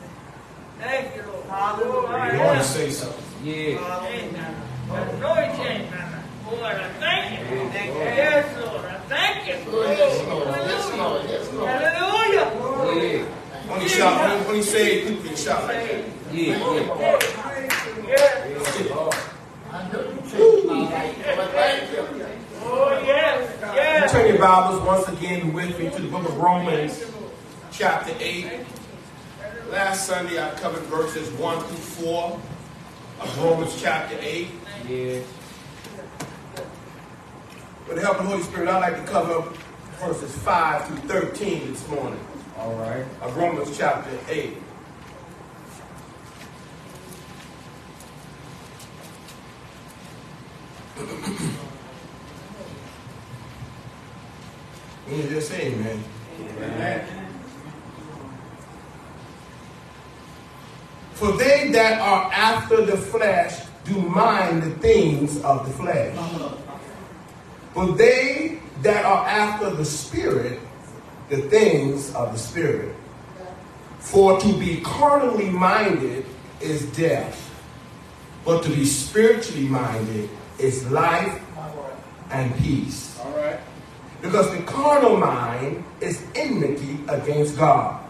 Thank 0.81 1.17
you, 1.17 1.23
Lord. 1.23 1.45
Hallelujah. 1.47 2.33
He 2.35 2.41
ought 2.41 2.55
to 2.59 2.65
say 2.65 2.91
something. 2.91 3.25
Yeah. 3.45 3.79
No, 5.21 5.35
he 5.35 5.63
changed 5.63 5.91
my 5.91 5.97
mind. 5.99 6.15
Lord, 6.47 6.63
I 6.77 6.89
thank 7.01 7.41
you. 7.41 7.71
Thank 7.71 7.84
you. 7.84 7.84
Yes, 7.95 8.45
Lord. 8.61 8.85
Thank 9.09 9.47
you. 9.47 9.55
Yes, 9.83 10.27
Lord. 10.27 10.49
Yes. 10.49 10.91
Yes. 11.29 11.49
Hallelujah. 11.51 12.49
Yeah. 13.01 13.25
When 13.69 13.81
when 14.47 14.63
say 14.63 15.09
you 15.09 15.17
can 15.17 15.37
shout. 15.37 15.71
Yes. 16.33 16.61
Oh, 22.67 23.03
yes. 23.07 23.61
Yes. 23.75 24.13
Turn 24.13 24.27
your 24.29 24.39
Bibles 24.39 24.81
once 24.83 25.09
again 25.09 25.53
with 25.53 25.79
me 25.79 25.91
to 25.91 26.03
the 26.03 26.09
book 26.09 26.29
of 26.29 26.37
Romans, 26.37 27.05
chapter 27.73 28.15
8. 28.19 28.67
Last 29.71 30.07
Sunday 30.07 30.43
I 30.43 30.51
covered 30.55 30.83
verses 30.85 31.31
1 31.33 31.59
through 31.65 31.77
4 31.77 32.41
of 33.21 33.39
Romans 33.39 33.81
chapter 33.81 34.17
8. 34.21 34.49
Yeah. 34.89 35.21
With 37.87 37.97
the 37.97 38.03
help 38.03 38.19
of 38.19 38.25
the 38.25 38.31
Holy 38.31 38.43
Spirit, 38.43 38.69
I'd 38.69 38.79
like 38.81 39.05
to 39.05 39.11
cover 39.11 39.43
verses 40.01 40.37
5 40.39 40.87
through 40.87 40.97
13 41.09 41.73
this 41.73 41.89
morning 41.89 42.21
All 42.59 42.75
right. 42.77 43.05
of 43.21 43.37
Romans 43.37 43.77
chapter 43.77 44.11
8. 44.29 44.57
You 55.09 55.17
need 55.17 55.23
to 55.23 55.29
just 55.29 55.49
say 55.49 55.67
amen. 55.73 56.03
Amen. 56.57 57.07
For 61.13 61.33
they 61.33 61.71
that 61.73 62.01
are 62.01 62.33
after 62.33 62.85
the 62.85 62.97
flesh 62.97 63.67
do 63.85 64.01
mind 64.01 64.63
the 64.63 64.71
things 64.77 65.41
of 65.43 65.67
the 65.67 65.73
flesh. 65.75 66.17
But 67.75 67.97
they 67.97 68.61
that 68.83 69.05
are 69.05 69.27
after 69.27 69.71
the 69.71 69.85
Spirit, 69.85 70.61
the 71.29 71.39
things 71.43 72.15
of 72.15 72.33
the 72.33 72.39
Spirit. 72.39 72.95
For 73.99 74.39
to 74.41 74.59
be 74.59 74.81
carnally 74.83 75.51
minded 75.51 76.27
is 76.61 76.85
death, 76.93 77.51
but 78.45 78.63
to 78.65 78.71
be 78.71 78.85
spiritually 78.85 79.67
minded 79.67 80.29
is 80.59 80.89
life 80.91 81.41
and 82.31 82.55
peace. 82.59 83.19
All 83.21 83.31
right. 83.33 83.59
Because 84.21 84.51
the 84.57 84.63
carnal 84.65 85.17
mind 85.17 85.85
is 86.01 86.25
enmity 86.35 86.99
against 87.09 87.57
God. 87.57 88.01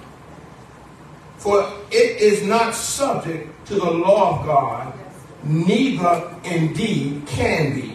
For 1.39 1.73
it 1.91 2.21
is 2.21 2.43
not 2.43 2.75
subject 2.75 3.67
to 3.67 3.75
the 3.75 3.91
law 3.91 4.41
of 4.41 4.47
God, 4.47 4.95
neither 5.43 6.35
indeed 6.45 7.27
can 7.27 7.75
be. 7.75 7.94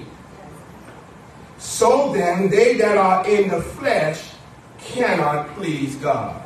So 1.60 2.12
then, 2.14 2.50
they 2.50 2.76
that 2.78 2.98
are 2.98 3.28
in 3.28 3.50
the 3.50 3.62
flesh 3.62 4.32
cannot 4.80 5.54
please 5.56 5.96
God. 5.98 6.42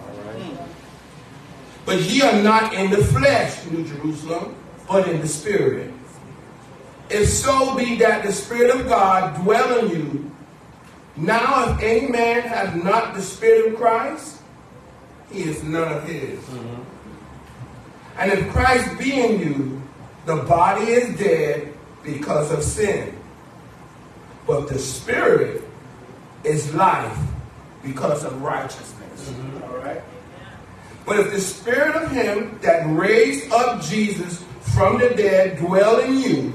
But 1.86 2.02
ye 2.02 2.22
are 2.22 2.42
not 2.42 2.74
in 2.74 2.92
the 2.92 3.04
flesh, 3.06 3.66
New 3.66 3.86
Jerusalem, 3.86 4.56
but 4.88 5.08
in 5.08 5.22
the 5.22 5.28
Spirit. 5.28 5.94
If 7.10 7.30
so 7.30 7.76
be 7.76 7.96
that 7.98 8.24
the 8.24 8.32
Spirit 8.32 8.74
of 8.76 8.88
God 8.88 9.42
dwell 9.44 9.86
in 9.86 9.92
you, 9.92 10.32
now, 11.16 11.70
if 11.70 11.84
any 11.84 12.08
man 12.08 12.42
have 12.42 12.84
not 12.84 13.14
the 13.14 13.22
Spirit 13.22 13.74
of 13.74 13.80
Christ, 13.80 14.40
he 15.32 15.44
is 15.44 15.64
none 15.64 15.92
of 15.92 16.08
his. 16.08 16.40
And 18.18 18.32
if 18.32 18.50
Christ 18.50 18.98
be 18.98 19.22
in 19.22 19.40
you, 19.40 19.82
the 20.26 20.38
body 20.38 20.86
is 20.86 21.18
dead 21.18 21.74
because 22.04 22.52
of 22.52 22.64
sin. 22.64 23.16
But 24.46 24.68
the 24.68 24.80
Spirit 24.80 25.64
is 26.44 26.74
life 26.74 27.18
because 27.84 28.24
of 28.24 28.42
righteousness. 28.42 29.30
Mm-hmm. 29.30 29.64
All 29.64 29.78
right? 29.80 30.02
But 31.06 31.20
if 31.20 31.32
the 31.32 31.42
Spirit 31.42 31.96
of 31.96 32.12
him 32.12 32.60
that 32.62 32.84
raised 32.88 33.52
up 33.52 33.82
Jesus 33.82 34.44
from 34.76 35.00
the 35.00 35.10
dead 35.10 35.58
dwell 35.58 36.00
in 36.00 36.20
you, 36.20 36.54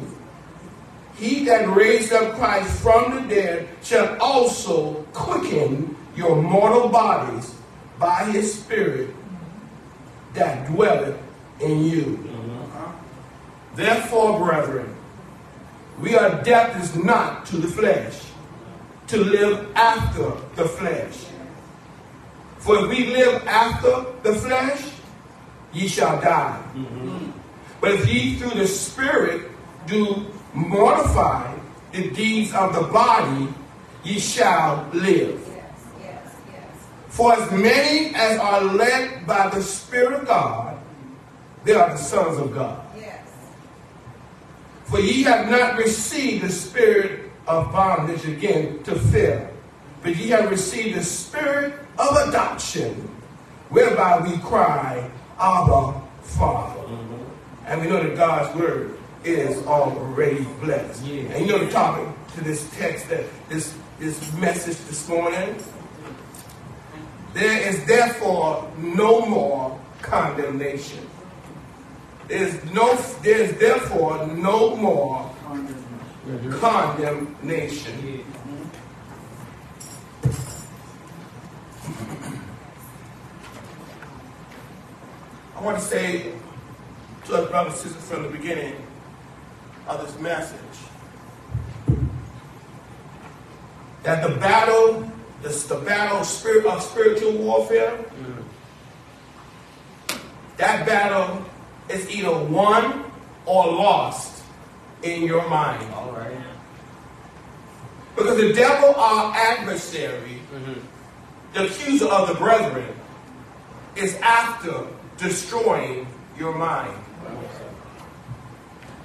he 1.17 1.45
that 1.47 1.69
raised 1.75 2.13
up 2.13 2.35
Christ 2.37 2.81
from 2.81 3.15
the 3.15 3.35
dead 3.35 3.69
shall 3.83 4.17
also 4.21 5.03
quicken 5.13 5.97
your 6.15 6.41
mortal 6.41 6.89
bodies 6.89 7.55
by 7.99 8.25
his 8.25 8.55
Spirit 8.55 9.11
that 10.35 10.69
dwelleth 10.69 11.19
in 11.61 11.85
you. 11.85 12.03
Mm-hmm. 12.03 13.77
Therefore, 13.77 14.39
brethren, 14.39 14.95
we 16.01 16.15
are 16.17 16.43
debtors 16.43 16.95
not 16.97 17.47
to 17.47 17.57
the 17.57 17.69
flesh, 17.69 18.23
to 19.09 19.17
live 19.17 19.69
after 19.75 20.31
the 20.55 20.69
flesh. 20.69 21.27
For 22.59 22.85
if 22.85 22.89
we 22.89 23.07
live 23.07 23.47
after 23.47 24.05
the 24.23 24.35
flesh, 24.35 24.83
ye 25.73 25.89
shall 25.89 26.21
die. 26.21 26.63
Mm-hmm. 26.75 27.31
But 27.81 27.93
if 27.93 28.09
ye 28.09 28.37
through 28.37 28.59
the 28.59 28.67
Spirit 28.67 29.51
do 29.87 30.27
mortify 30.53 31.55
the 31.93 32.11
deeds 32.11 32.53
of 32.53 32.75
the 32.75 32.83
body, 32.83 33.49
ye 34.05 34.19
shall 34.19 34.89
live. 34.93 35.41
Yes, 35.49 35.87
yes, 36.01 36.35
yes. 36.53 36.87
For 37.09 37.33
as 37.35 37.51
many 37.51 38.15
as 38.15 38.39
are 38.39 38.63
led 38.63 39.27
by 39.27 39.49
the 39.49 39.63
Spirit 39.63 40.21
of 40.21 40.27
God, 40.27 40.79
they 41.65 41.75
are 41.75 41.91
the 41.91 41.97
sons 41.97 42.39
of 42.39 42.55
God. 42.55 42.88
For 44.91 45.01
ye 45.01 45.23
have 45.25 45.51
not 45.51 45.77
received 45.77 46.45
the 46.45 46.51
spirit 46.51 47.31
of 47.47 47.73
bondage 47.73 48.25
again 48.25 48.83
to 48.85 48.99
fear, 48.99 49.51
but 50.03 50.17
ye 50.17 50.29
have 50.29 50.51
received 50.51 50.97
the 50.99 51.05
spirit 51.05 51.75
of 51.99 52.29
adoption, 52.29 52.95
whereby 53.69 54.21
we 54.21 54.39
cry, 54.39 55.11
Abba, 55.39 56.01
Father. 56.23 56.81
Mm-hmm. 56.81 57.67
And 57.67 57.81
we 57.81 57.89
know 57.89 58.03
that 58.03 58.17
God's 58.17 58.59
word 58.59 58.99
is 59.25 59.67
already 59.67 60.45
blessed. 60.61 61.05
Yeah. 61.05 61.23
And 61.33 61.47
you 61.47 61.53
know 61.53 61.65
the 61.65 61.71
topic 61.71 62.09
to 62.35 62.45
this 62.45 62.71
text, 62.77 63.09
that 63.11 63.25
this 63.49 63.75
this 63.99 64.33
message 64.35 64.77
this 64.87 65.09
morning. 65.09 65.57
There 67.35 67.69
is 67.69 67.85
therefore 67.85 68.71
no 68.79 69.27
more 69.27 69.79
condemnation. 70.03 71.07
There 72.29 72.47
is 72.47 72.63
no 72.73 72.95
there 73.23 73.39
is 73.39 73.59
therefore 73.59 74.27
no 74.27 74.77
more 74.77 75.35
condemnation. 76.61 78.25
I 85.57 85.61
want 85.63 85.79
to 85.79 85.85
say 85.85 86.33
to 87.25 87.37
our 87.37 87.47
brothers 87.47 87.73
and 87.73 87.83
sisters 87.83 88.11
from 88.11 88.25
the 88.25 88.29
beginning 88.29 88.77
of 89.89 90.07
this 90.07 90.21
message 90.21 90.59
that 94.03 94.23
the 94.23 94.35
battle, 94.39 95.11
the, 95.43 95.49
the 95.49 95.81
battle 95.85 96.19
of, 96.19 96.27
spirit, 96.27 96.67
of 96.67 96.83
spiritual 96.83 97.33
warfare, 97.33 97.97
mm. 97.97 98.45
that 100.59 100.87
battle 100.87 101.45
is 101.91 102.09
either 102.11 102.37
won 102.37 103.05
or 103.47 103.67
lost 103.67 104.43
in 105.03 105.23
your 105.23 105.49
mind. 105.49 105.93
All 105.95 106.13
right. 106.13 106.37
Because 108.17 108.37
the 108.37 108.53
devil, 108.53 108.95
our 108.97 109.35
adversary, 109.35 110.41
mm-hmm. 110.53 110.81
the 111.55 111.67
accuser 111.67 112.07
of 112.07 112.29
the 112.29 112.35
brethren, 112.35 112.95
is 113.97 114.17
after 114.17 114.87
destroying 115.17 116.07
your 116.39 116.55
mind. 116.57 116.95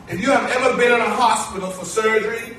If 0.09 0.19
you 0.19 0.31
have 0.31 0.49
ever 0.51 0.75
been 0.77 0.91
in 0.91 0.99
a 0.99 1.09
hospital 1.09 1.69
for 1.69 1.85
surgery, 1.85 2.57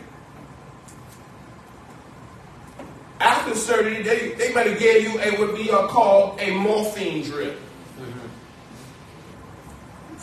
after 3.21 3.55
surgery, 3.55 4.03
they, 4.03 4.31
they 4.31 4.53
might 4.55 4.67
have 4.67 4.79
gave 4.79 5.03
you 5.03 5.21
a 5.21 5.39
what 5.39 5.55
we 5.55 5.71
are 5.71 5.89
called 5.89 6.41
a 6.41 6.51
morphine 6.57 7.23
drip 7.23 7.59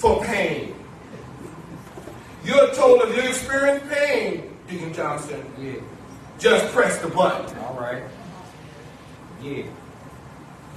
for 0.02 0.24
pain. 0.26 0.74
You're 2.43 2.74
told 2.74 3.04
if 3.04 3.16
you 3.16 3.30
experience 3.30 3.84
pain, 3.88 4.49
Deacon 4.68 4.93
Johnson, 4.93 5.45
Yeah. 5.60 5.74
just 6.39 6.74
press 6.74 6.97
the 6.97 7.08
button. 7.08 7.56
All 7.60 7.78
right. 7.80 8.02
Yeah. 9.43 9.64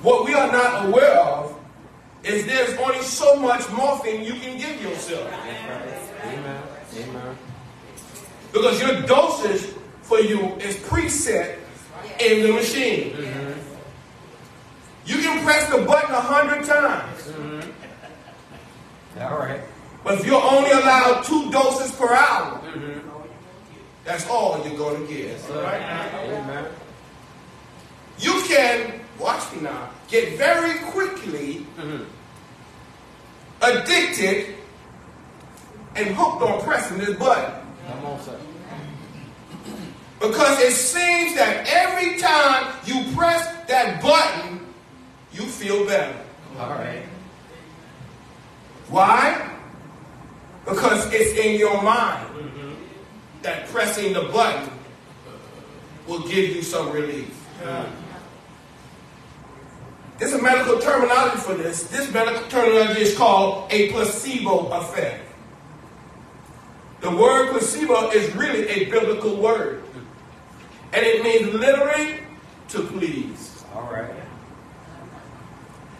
What 0.03 0.27
we 0.27 0.35
are 0.35 0.53
not 0.53 0.87
aware 0.87 1.17
of 1.19 1.57
is 2.23 2.45
there's 2.45 2.79
only 2.79 3.01
so 3.03 3.37
much 3.37 3.69
morphine 3.71 4.25
you 4.25 4.35
can 4.35 4.59
give 4.59 4.81
yourself. 4.83 5.31
Amen. 5.33 6.63
Amen. 6.97 7.39
Because 8.53 8.81
your 8.81 9.03
dosage 9.03 9.71
for 10.03 10.21
you 10.21 10.55
is 10.61 10.77
preset 10.77 11.57
in 12.21 12.43
the 12.47 12.53
machine. 12.53 13.13
Mm-hmm. 13.13 13.51
You 15.07 15.17
can 15.17 15.43
press 15.45 15.69
the 15.71 15.79
button 15.79 16.15
a 16.15 16.21
hundred 16.21 16.65
times, 16.65 17.23
mm-hmm. 17.23 17.64
All 19.21 19.39
right. 19.39 19.61
but 20.03 20.19
if 20.19 20.27
you're 20.27 20.43
only 20.43 20.71
allowed 20.71 21.23
two 21.23 21.51
doses 21.51 21.93
per 21.93 22.13
hour, 22.13 22.61
that's 24.05 24.29
all 24.29 24.63
you're 24.67 24.77
going 24.77 25.07
to 25.07 25.13
get. 25.13 25.41
Amen. 25.51 26.67
You 28.19 28.43
can, 28.47 29.01
watch 29.19 29.53
me 29.55 29.63
now, 29.63 29.91
get 30.09 30.37
very 30.37 30.79
quickly 30.91 31.67
mm-hmm. 31.77 32.05
addicted 33.63 34.55
and 35.97 36.15
hooked 36.15 36.43
on 36.43 36.61
pressing 36.63 36.99
this 36.99 37.17
button. 37.17 37.55
Come 37.87 38.07
on, 38.07 38.23
sir. 38.23 38.39
Because 40.21 40.61
it 40.61 40.73
seems 40.73 41.35
that 41.37 41.67
every 41.69 42.19
time 42.19 42.75
you 42.87 43.15
press 43.15 43.67
that 43.67 44.03
button, 44.03 44.61
you 45.33 45.43
feel 45.43 45.87
better. 45.87 46.17
All 46.59 46.71
right. 46.71 47.03
Why? 48.95 49.51
Because 50.65 51.13
it's 51.13 51.37
in 51.37 51.59
your 51.59 51.83
mind 51.83 52.29
that 53.43 53.67
pressing 53.67 54.13
the 54.13 54.21
button 54.21 54.71
will 56.07 56.21
give 56.29 56.55
you 56.55 56.63
some 56.63 56.93
relief. 56.93 57.45
Uh, 57.65 57.87
there's 60.21 60.35
a 60.35 60.41
medical 60.41 60.79
terminology 60.79 61.39
for 61.39 61.55
this. 61.55 61.89
This 61.89 62.13
medical 62.13 62.47
terminology 62.49 63.01
is 63.01 63.19
called 63.19 63.67
a 63.73 63.91
placebo 63.91 64.69
effect. 64.69 65.29
The 67.01 67.11
word 67.11 67.51
placebo 67.51 68.11
is 68.11 68.33
really 68.37 68.69
a 68.69 68.91
biblical 68.91 69.35
word. 69.35 69.83
And 70.93 71.05
it 71.05 71.25
means 71.25 71.53
literally 71.53 72.21
to 72.69 72.83
please. 72.83 73.65
All 73.75 73.93
right. 73.93 74.15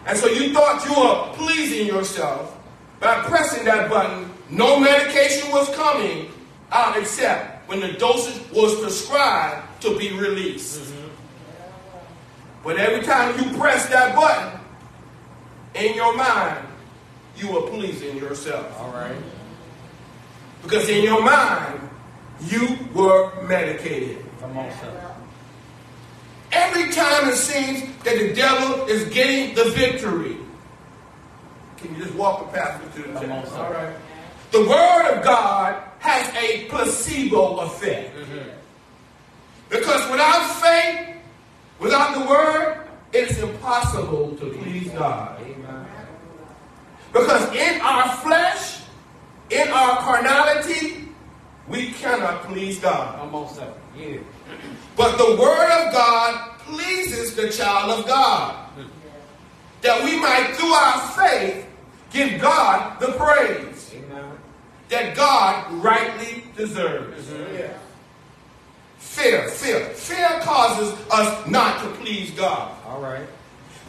And 0.07 0.17
so 0.17 0.27
you 0.27 0.53
thought 0.53 0.85
you 0.85 0.93
were 0.97 1.33
pleasing 1.35 1.87
yourself 1.87 2.54
by 2.99 3.21
pressing 3.23 3.65
that 3.65 3.89
button. 3.89 4.31
No 4.49 4.79
medication 4.79 5.51
was 5.51 5.73
coming 5.75 6.31
out 6.71 6.97
except 6.97 7.67
when 7.67 7.79
the 7.79 7.93
dosage 7.93 8.41
was 8.51 8.79
prescribed 8.79 9.81
to 9.81 9.97
be 9.97 10.11
released. 10.11 10.81
Mm-hmm. 10.81 11.07
But 12.63 12.77
every 12.77 13.05
time 13.05 13.37
you 13.39 13.57
press 13.57 13.87
that 13.89 14.15
button, 14.15 14.59
in 15.75 15.95
your 15.95 16.15
mind, 16.15 16.65
you 17.37 17.51
were 17.51 17.61
pleasing 17.69 18.17
yourself. 18.17 18.79
All 18.79 18.91
right. 18.91 19.15
Because 20.63 20.87
in 20.89 21.03
your 21.03 21.21
mind, 21.21 21.79
you 22.47 22.77
were 22.93 23.41
medicated. 23.43 24.25
Come 24.39 24.57
on, 24.57 24.71
sir. 24.79 25.11
Every 26.51 26.91
time 26.91 27.29
it 27.29 27.35
seems 27.35 27.81
that 28.03 28.17
the 28.17 28.33
devil 28.33 28.85
is 28.87 29.05
getting 29.13 29.53
the 29.55 29.65
victory. 29.71 30.37
Can 31.85 31.95
you 31.95 32.03
just 32.03 32.15
walk 32.15 32.51
the 32.51 32.57
path 32.57 32.81
to 32.95 33.01
the 33.01 33.19
text? 33.19 33.53
All 33.53 33.71
right. 33.71 33.95
The 34.51 34.61
word 34.61 35.11
of 35.11 35.23
God 35.23 35.83
has 35.99 36.33
a 36.35 36.65
placebo 36.65 37.59
effect. 37.59 38.15
Because 39.69 40.09
without 40.09 40.61
faith, 40.61 41.17
without 41.79 42.17
the 42.17 42.25
word, 42.25 42.87
it 43.13 43.29
is 43.29 43.39
impossible 43.39 44.35
to 44.37 44.51
please 44.53 44.89
God. 44.91 45.39
Amen. 45.41 45.85
Because 47.11 47.53
in 47.55 47.81
our 47.81 48.15
flesh, 48.17 48.81
in 49.49 49.67
our 49.69 49.97
carnality, 49.97 51.09
we 51.67 51.91
cannot 51.91 52.43
please 52.43 52.79
God. 52.79 53.19
On. 53.19 53.73
Yeah. 53.97 54.17
But 54.95 55.17
the 55.17 55.35
word 55.39 55.87
of 55.87 55.93
God 55.93 56.59
pleases 56.59 57.35
the 57.35 57.49
child 57.49 57.99
of 57.99 58.07
God. 58.07 58.69
That 59.81 60.03
we 60.03 60.19
might, 60.19 60.55
through 60.55 60.73
our 60.73 60.99
faith, 61.09 61.67
give 62.15 62.41
God 62.41 62.99
the 62.99 63.11
praise 63.11 63.93
Amen. 63.93 64.31
that 64.89 65.15
God 65.15 65.71
rightly 65.83 66.45
deserves. 66.55 67.29
Fear, 68.97 69.49
fear. 69.49 69.85
Fear 69.89 70.39
causes 70.41 70.93
us 71.11 71.47
not 71.47 71.81
to 71.83 71.89
please 71.99 72.31
God. 72.31 72.71
All 72.85 73.01
right. 73.01 73.27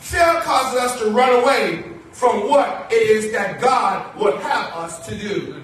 Fear 0.01 0.41
causes 0.43 0.81
us 0.81 1.01
to 1.01 1.11
run 1.11 1.43
away 1.43 1.85
from 2.13 2.49
what 2.49 2.93
it 2.93 3.11
is 3.11 3.33
that 3.33 3.61
God 3.61 4.17
would 4.17 4.37
have 4.41 4.73
us 4.75 5.07
to 5.07 5.17
do. 5.17 5.55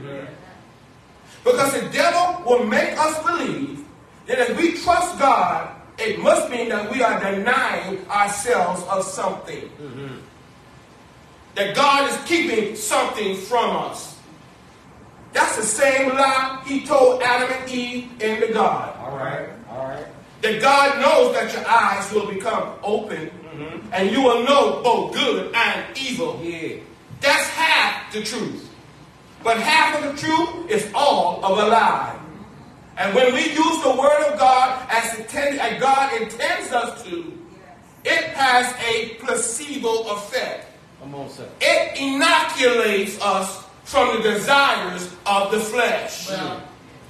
Because 1.44 1.72
the 1.80 1.88
devil 1.90 2.42
will 2.44 2.66
make 2.66 2.96
us 2.98 3.20
believe 3.24 3.84
that 4.26 4.38
if 4.38 4.56
we 4.56 4.72
trust 4.80 5.18
God, 5.18 5.70
it 5.98 6.18
must 6.20 6.50
mean 6.50 6.68
that 6.68 6.90
we 6.90 7.02
are 7.02 7.18
denying 7.20 8.06
ourselves 8.08 8.82
of 8.84 9.04
something. 9.04 9.68
That 11.54 11.74
God 11.74 12.10
is 12.10 12.16
keeping 12.26 12.76
something 12.76 13.36
from 13.36 13.76
us. 13.76 14.18
That's 15.32 15.56
the 15.56 15.62
same 15.62 16.10
lie 16.10 16.62
he 16.66 16.84
told 16.84 17.22
Adam 17.22 17.50
and 17.50 17.70
Eve 17.70 18.10
in 18.20 18.40
the 18.40 18.52
garden. 18.52 19.00
All 19.00 19.16
right. 19.16 19.48
All 19.70 19.88
right. 19.88 20.06
That 20.42 20.60
God 20.60 21.00
knows 21.00 21.34
that 21.34 21.52
your 21.52 21.66
eyes 21.68 22.12
will 22.12 22.26
become 22.26 22.74
open 22.82 23.28
mm-hmm. 23.28 23.88
and 23.92 24.10
you 24.10 24.22
will 24.22 24.44
know 24.44 24.82
both 24.82 25.14
good 25.14 25.54
and 25.54 25.96
evil. 25.96 26.40
Yeah. 26.42 26.76
That's 27.20 27.48
half 27.50 28.12
the 28.12 28.22
truth. 28.22 28.68
But 29.42 29.58
half 29.58 30.02
of 30.02 30.12
the 30.12 30.26
truth 30.26 30.70
is 30.70 30.90
all 30.94 31.44
of 31.44 31.58
a 31.58 31.68
lie. 31.68 32.18
And 32.96 33.14
when 33.14 33.32
we 33.32 33.50
use 33.50 33.82
the 33.82 33.94
word 33.98 34.32
of 34.32 34.38
God 34.38 34.86
as, 34.90 35.18
intended, 35.18 35.60
as 35.60 35.80
God 35.80 36.20
intends 36.20 36.72
us 36.72 37.02
to, 37.04 37.38
it 38.04 38.24
has 38.34 38.74
a 38.86 39.14
placebo 39.14 40.14
effect. 40.14 40.71
Come 41.02 41.16
on, 41.16 41.28
sir. 41.30 41.48
It 41.60 41.98
inoculates 41.98 43.20
us 43.20 43.64
from 43.82 44.16
the 44.16 44.22
desires 44.22 45.12
of 45.26 45.50
the 45.50 45.58
flesh. 45.58 46.30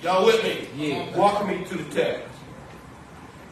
Y'all 0.03 0.25
with 0.25 0.43
me? 0.43 0.67
Yeah. 0.75 1.15
Walk 1.15 1.47
me 1.47 1.63
to 1.65 1.77
the 1.77 1.95
text. 1.95 2.27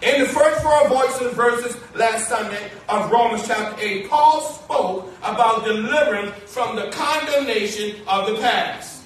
In 0.00 0.22
the 0.22 0.26
first 0.26 0.62
four 0.62 0.88
voices 0.88 1.34
verses 1.34 1.76
last 1.94 2.30
Sunday 2.30 2.70
of 2.88 3.10
Romans 3.10 3.46
chapter 3.46 3.76
8, 3.84 4.08
Paul 4.08 4.40
spoke 4.40 5.12
about 5.22 5.64
deliverance 5.64 6.34
from 6.46 6.74
the 6.74 6.90
condemnation 6.90 7.96
of 8.08 8.26
the 8.26 8.36
past. 8.36 9.02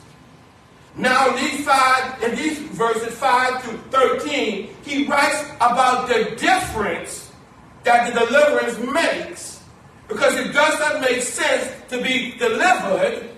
Now 0.97 1.35
these 1.35 1.64
five, 1.64 2.22
in 2.22 2.37
these 2.37 2.61
verses 2.61 3.12
5 3.18 3.64
to 3.64 3.76
13, 3.91 4.68
he 4.85 5.05
writes 5.07 5.51
about 5.57 6.07
the 6.07 6.37
difference 6.37 7.32
that 7.82 8.14
the 8.14 8.20
deliverance 8.20 8.78
makes 8.78 9.53
because 10.09 10.34
it 10.34 10.52
does 10.52 10.78
not 10.78 11.00
make 11.00 11.22
sense 11.22 11.70
to 11.90 12.02
be 12.02 12.36
delivered 12.38 13.30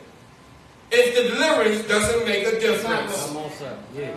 if 0.90 1.14
the 1.14 1.34
deliverance 1.34 1.86
doesn't 1.88 2.24
make 2.26 2.46
a 2.46 2.60
difference. 2.60 3.26
Come 3.26 3.36
on, 3.38 3.50
sir. 3.52 3.78
Yeah. 3.94 4.14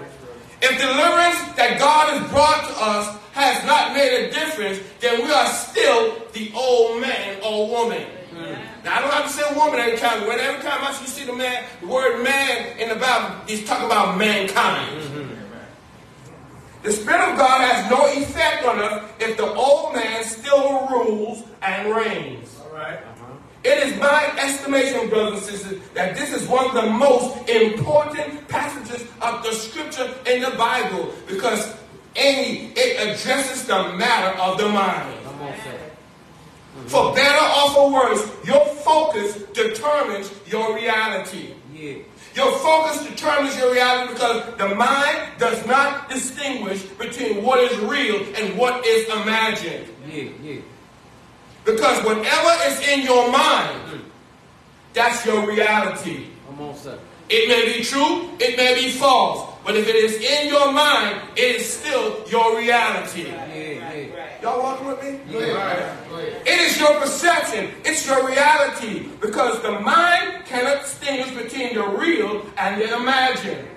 If 0.62 0.78
deliverance 0.78 1.56
that 1.56 1.80
God 1.80 2.10
has 2.10 2.30
brought 2.30 2.68
to 2.68 2.76
us 2.84 3.18
has 3.34 3.66
not 3.66 3.94
made 3.94 4.26
a 4.26 4.32
difference, 4.32 4.80
then 5.00 5.24
we 5.26 5.32
are 5.32 5.48
still 5.48 6.22
the 6.34 6.52
old 6.54 7.00
man 7.02 7.40
or 7.44 7.70
woman. 7.70 8.04
Hmm. 8.32 8.54
Now 8.84 8.98
I 8.98 9.02
don't 9.02 9.14
have 9.14 9.28
to 9.28 9.32
say 9.32 9.56
woman 9.56 9.80
every 9.80 9.98
time. 9.98 10.28
When 10.28 10.40
every 10.40 10.62
time 10.62 10.84
I 10.84 10.92
see 10.94 11.26
the 11.26 11.34
man, 11.34 11.64
the 11.82 11.88
word 11.88 12.24
man 12.24 12.78
in 12.78 12.90
the 12.90 12.96
Bible, 12.96 13.36
he's 13.48 13.66
talking 13.66 13.86
about 13.86 14.18
mankind. 14.18 15.02
Mm-hmm. 15.02 15.29
The 16.82 16.92
Spirit 16.92 17.32
of 17.32 17.38
God 17.38 17.62
has 17.62 17.90
no 17.92 18.08
effect 18.08 18.66
on 18.66 18.80
us 18.80 19.12
if 19.20 19.36
the 19.36 19.52
old 19.54 19.94
man 19.94 20.24
still 20.24 20.88
rules 20.88 21.44
and 21.62 21.94
reigns. 21.94 22.58
Alright? 22.66 23.00
It 23.64 23.88
is 23.88 24.00
my 24.00 24.32
estimation, 24.40 25.10
brothers 25.10 25.48
and 25.50 25.58
sisters, 25.58 25.82
that 25.94 26.16
this 26.16 26.34
is 26.34 26.48
one 26.48 26.68
of 26.68 26.74
the 26.74 26.90
most 26.90 27.50
important 27.50 28.48
passages 28.48 29.06
of 29.22 29.44
the 29.44 29.52
scripture 29.52 30.10
in 30.26 30.42
the 30.42 30.52
Bible 30.52 31.14
because 31.28 31.76
any 32.16 32.72
it 32.76 33.00
addresses 33.02 33.66
the 33.68 33.94
matter 33.98 34.40
of 34.42 34.58
the 34.58 34.70
mind. 34.70 35.16
For 36.88 37.14
better 37.14 37.46
or 37.60 37.70
for 37.72 37.92
worse, 37.92 38.32
your 38.46 38.66
focus 38.66 39.36
determines 39.54 40.32
your 40.48 40.76
reality. 40.76 41.54
Yeah. 41.74 41.96
Your 42.36 42.52
focus 42.60 43.06
determines 43.08 43.58
your 43.58 43.74
reality 43.74 44.14
because 44.14 44.58
the 44.58 44.76
mind 44.76 45.20
does 45.40 45.66
not 45.66 46.10
distinguish 46.10 46.84
between 46.84 47.44
what 47.44 47.60
is 47.60 47.78
real 47.80 48.24
and 48.36 48.58
what 48.58 48.86
is 48.86 49.08
imagined. 49.10 49.88
Yeah. 50.08 50.30
Yeah. 50.42 50.62
Because 51.66 52.04
whatever 52.06 52.64
is 52.68 52.88
in 52.88 53.02
your 53.02 53.32
mind, 53.32 53.80
mm-hmm. 53.82 54.10
that's 54.94 55.26
your 55.26 55.48
reality. 55.48 56.28
Come 56.48 56.62
on, 56.62 56.76
sir. 56.76 56.98
It 57.30 57.48
may 57.48 57.78
be 57.78 57.84
true, 57.84 58.30
it 58.40 58.58
may 58.58 58.76
be 58.76 58.90
false, 58.90 59.49
but 59.66 59.76
if 59.76 59.88
it 59.88 59.96
is 59.96 60.16
in 60.16 60.48
your 60.50 60.72
mind, 60.72 61.22
it 61.36 61.58
is 61.58 61.68
still 61.68 62.28
your 62.30 62.58
reality. 62.58 63.24
Yeah. 63.24 63.94
Yeah. 63.94 64.42
Y'all 64.42 64.64
walking 64.64 64.88
with 64.88 65.04
me? 65.04 65.20
Yeah. 65.28 65.96
It 66.46 66.60
is 66.62 66.80
your 66.80 67.00
perception, 67.00 67.72
it's 67.84 68.08
your 68.08 68.26
reality, 68.26 69.10
because 69.20 69.62
the 69.62 69.80
mind 69.80 70.46
cannot 70.46 70.82
distinguish 70.84 71.32
between 71.32 71.76
the 71.76 71.86
real 71.88 72.46
and 72.58 72.82
the 72.82 72.96
imagined. 72.96 73.68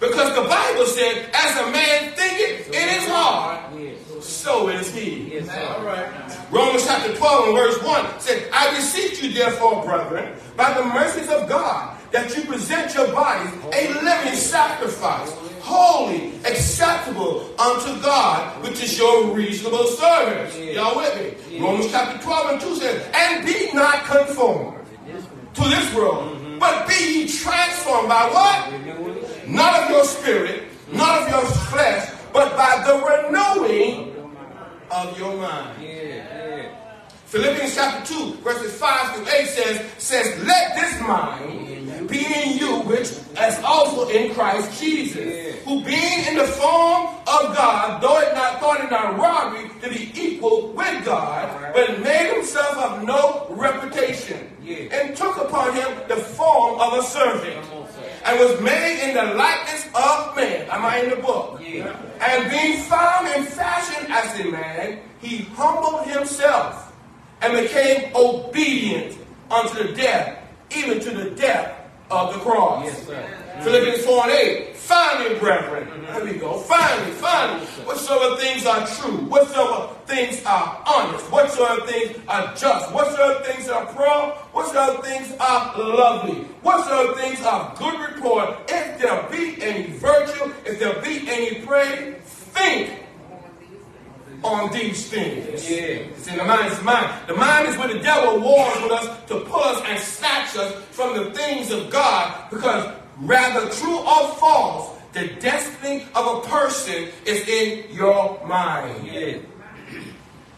Because 0.00 0.34
the 0.34 0.42
Bible 0.42 0.86
said, 0.86 1.30
as 1.34 1.56
a 1.58 1.70
man 1.70 2.12
thinketh 2.12 2.68
in 2.68 2.88
his 2.88 3.08
heart, 3.08 3.72
so 4.22 4.68
is 4.68 4.94
he. 4.94 5.32
Yes, 5.32 5.46
sir. 5.46 6.46
Romans 6.50 6.84
chapter 6.86 7.14
12 7.16 7.48
and 7.48 7.56
verse 7.56 7.82
1 7.82 8.20
said, 8.20 8.48
I 8.52 8.74
beseech 8.74 9.22
you 9.22 9.32
therefore, 9.32 9.84
brethren, 9.84 10.34
by 10.56 10.72
the 10.74 10.84
mercies 10.84 11.28
of 11.28 11.48
God, 11.48 11.97
that 12.10 12.34
you 12.36 12.42
present 12.44 12.94
your 12.94 13.12
body 13.12 13.50
a 13.72 13.92
living 14.02 14.34
sacrifice, 14.34 15.30
holy, 15.60 16.34
acceptable 16.46 17.48
unto 17.60 18.00
God, 18.02 18.62
which 18.62 18.82
is 18.82 18.98
your 18.98 19.34
reasonable 19.34 19.86
service. 19.86 20.58
Y'all 20.58 20.96
with 20.96 21.50
me? 21.50 21.60
Romans 21.60 21.90
chapter 21.90 22.22
12 22.22 22.50
and 22.52 22.60
2 22.60 22.76
says, 22.76 23.08
And 23.14 23.46
be 23.46 23.70
not 23.72 24.04
conformed 24.04 24.78
to 25.54 25.62
this 25.62 25.94
world, 25.94 26.36
mm-hmm. 26.36 26.58
but 26.58 26.88
be 26.88 26.94
ye 26.94 27.28
transformed 27.28 28.08
by 28.08 28.28
what? 28.30 29.48
Not 29.48 29.84
of 29.84 29.90
your 29.90 30.04
spirit, 30.04 30.64
not 30.92 31.22
of 31.22 31.28
your 31.28 31.44
flesh, 31.44 32.10
but 32.32 32.38
but 32.38 32.56
by 32.56 32.84
the 32.86 32.94
renewing 33.04 34.14
of 34.92 35.18
your 35.18 35.36
mind. 35.36 35.82
Philippians 37.28 37.74
chapter 37.74 38.14
2, 38.14 38.32
verses 38.36 38.72
5 38.80 39.16
through 39.16 39.26
8 39.28 39.46
says, 39.48 39.92
says, 39.98 40.44
Let 40.46 40.74
this 40.76 40.98
mind 41.02 42.08
be 42.08 42.24
in 42.24 42.56
you, 42.56 42.80
which 42.88 43.12
as 43.36 43.62
also 43.62 44.08
in 44.08 44.32
Christ 44.32 44.80
Jesus, 44.80 45.56
who 45.66 45.84
being 45.84 46.24
in 46.24 46.36
the 46.38 46.46
form 46.46 47.08
of 47.26 47.54
God, 47.54 48.00
though 48.00 48.18
it 48.20 48.34
not 48.34 48.60
thought 48.60 48.82
it 48.82 48.90
not 48.90 49.18
robbery 49.18 49.68
to 49.82 49.90
be 49.90 50.10
equal 50.18 50.72
with 50.72 51.04
God, 51.04 51.74
but 51.74 52.00
made 52.00 52.32
himself 52.32 52.78
of 52.78 53.04
no 53.04 53.46
reputation, 53.50 54.50
and 54.66 55.14
took 55.14 55.36
upon 55.36 55.74
him 55.74 56.08
the 56.08 56.16
form 56.16 56.80
of 56.80 56.94
a 56.98 57.02
servant, 57.02 57.62
Come 57.66 57.78
on, 57.82 57.88
sir. 57.92 58.10
and 58.24 58.40
was 58.40 58.58
made 58.62 59.06
in 59.06 59.14
the 59.14 59.34
likeness 59.34 59.86
of 59.94 60.34
man. 60.34 60.66
Am 60.70 60.82
I 60.82 61.00
in 61.00 61.10
the 61.10 61.16
book? 61.16 61.60
Yeah. 61.62 61.94
And 62.22 62.50
being 62.50 62.80
found 62.84 63.28
in 63.36 63.44
fashion 63.44 64.06
as 64.10 64.40
a 64.40 64.50
man, 64.50 65.00
he 65.20 65.42
humbled 65.52 66.06
himself 66.06 66.87
and 67.40 67.52
became 67.62 68.14
obedient 68.14 69.16
unto 69.50 69.82
the 69.82 69.94
death, 69.94 70.38
even 70.76 71.00
to 71.00 71.10
the 71.10 71.30
death 71.30 71.74
of 72.10 72.34
the 72.34 72.40
cross. 72.40 72.84
Yes, 72.84 73.06
sir. 73.06 73.62
Philippians 73.62 74.04
4 74.04 74.24
and 74.24 74.32
8. 74.32 74.76
Finally, 74.76 75.38
brethren, 75.38 75.86
there 76.06 76.24
we 76.24 76.32
go. 76.38 76.58
Finally, 76.60 77.10
finally, 77.12 77.66
whatsoever 77.84 78.36
things 78.36 78.64
are 78.64 78.86
true, 78.86 79.18
whatsoever 79.26 79.94
things 80.06 80.42
are 80.46 80.82
honest, 80.86 81.30
whatsoever 81.30 81.86
things 81.86 82.16
are 82.26 82.54
just, 82.54 82.90
whatsoever 82.94 83.44
things 83.44 83.68
are 83.68 83.84
pure, 83.92 84.30
whatsoever 84.52 85.02
things 85.02 85.34
are 85.38 85.76
lovely, 85.76 86.36
whatsoever 86.62 87.14
things 87.20 87.42
are 87.42 87.74
good 87.76 88.14
report, 88.14 88.56
if 88.68 88.98
there 88.98 89.22
be 89.30 89.62
any 89.62 89.92
virtue, 89.98 90.54
if 90.64 90.78
there 90.78 91.02
be 91.02 91.28
any 91.28 91.66
praise, 91.66 92.16
think 92.24 93.02
on 94.44 94.72
these 94.72 95.08
things. 95.08 95.68
Yeah. 95.68 96.02
See, 96.16 96.36
the 96.36 96.44
mind 96.44 96.72
is 96.72 96.78
the 96.78 96.84
mind. 96.84 97.28
The 97.28 97.34
mind 97.34 97.68
is 97.68 97.76
where 97.76 97.88
the 97.88 97.98
devil 97.98 98.40
wars 98.40 98.82
with 98.82 98.92
us 98.92 99.24
to 99.26 99.40
pull 99.40 99.62
us 99.62 99.82
and 99.86 99.98
snatch 99.98 100.56
us 100.56 100.74
from 100.90 101.16
the 101.16 101.30
things 101.32 101.70
of 101.70 101.90
God 101.90 102.50
because 102.50 102.94
rather 103.20 103.68
true 103.70 103.98
or 103.98 104.28
false, 104.36 104.96
the 105.12 105.28
destiny 105.40 106.06
of 106.14 106.44
a 106.44 106.48
person 106.48 107.08
is 107.26 107.48
in 107.48 107.94
your 107.94 108.40
mind. 108.46 109.06
Yeah. 109.06 109.38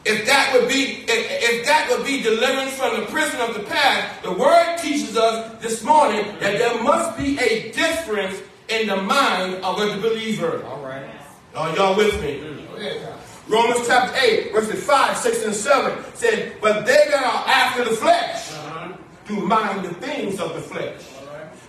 If 0.05 0.27
that 0.27 0.53
would 0.55 0.69
be 0.69 1.05
if, 1.07 1.09
if 1.09 1.67
that 1.67 1.89
would 1.91 2.07
be 2.07 2.23
deliverance 2.23 2.73
from 2.73 3.01
the 3.01 3.07
prison 3.07 3.41
of 3.41 3.55
the 3.55 3.61
past, 3.61 4.23
the 4.23 4.33
word 4.33 4.79
teaches 4.79 5.17
us 5.17 5.61
this 5.63 5.85
morning 5.85 6.25
that 6.41 6.59
there 6.59 6.83
must 6.83 7.19
be 7.19 7.39
a 7.39 7.71
difference 7.73 8.41
in 8.69 8.87
the 8.87 8.97
mind 8.97 9.57
of 9.63 9.79
a 9.79 10.01
believer. 10.01 10.65
All 10.65 10.83
right. 10.83 11.07
Are 11.55 11.75
y'all 11.77 11.97
with 11.97 12.21
me? 12.23 12.39
Mm. 12.39 12.67
Oh, 12.73 13.20
Romans 13.51 13.85
chapter 13.85 14.17
8, 14.17 14.53
verses 14.53 14.85
5, 14.85 15.17
6, 15.17 15.45
and 15.45 15.55
7 15.55 16.05
said, 16.15 16.55
But 16.61 16.87
they 16.87 17.05
that 17.11 17.25
are 17.25 17.49
after 17.49 17.83
the 17.83 17.97
flesh 17.97 18.53
uh-huh. 18.53 18.93
do 19.27 19.41
mind 19.41 19.85
the 19.85 19.93
things 19.95 20.39
of 20.39 20.55
the 20.55 20.61
flesh. 20.61 21.03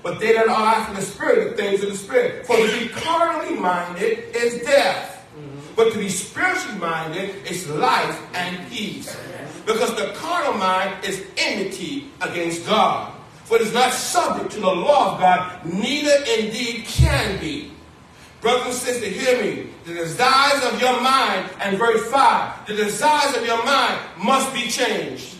But 0.03 0.19
they 0.19 0.33
that 0.33 0.47
are 0.47 0.75
after 0.75 0.93
the 0.93 1.01
spirit, 1.01 1.57
the 1.57 1.63
things 1.63 1.81
of 1.81 1.89
the 1.89 1.97
spirit. 1.97 2.45
For 2.45 2.55
to 2.55 2.79
be 2.79 2.87
carnally 2.89 3.55
minded 3.55 4.35
is 4.35 4.61
death. 4.61 5.27
Mm-hmm. 5.35 5.75
But 5.75 5.91
to 5.93 5.97
be 5.97 6.09
spiritually 6.09 6.77
minded 6.77 7.47
is 7.47 7.67
life 7.69 8.19
and 8.35 8.69
peace. 8.69 9.17
Because 9.65 9.95
the 9.95 10.13
carnal 10.13 10.53
mind 10.53 11.03
is 11.03 11.25
enmity 11.35 12.11
against 12.21 12.63
God. 12.67 13.11
For 13.45 13.55
it 13.55 13.61
is 13.61 13.73
not 13.73 13.91
subject 13.91 14.51
to 14.51 14.59
the 14.59 14.67
law 14.67 15.13
of 15.13 15.19
God, 15.19 15.65
neither 15.65 16.15
indeed 16.29 16.85
can 16.85 17.39
be. 17.39 17.71
Brothers 18.39 18.65
and 18.67 18.75
sisters, 18.75 19.19
hear 19.19 19.41
me. 19.41 19.70
The 19.83 19.93
desires 19.95 20.63
of 20.71 20.79
your 20.79 21.01
mind, 21.01 21.49
and 21.59 21.77
verse 21.77 22.05
5, 22.11 22.67
the 22.67 22.75
desires 22.75 23.35
of 23.35 23.45
your 23.45 23.63
mind 23.65 23.99
must 24.23 24.53
be 24.53 24.67
changed. 24.67 25.37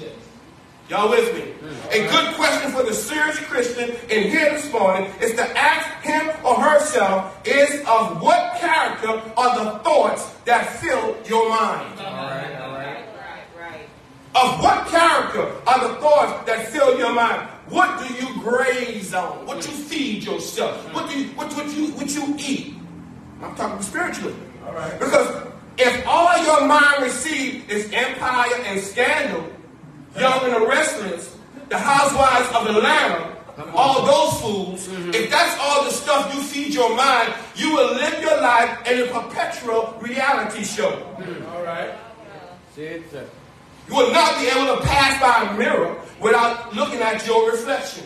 Y'all 0.90 1.10
with 1.10 1.34
me? 1.36 1.54
A 1.92 2.08
good 2.10 2.34
question 2.34 2.72
for 2.72 2.84
the 2.84 2.94
serious 2.94 3.40
Christian 3.40 3.92
in 4.10 4.30
here 4.30 4.52
this 4.52 4.70
morning 4.74 5.10
is 5.22 5.34
to 5.36 5.58
ask 5.58 5.88
him 6.04 6.28
or 6.44 6.56
herself 6.56 7.48
is 7.48 7.80
of 7.88 8.20
what 8.22 8.56
character 8.56 9.22
are 9.38 9.64
the 9.64 9.80
thoughts 9.80 10.28
that 10.46 10.68
fill 10.82 11.16
your 11.26 11.48
mind? 11.50 12.00
All 12.00 12.06
right. 12.14 12.62
All 12.62 12.74
right. 12.74 13.06
Right, 13.16 13.46
right. 13.58 13.90
Of 14.36 14.62
what 14.62 14.88
character 14.88 15.54
are 15.68 15.88
the 15.88 15.96
thoughts 16.02 16.46
that 16.48 16.68
fill 16.70 16.98
your 16.98 17.14
mind? 17.14 17.48
What 17.70 18.06
do 18.06 18.14
you 18.16 18.42
graze 18.42 19.14
on? 19.14 19.46
What 19.46 19.58
you 19.58 19.72
feed 19.72 20.24
yourself? 20.24 20.94
What 20.94 21.10
do 21.10 21.18
you 21.18 21.28
what, 21.36 21.54
what 21.54 21.74
you 21.74 21.92
what 21.92 22.14
you 22.14 22.36
eat? 22.38 22.81
I'm 23.42 23.56
talking 23.56 23.82
spiritually. 23.82 24.36
All 24.66 24.74
right. 24.74 25.00
Because 25.00 25.48
if 25.78 26.08
all 26.08 26.38
your 26.44 26.68
mind 26.68 27.04
receives 27.04 27.68
is 27.70 27.92
empire 27.92 28.54
and 28.66 28.80
scandal, 28.80 29.46
young 30.18 30.44
and 30.44 30.54
the 30.54 30.68
restless, 30.68 31.38
the 31.70 31.78
housewives 31.78 32.48
of 32.56 32.76
Atlanta, 32.76 33.36
all 33.74 34.06
those 34.06 34.42
fools, 34.42 34.88
mm-hmm. 34.88 35.14
if 35.14 35.30
that's 35.30 35.60
all 35.60 35.84
the 35.84 35.92
stuff 35.92 36.34
you 36.34 36.42
feed 36.42 36.74
your 36.74 36.96
mind, 36.96 37.34
you 37.56 37.72
will 37.72 37.94
live 37.96 38.22
your 38.22 38.42
life 38.42 38.88
in 38.88 39.08
a 39.08 39.08
perpetual 39.08 39.98
reality 40.00 40.64
show. 40.64 40.92
Mm-hmm. 40.92 41.46
All 41.52 41.64
right. 41.64 41.92
Say 42.76 42.84
it, 42.84 43.12
sir. 43.12 43.28
You 43.88 43.96
will 43.96 44.12
not 44.12 44.40
be 44.40 44.48
able 44.48 44.78
to 44.78 44.82
pass 44.84 45.20
by 45.20 45.52
a 45.52 45.58
mirror 45.58 46.00
without 46.20 46.74
looking 46.76 47.00
at 47.00 47.26
your 47.26 47.52
reflection. 47.52 48.06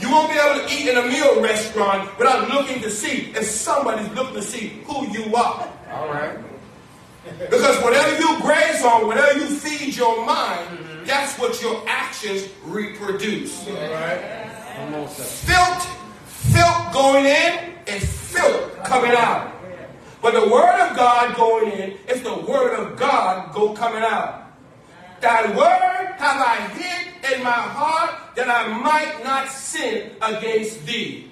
You 0.00 0.10
won't 0.10 0.30
be 0.30 0.38
able 0.38 0.66
to 0.66 0.74
eat 0.74 0.88
in 0.88 0.96
a 0.98 1.06
meal 1.06 1.40
restaurant 1.40 2.16
without 2.18 2.48
looking 2.50 2.82
to 2.82 2.90
see 2.90 3.32
if 3.34 3.44
somebody's 3.44 4.08
looking 4.10 4.34
to 4.34 4.42
see 4.42 4.82
who 4.84 5.08
you 5.08 5.34
are. 5.34 5.68
All 5.92 6.08
right. 6.08 6.38
Because 7.38 7.82
whatever 7.82 8.18
you 8.18 8.40
graze 8.40 8.82
on, 8.84 9.06
whatever 9.06 9.38
you 9.38 9.46
feed 9.46 9.96
your 9.96 10.24
mind, 10.24 10.78
that's 11.04 11.38
what 11.38 11.60
your 11.60 11.82
actions 11.88 12.48
reproduce. 12.64 13.64
Come 13.64 14.94
on, 14.94 15.08
sir. 15.08 15.24
Filth, 15.24 15.86
filth 16.26 16.92
going 16.92 17.24
in 17.24 17.74
and 17.88 18.02
filth 18.02 18.84
coming 18.84 19.12
out. 19.12 19.52
But 20.22 20.34
the 20.34 20.48
word 20.48 20.88
of 20.88 20.96
God 20.96 21.36
going 21.36 21.72
in 21.72 21.96
is 22.08 22.22
the 22.22 22.34
word 22.34 22.74
of 22.74 22.96
God 22.96 23.52
go 23.54 23.72
coming 23.72 24.02
out. 24.02 24.45
Thy 25.20 25.46
word 25.56 26.14
have 26.18 26.40
I 26.40 26.56
hid 26.74 27.32
in 27.32 27.42
my 27.42 27.50
heart 27.50 28.36
that 28.36 28.48
I 28.48 28.68
might 28.78 29.24
not 29.24 29.48
sin 29.48 30.12
against 30.20 30.84
thee. 30.86 31.30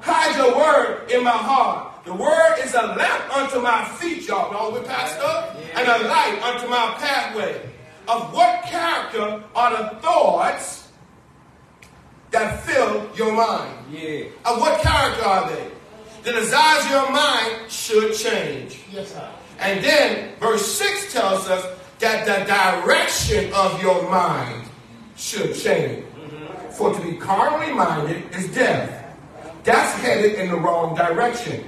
Hide 0.00 0.36
your 0.36 0.56
word 0.56 1.10
in 1.10 1.24
my 1.24 1.30
heart. 1.30 2.04
The 2.04 2.12
word 2.12 2.56
is 2.58 2.74
a 2.74 2.82
lamp 2.82 3.36
unto 3.36 3.60
my 3.60 3.84
feet, 3.84 4.26
y'all 4.26 4.52
know 4.52 4.76
with 4.76 4.86
pastor, 4.86 5.56
and 5.74 5.88
a 5.88 6.08
light 6.08 6.42
unto 6.42 6.68
my 6.68 6.94
pathway. 6.98 7.60
Of 8.08 8.34
what 8.34 8.64
character 8.64 9.44
are 9.54 9.70
the 9.76 9.96
thoughts 10.00 10.88
that 12.32 12.62
fill 12.64 13.08
your 13.14 13.32
mind? 13.32 13.74
Yeah. 13.92 14.24
Of 14.44 14.60
what 14.60 14.82
character 14.82 15.24
are 15.24 15.48
they? 15.48 15.70
The 16.24 16.32
desires 16.32 16.84
of 16.86 16.90
your 16.90 17.12
mind 17.12 17.70
should 17.70 18.14
change. 18.14 18.80
Yes, 18.90 19.12
sir. 19.12 19.30
And 19.60 19.84
then 19.84 20.36
verse 20.40 20.66
6 20.66 21.12
tells 21.12 21.48
us 21.48 21.64
that 22.02 22.26
the 22.26 22.44
direction 22.44 23.52
of 23.54 23.80
your 23.80 24.10
mind 24.10 24.66
should 25.16 25.54
change. 25.54 26.04
For 26.72 26.92
to 26.92 27.00
be 27.00 27.16
carnally 27.16 27.72
minded 27.72 28.24
is 28.34 28.52
death. 28.52 29.16
That's 29.62 29.92
headed 30.02 30.34
in 30.34 30.50
the 30.50 30.56
wrong 30.56 30.96
direction. 30.96 31.64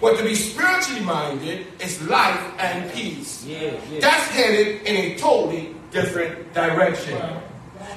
But 0.00 0.18
to 0.18 0.22
be 0.22 0.34
spiritually 0.34 1.00
minded 1.00 1.66
is 1.80 2.02
life 2.08 2.40
and 2.58 2.92
peace. 2.92 3.44
Yeah. 3.46 3.72
Yeah. 3.90 4.00
That's 4.00 4.26
headed 4.28 4.82
in 4.82 4.96
a 4.96 5.16
totally 5.16 5.74
different 5.90 6.52
direction. 6.52 7.18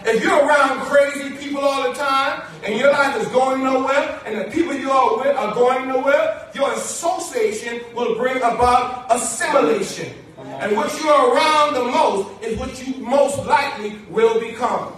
If 0.05 0.23
you're 0.23 0.39
around 0.39 0.79
crazy 0.87 1.35
people 1.35 1.61
all 1.61 1.91
the 1.91 1.97
time 1.97 2.43
and 2.63 2.79
your 2.79 2.91
life 2.91 3.19
is 3.19 3.27
going 3.27 3.61
nowhere 3.61 4.21
and 4.25 4.39
the 4.39 4.51
people 4.51 4.73
you 4.73 4.89
are 4.89 5.17
with 5.17 5.35
are 5.35 5.53
going 5.53 5.89
nowhere, 5.89 6.47
your 6.55 6.71
association 6.73 7.81
will 7.93 8.15
bring 8.15 8.37
about 8.37 9.07
assimilation. 9.09 10.13
And 10.37 10.75
what 10.75 10.99
you 10.99 11.07
are 11.09 11.35
around 11.35 11.73
the 11.75 11.83
most 11.85 12.43
is 12.43 12.57
what 12.57 12.87
you 12.87 13.03
most 13.03 13.37
likely 13.45 13.97
will 14.09 14.39
become. 14.39 14.93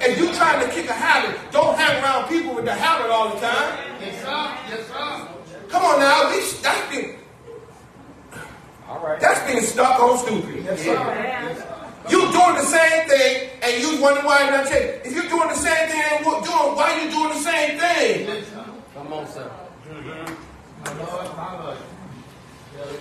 If 0.00 0.18
you're 0.18 0.32
trying 0.32 0.66
to 0.66 0.72
kick 0.72 0.88
a 0.88 0.92
habit, 0.94 1.38
don't 1.52 1.76
hang 1.76 2.02
around 2.02 2.28
people 2.28 2.54
with 2.54 2.64
the 2.64 2.72
habit 2.74 3.10
all 3.10 3.34
the 3.34 3.40
time. 3.40 3.78
Yes, 4.00 4.22
sir. 4.22 4.56
Yes, 4.70 4.86
sir. 4.86 5.28
Come 5.68 5.82
on 5.84 6.00
now, 6.00 6.26
at 6.26 6.30
least 6.32 6.62
that's 6.62 6.90
being, 6.94 7.16
All 8.88 8.98
right. 9.04 9.20
that's 9.20 9.40
being 9.50 9.62
stuck 9.62 10.00
on 10.00 10.18
stupid. 10.18 10.64
Yes, 10.64 10.80
sir. 10.80 10.94
Yes, 10.94 11.58
sir. 11.58 11.66
You 12.08 12.20
doing 12.32 12.54
the 12.54 12.64
same 12.64 13.08
thing, 13.08 13.50
and 13.62 13.82
you 13.82 14.00
wonder 14.00 14.22
why 14.22 14.44
you're 14.44 14.52
not 14.52 14.66
taking. 14.66 15.00
If 15.04 15.12
you're 15.14 15.28
doing 15.28 15.48
the 15.48 15.54
same 15.54 15.88
thing, 15.90 16.02
and 16.12 16.26
what 16.26 16.44
doing? 16.44 16.74
Why 16.76 16.92
are 16.92 17.04
you 17.04 17.10
doing 17.10 17.28
the 17.28 17.40
same 17.44 17.78
thing? 17.78 18.26
Yes, 18.26 18.46
sir. 18.48 18.64
Come 18.94 19.12
on, 19.12 19.26
sir. 19.28 19.50
Mm-hmm. 19.86 20.34
My 20.84 21.04
Lord, 21.04 21.36
my 21.36 21.62
Lord. 21.62 21.76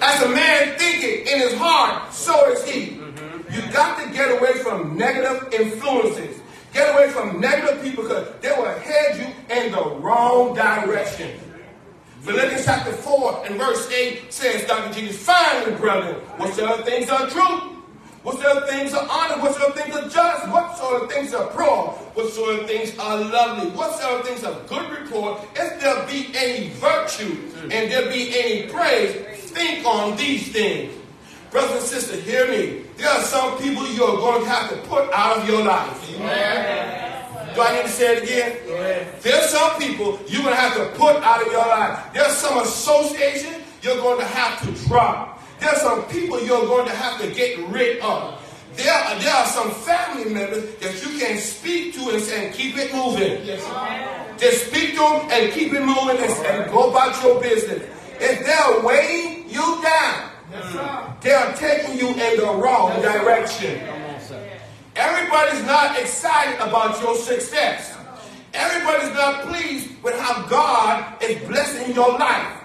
As 0.01 0.21
a 0.23 0.29
man 0.29 0.77
thinketh 0.77 1.27
in 1.27 1.39
his 1.39 1.53
heart, 1.55 2.13
so 2.13 2.51
is 2.51 2.67
he. 2.67 2.91
Mm-hmm. 2.91 3.53
You 3.53 3.73
got 3.73 4.01
to 4.03 4.13
get 4.13 4.37
away 4.37 4.53
from 4.63 4.97
negative 4.97 5.53
influences. 5.53 6.41
Get 6.73 6.93
away 6.93 7.09
from 7.09 7.39
negative 7.39 7.81
people 7.83 8.03
because 8.03 8.27
they 8.41 8.51
will 8.51 8.65
head 8.65 9.17
you 9.17 9.55
in 9.55 9.71
the 9.71 9.83
wrong 9.99 10.53
direction. 10.53 11.39
Philippians 12.21 12.65
chapter 12.65 12.91
4 12.91 13.45
and 13.47 13.55
verse 13.55 13.89
8 13.91 14.31
says, 14.31 14.67
Dr. 14.67 14.93
Jenkins, 14.93 15.17
finally, 15.17 15.75
brethren, 15.77 16.15
whatsoever 16.37 16.83
things 16.83 17.09
are 17.09 17.27
true, 17.29 17.79
whatsoever 18.23 18.67
things 18.67 18.93
are 18.93 19.07
honored, 19.09 19.41
whatsoever 19.41 19.71
things 19.71 19.95
are 19.95 20.09
just, 20.09 20.49
whatsoever 20.49 21.07
things 21.07 21.33
are 21.33 21.47
pure, 21.51 21.87
whatsoever 22.13 22.67
things 22.67 22.97
are 22.99 23.17
lovely, 23.19 23.69
whatsoever 23.71 24.21
things 24.23 24.43
are 24.43 24.55
good 24.67 24.91
report, 24.91 25.39
if 25.55 25.79
there 25.79 26.05
be 26.07 26.29
any 26.35 26.69
virtue 26.71 27.35
mm. 27.35 27.71
and 27.71 27.91
there 27.91 28.09
be 28.11 28.37
any 28.37 28.67
praise, 28.67 29.38
think 29.49 29.85
on 29.85 30.17
these 30.17 30.51
things. 30.51 30.93
Brothers 31.51 31.71
and 31.71 31.81
sisters, 31.81 32.23
hear 32.23 32.47
me. 32.47 32.83
There 32.97 33.09
are 33.09 33.21
some 33.21 33.57
people 33.57 33.87
you're 33.87 34.17
going 34.17 34.43
to 34.43 34.49
have 34.49 34.69
to 34.69 34.77
put 34.87 35.11
out 35.11 35.37
of 35.37 35.49
your 35.49 35.63
life. 35.63 36.07
Do 37.55 37.61
I 37.61 37.75
need 37.75 37.83
to 37.83 37.89
say 37.89 38.17
it 38.17 38.23
again? 38.23 38.57
There 39.21 39.35
are 39.35 39.47
some 39.47 39.79
people 39.79 40.19
you're 40.27 40.43
going 40.43 40.53
to 40.53 40.61
have 40.61 40.75
to 40.77 40.85
put 40.97 41.15
out 41.17 41.41
of 41.41 41.51
your 41.51 41.65
life. 41.65 42.13
There's 42.13 42.33
some 42.33 42.59
association 42.59 43.63
you're 43.81 43.97
going 43.97 44.19
to 44.19 44.25
have 44.25 44.61
to 44.61 44.87
drop. 44.87 45.41
There's 45.59 45.81
some 45.81 46.03
people 46.05 46.39
you're 46.41 46.67
going 46.67 46.85
to 46.85 46.95
have 46.95 47.19
to 47.21 47.31
get 47.33 47.57
rid 47.69 47.99
of. 47.99 48.39
There 48.75 48.93
are, 48.93 49.19
there 49.19 49.33
are 49.33 49.45
some 49.47 49.71
family 49.71 50.31
members 50.31 50.75
that 50.75 50.93
you 51.03 51.19
can 51.19 51.37
speak 51.39 51.95
to 51.95 52.11
and 52.11 52.21
say, 52.21 52.51
keep 52.53 52.77
it 52.77 52.93
moving. 52.93 53.43
Just 54.37 54.67
speak 54.67 54.91
to 54.91 54.99
them 54.99 55.27
and 55.31 55.51
keep 55.51 55.73
it 55.73 55.81
moving 55.81 56.17
and, 56.17 56.31
and 56.45 56.71
go 56.71 56.91
about 56.91 57.21
your 57.23 57.41
business. 57.41 57.83
If 58.21 58.45
they're 58.45 58.85
weighing 58.85 59.38
you 59.51 59.81
down, 59.81 60.31
they're 61.21 61.53
taking 61.53 61.97
you 61.97 62.09
in 62.09 62.37
the 62.37 62.51
wrong 62.61 63.01
direction. 63.01 63.87
On. 63.87 63.99
Everybody's 64.95 65.63
not 65.65 65.97
excited 65.99 66.55
about 66.55 67.01
your 67.01 67.15
success. 67.15 67.95
Everybody's 68.53 69.13
not 69.13 69.45
pleased 69.47 70.01
with 70.03 70.19
how 70.19 70.45
God 70.47 71.21
is 71.23 71.37
blessing 71.47 71.93
your 71.93 72.17
life. 72.17 72.55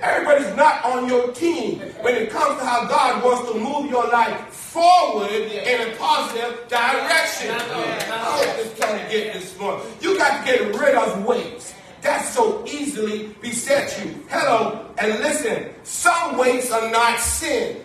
Everybody's 0.00 0.54
not 0.56 0.84
on 0.84 1.08
your 1.08 1.32
team 1.32 1.80
when 2.00 2.14
it 2.14 2.30
comes 2.30 2.58
to 2.58 2.66
how 2.66 2.86
God 2.86 3.22
wants 3.22 3.50
to 3.52 3.58
move 3.58 3.90
your 3.90 4.06
life 4.08 4.48
forward 4.48 5.30
in 5.30 5.88
a 5.88 5.96
positive 5.96 6.66
direction. 6.68 7.50
I 7.50 8.54
was 8.56 8.64
just 8.64 8.76
trying 8.76 9.02
to 9.02 9.10
get 9.10 9.32
this 9.32 9.58
morning. 9.58 9.86
You 10.00 10.18
got 10.18 10.44
to 10.44 10.52
get 10.52 10.74
rid 10.78 10.94
of 10.94 11.24
weights 11.24 11.74
that 12.04 12.24
so 12.24 12.64
easily 12.66 13.28
beset 13.40 13.98
you. 14.04 14.24
Hello, 14.28 14.86
and 14.98 15.18
listen, 15.20 15.70
some 15.82 16.36
weights 16.36 16.70
are 16.70 16.90
not 16.90 17.18
sin. 17.18 17.80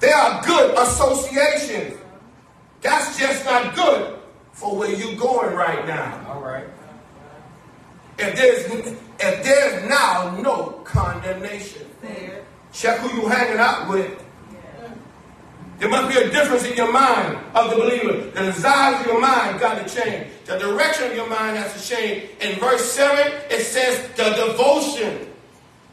They 0.00 0.10
are 0.10 0.42
good 0.44 0.76
associations. 0.78 1.98
That's 2.80 3.18
just 3.18 3.44
not 3.44 3.74
good 3.74 4.18
for 4.52 4.76
where 4.76 4.92
you're 4.92 5.16
going 5.16 5.54
right 5.54 5.86
now. 5.86 6.26
All 6.28 6.42
right. 6.42 6.66
If 8.18 8.36
there's 8.36 8.96
if 9.20 9.44
there's 9.44 9.88
now 9.88 10.36
no 10.40 10.80
condemnation, 10.84 11.86
check 12.72 12.98
who 13.00 13.20
you're 13.20 13.30
hanging 13.30 13.58
out 13.58 13.88
with. 13.88 14.23
There 15.84 15.90
must 15.90 16.16
be 16.16 16.18
a 16.18 16.30
difference 16.30 16.64
in 16.64 16.78
your 16.78 16.90
mind 16.90 17.36
of 17.54 17.68
the 17.68 17.76
believer. 17.76 18.30
The 18.30 18.40
desires 18.52 19.02
of 19.02 19.06
your 19.06 19.20
mind 19.20 19.60
got 19.60 19.86
to 19.86 19.94
change. 19.94 20.28
The 20.46 20.56
direction 20.56 21.10
of 21.10 21.14
your 21.14 21.28
mind 21.28 21.58
has 21.58 21.74
to 21.74 21.94
change. 21.94 22.30
In 22.40 22.58
verse 22.58 22.90
7, 22.90 23.30
it 23.50 23.64
says 23.64 24.08
the 24.16 24.30
devotion 24.30 25.28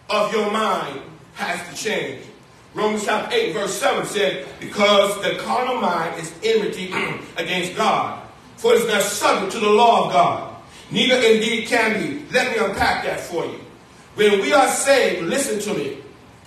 of 0.09 0.31
your 0.31 0.49
mind 0.49 1.01
has 1.33 1.67
to 1.67 1.75
change. 1.75 2.23
Romans 2.73 3.03
chapter 3.03 3.35
8, 3.35 3.51
verse 3.51 3.73
7 3.73 4.05
said, 4.05 4.47
Because 4.61 5.21
the 5.23 5.35
carnal 5.39 5.81
mind 5.81 6.21
is 6.21 6.33
enmity 6.41 6.93
against 7.37 7.75
God, 7.75 8.25
for 8.55 8.73
it 8.73 8.83
is 8.83 8.87
not 8.87 9.01
subject 9.01 9.51
to 9.51 9.59
the 9.59 9.69
law 9.69 10.05
of 10.05 10.13
God. 10.13 10.55
Neither 10.89 11.15
indeed 11.15 11.67
can 11.67 12.01
be. 12.01 12.25
Let 12.31 12.55
me 12.55 12.63
unpack 12.63 13.03
that 13.03 13.19
for 13.19 13.43
you. 13.45 13.59
When 14.15 14.39
we 14.39 14.53
are 14.53 14.69
saved, 14.69 15.23
listen 15.23 15.59
to 15.59 15.77
me. 15.77 15.97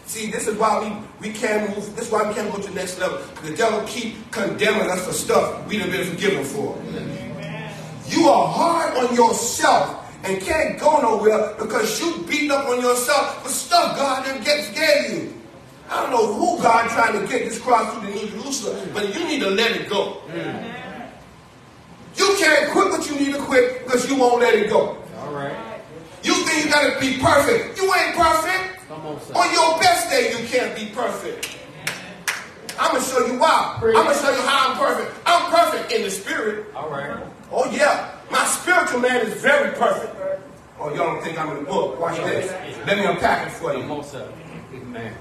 See, 0.07 0.31
this 0.31 0.47
is 0.47 0.59
why 0.59 1.03
we, 1.21 1.29
we 1.29 1.35
can't 1.35 1.71
move. 1.71 1.97
This 1.97 2.07
is 2.07 2.13
why 2.13 2.29
we 2.29 2.35
can't 2.35 2.53
go 2.53 2.61
to 2.61 2.69
the 2.69 2.75
next 2.75 2.99
level. 2.99 3.19
The 3.43 3.57
devil 3.57 3.83
keep 3.87 4.31
condemning 4.31 4.91
us 4.91 5.07
for 5.07 5.13
stuff 5.13 5.67
we 5.67 5.79
have 5.79 5.91
been 5.91 6.07
forgiven 6.07 6.45
for. 6.45 6.79
You 8.07 8.29
are 8.29 8.47
hard 8.47 8.97
on 8.99 9.15
yourself 9.15 10.05
and 10.25 10.41
can't 10.41 10.79
go 10.79 11.01
nowhere 11.01 11.55
because 11.59 12.01
you 12.01 12.25
beat 12.29 12.51
up 12.51 12.69
on 12.69 12.81
yourself 12.81 13.43
for 13.43 13.49
stuff 13.49 13.97
God 13.97 14.25
didn't 14.25 14.45
get 14.45 14.75
gave 14.75 15.13
you. 15.13 15.35
I 15.89 16.03
don't 16.03 16.11
know 16.11 16.33
who 16.35 16.63
God 16.63 16.89
trying 16.91 17.21
to 17.21 17.27
get 17.27 17.49
this 17.49 17.59
cross 17.59 17.93
through 17.95 18.11
the 18.11 18.15
New 18.15 18.29
Jerusalem, 18.29 18.91
but 18.93 19.15
you 19.15 19.25
need 19.27 19.41
to 19.41 19.51
let 19.51 19.73
it 19.73 19.89
go. 19.89 20.21
You 22.17 22.37
can't 22.39 22.71
quit 22.73 22.91
what 22.91 23.09
you 23.09 23.17
need 23.17 23.35
to 23.35 23.41
quit 23.41 23.85
because 23.85 24.09
you 24.09 24.17
won't 24.17 24.41
let 24.41 24.55
it 24.55 24.69
go. 24.69 24.97
All 25.19 25.33
right. 25.33 25.57
You 26.23 26.35
think 26.47 26.65
you 26.65 26.71
gotta 26.71 26.99
be 27.01 27.19
perfect. 27.19 27.79
You 27.79 27.93
ain't 27.95 28.17
perfect. 28.17 28.74
Come 28.89 29.07
on, 29.07 29.21
sir. 29.23 29.35
On 29.35 29.53
your 29.53 29.79
best 29.81 30.11
day, 30.11 30.31
you 30.33 30.47
can't 30.49 30.77
be 30.77 30.87
perfect. 30.95 31.57
I'm 32.79 32.93
gonna 32.93 33.05
show 33.05 33.25
you 33.27 33.39
why. 33.39 33.79
I'm 33.81 33.93
gonna 33.93 34.15
show 34.15 34.31
you 34.35 34.43
how 34.43 34.71
I'm 34.73 34.79
perfect. 34.79 35.15
I'm 35.27 35.53
perfect 35.53 35.93
in 35.93 36.03
the 36.03 36.11
spirit. 36.11 36.67
All 36.75 36.91
right. 36.91 37.23
Oh 37.53 37.71
yeah, 37.71 38.11
my 38.31 38.45
spiritual 38.45 39.01
man 39.01 39.25
is 39.27 39.41
very 39.41 39.73
perfect. 39.77 40.15
Oh, 40.81 40.89
y'all 40.93 41.15
don't 41.15 41.23
think 41.23 41.39
I'm 41.39 41.51
in 41.57 41.65
the 41.65 41.71
book? 41.71 42.01
Watch 42.01 42.17
this. 42.19 42.51
Let 42.87 42.99
me 42.99 43.05
unpack 43.05 43.47
it 43.47 43.53
for 43.53 43.73
Come 43.73 43.83
you. 43.89 43.93
on, 43.95 44.05
sir. 44.05 44.29
Amen. 44.75 45.15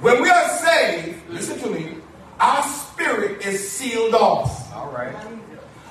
When 0.00 0.22
we 0.22 0.30
are 0.30 0.48
saved, 0.48 1.28
listen 1.28 1.58
to 1.60 1.68
me. 1.70 1.96
Our 2.38 2.62
spirit 2.62 3.44
is 3.44 3.68
sealed 3.70 4.14
off. 4.14 4.72
All 4.74 4.90
right. 4.92 5.14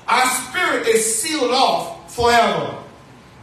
Our 0.08 0.26
spirit 0.26 0.86
is 0.88 1.14
sealed 1.22 1.52
off 1.52 2.14
forever. 2.14 2.78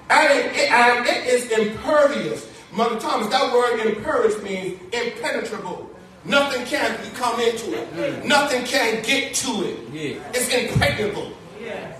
And 0.09 0.39
it, 0.39 0.45
it- 0.55 0.71
and 0.71 1.05
it 1.05 1.27
is 1.27 1.51
impervious. 1.51 2.47
Mother 2.71 2.99
Thomas, 2.99 3.27
that 3.27 3.53
word 3.53 3.79
impervious 3.79 4.41
means 4.43 4.79
impenetrable. 4.93 5.89
Nothing 6.25 6.65
can 6.65 6.97
come 7.15 7.39
into 7.39 7.73
it. 7.73 8.25
Nothing 8.25 8.63
can 8.65 9.01
get 9.03 9.33
to 9.35 9.49
it. 9.63 9.79
Yeah. 9.91 10.31
It's 10.33 10.53
impregnable. 10.53 11.31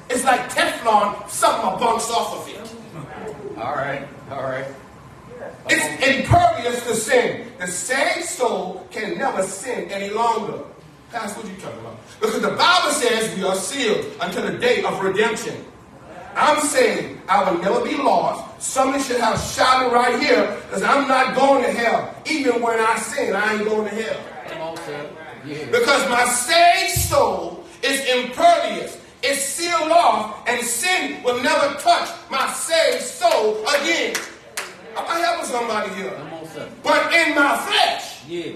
It's 0.10 0.24
like 0.24 0.50
Teflon, 0.50 1.30
something 1.30 1.80
bounce 1.80 2.10
off 2.10 2.40
of 2.40 2.54
it. 2.54 3.58
All 3.58 3.76
right. 3.76 4.08
All 4.32 4.44
right. 4.44 4.66
It's 5.70 5.86
impervious 6.04 6.84
to 6.86 6.96
sin. 6.96 7.52
The 7.60 7.68
saved 7.68 8.26
soul 8.26 8.88
can 8.90 9.18
never 9.18 9.44
sin 9.44 9.90
any 9.92 10.10
longer. 10.10 10.64
That's 11.12 11.36
what 11.36 11.46
you 11.46 11.56
talking 11.58 11.80
about. 11.80 11.98
Because 12.20 12.42
the 12.42 12.50
Bible 12.50 12.92
says 12.92 13.36
we 13.36 13.44
are 13.44 13.56
sealed 13.56 14.06
until 14.22 14.44
the 14.44 14.58
day 14.58 14.84
of 14.84 15.00
redemption. 15.04 15.66
I'm 16.36 16.60
saying 16.62 17.22
I 17.28 17.50
will 17.52 17.60
never 17.62 17.84
be 17.84 17.96
lost. 17.98 18.62
Somebody 18.62 19.04
should 19.04 19.20
have 19.20 19.40
shouted 19.40 19.94
right 19.94 20.20
here 20.22 20.58
because 20.64 20.84
I'm 20.84 21.08
not 21.08 21.36
going 21.36 21.64
to 21.64 21.72
hell. 21.72 22.14
Even 22.30 22.62
when 22.62 22.80
I 22.80 22.98
sin, 22.98 23.36
I 23.36 23.56
ain't 23.56 23.66
going 23.66 23.90
to 23.90 23.96
hell. 23.96 24.20
Come 24.50 24.62
on, 24.62 24.78
sir. 24.78 25.10
Yeah. 25.46 25.66
Because 25.66 26.10
my 26.10 26.26
saved 26.26 26.94
soul 27.00 27.64
is 27.84 28.00
impervious. 28.08 28.98
It's 29.22 29.44
sealed 29.44 29.92
off, 29.92 30.48
and 30.48 30.66
sin 30.66 31.22
will 31.24 31.42
never 31.44 31.74
touch 31.80 32.10
my 32.30 32.50
saved 32.54 33.04
soul 33.04 33.62
again. 33.68 34.16
I'm 34.98 35.06
I 35.08 35.20
helping 35.20 35.46
somebody 35.46 35.94
here? 35.96 36.12
Come 36.12 36.34
on, 36.34 36.48
sir. 36.48 36.70
But 36.84 37.14
in 37.14 37.36
my 37.36 37.58
flesh, 37.58 38.24
Yeah. 38.28 38.54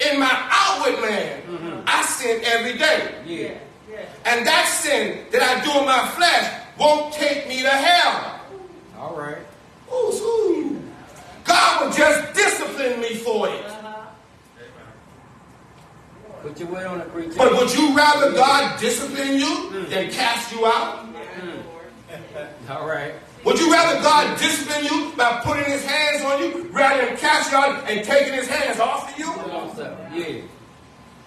in 0.00 0.18
my 0.20 0.48
outward 0.50 1.00
man, 1.02 1.42
mm-hmm. 1.42 1.80
I 1.86 2.02
sin 2.04 2.40
every 2.44 2.78
day. 2.78 3.14
Yeah. 3.26 3.58
And 4.24 4.46
that 4.46 4.66
sin 4.66 5.24
that 5.32 5.42
I 5.42 5.64
do 5.64 5.78
in 5.78 5.84
my 5.86 6.06
flesh 6.08 6.65
won't 6.78 7.12
take 7.12 7.48
me 7.48 7.62
to 7.62 7.68
hell. 7.68 8.40
All 8.98 9.16
right. 9.16 9.38
Ooh, 9.92 10.12
ooh. 10.12 10.82
God 11.44 11.86
will 11.86 11.92
just 11.92 12.34
discipline 12.34 13.00
me 13.00 13.14
for 13.14 13.48
it. 13.48 13.64
Uh-huh. 13.64 14.06
Put 16.42 16.60
your 16.60 16.68
weight 16.68 16.86
on 16.86 17.00
it, 17.00 17.12
preacher. 17.12 17.34
But 17.36 17.52
would 17.52 17.72
you 17.74 17.96
rather 17.96 18.32
God 18.32 18.78
discipline 18.78 19.38
you 19.38 19.46
mm. 19.46 19.88
than 19.88 20.10
cast 20.10 20.52
you 20.52 20.66
out? 20.66 21.06
Mm. 21.40 22.70
All 22.70 22.86
right. 22.86 23.14
Would 23.44 23.58
you 23.60 23.70
rather 23.70 24.00
God 24.02 24.38
discipline 24.38 24.84
you 24.84 25.12
by 25.16 25.40
putting 25.44 25.64
his 25.64 25.84
hands 25.84 26.24
on 26.24 26.42
you 26.42 26.64
rather 26.72 27.06
than 27.06 27.16
cast 27.16 27.52
you 27.52 27.58
out 27.58 27.88
and 27.88 28.04
taking 28.04 28.34
his 28.34 28.48
hands 28.48 28.80
off 28.80 29.12
of 29.12 29.18
you? 29.18 30.20
Yeah. 30.20 30.42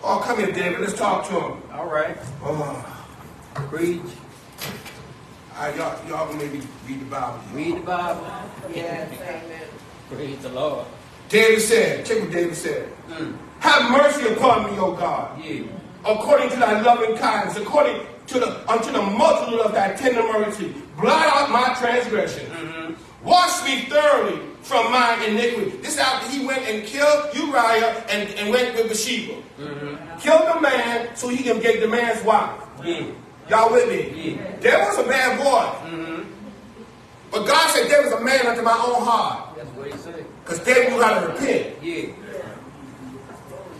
Oh, 0.03 0.19
come 0.19 0.37
here, 0.37 0.51
David. 0.51 0.81
Let's 0.81 0.97
talk 0.97 1.27
to 1.29 1.33
him. 1.33 1.61
All 1.73 1.87
right. 1.87 2.17
Oh, 2.43 3.05
Preach. 3.53 4.01
All 5.59 5.65
right, 5.65 5.75
y'all, 5.75 6.07
y'all 6.07 6.27
can 6.29 6.37
maybe 6.37 6.61
read 6.87 7.01
the 7.01 7.05
Bible. 7.05 7.39
Read 7.53 7.75
the 7.75 7.79
Bible. 7.81 8.27
Yes, 8.73 9.11
amen. 9.21 9.61
Praise 10.09 10.37
the 10.39 10.49
Lord. 10.49 10.85
David 11.27 11.61
said, 11.61 12.05
check 12.05 12.21
what 12.21 12.31
David 12.31 12.55
said. 12.55 12.89
Mm. 13.09 13.37
Have 13.59 13.91
mercy 13.91 14.33
upon 14.33 14.71
me, 14.71 14.79
O 14.79 14.93
God, 14.95 15.43
Yeah. 15.43 15.63
according 16.05 16.49
to 16.51 16.55
thy 16.55 16.79
loving 16.81 17.17
kindness, 17.17 17.57
according 17.57 18.01
to 18.27 18.39
the 18.39 18.71
unto 18.71 18.91
the 18.91 19.01
multitude 19.01 19.59
of 19.59 19.73
thy 19.73 19.93
tender 19.93 20.23
mercy. 20.23 20.73
Blot 20.97 21.27
out 21.27 21.49
my 21.51 21.73
transgression. 21.75 22.95
Wash 23.21 23.63
me 23.65 23.81
thoroughly 23.89 24.39
from 24.61 24.91
my 24.91 25.21
iniquity. 25.25 25.71
This 25.81 25.97
after 25.97 26.31
he 26.31 26.45
went 26.45 26.65
and 26.67 26.85
killed 26.87 27.35
Uriah 27.35 28.05
and, 28.09 28.29
and 28.35 28.49
went 28.51 28.75
with 28.75 28.87
Bathsheba. 28.87 29.35
Killed 30.21 30.55
the 30.55 30.61
man 30.61 31.09
so 31.15 31.27
he 31.27 31.43
can 31.43 31.59
get 31.59 31.81
the 31.81 31.87
man's 31.87 32.23
wife. 32.23 32.61
Yeah. 32.83 33.07
Y'all 33.49 33.71
with 33.71 33.89
me? 33.89 34.33
Yeah. 34.35 34.57
There 34.59 34.79
was 34.79 34.97
a 34.99 35.03
bad 35.03 35.37
boy. 35.37 35.89
Mm-hmm. 35.89 36.23
But 37.31 37.47
God 37.47 37.71
said, 37.71 37.89
there 37.89 38.03
was 38.03 38.11
a 38.13 38.21
man 38.21 38.45
after 38.45 38.61
my 38.61 38.71
own 38.71 39.03
heart. 39.03 39.55
That's 39.55 39.69
what 39.69 39.91
he 39.91 39.97
said. 39.97 40.25
Because 40.43 40.59
David 40.59 40.93
knew 40.93 41.01
how 41.01 41.19
to 41.19 41.27
repent. 41.27 41.83
Yeah. 41.83 42.13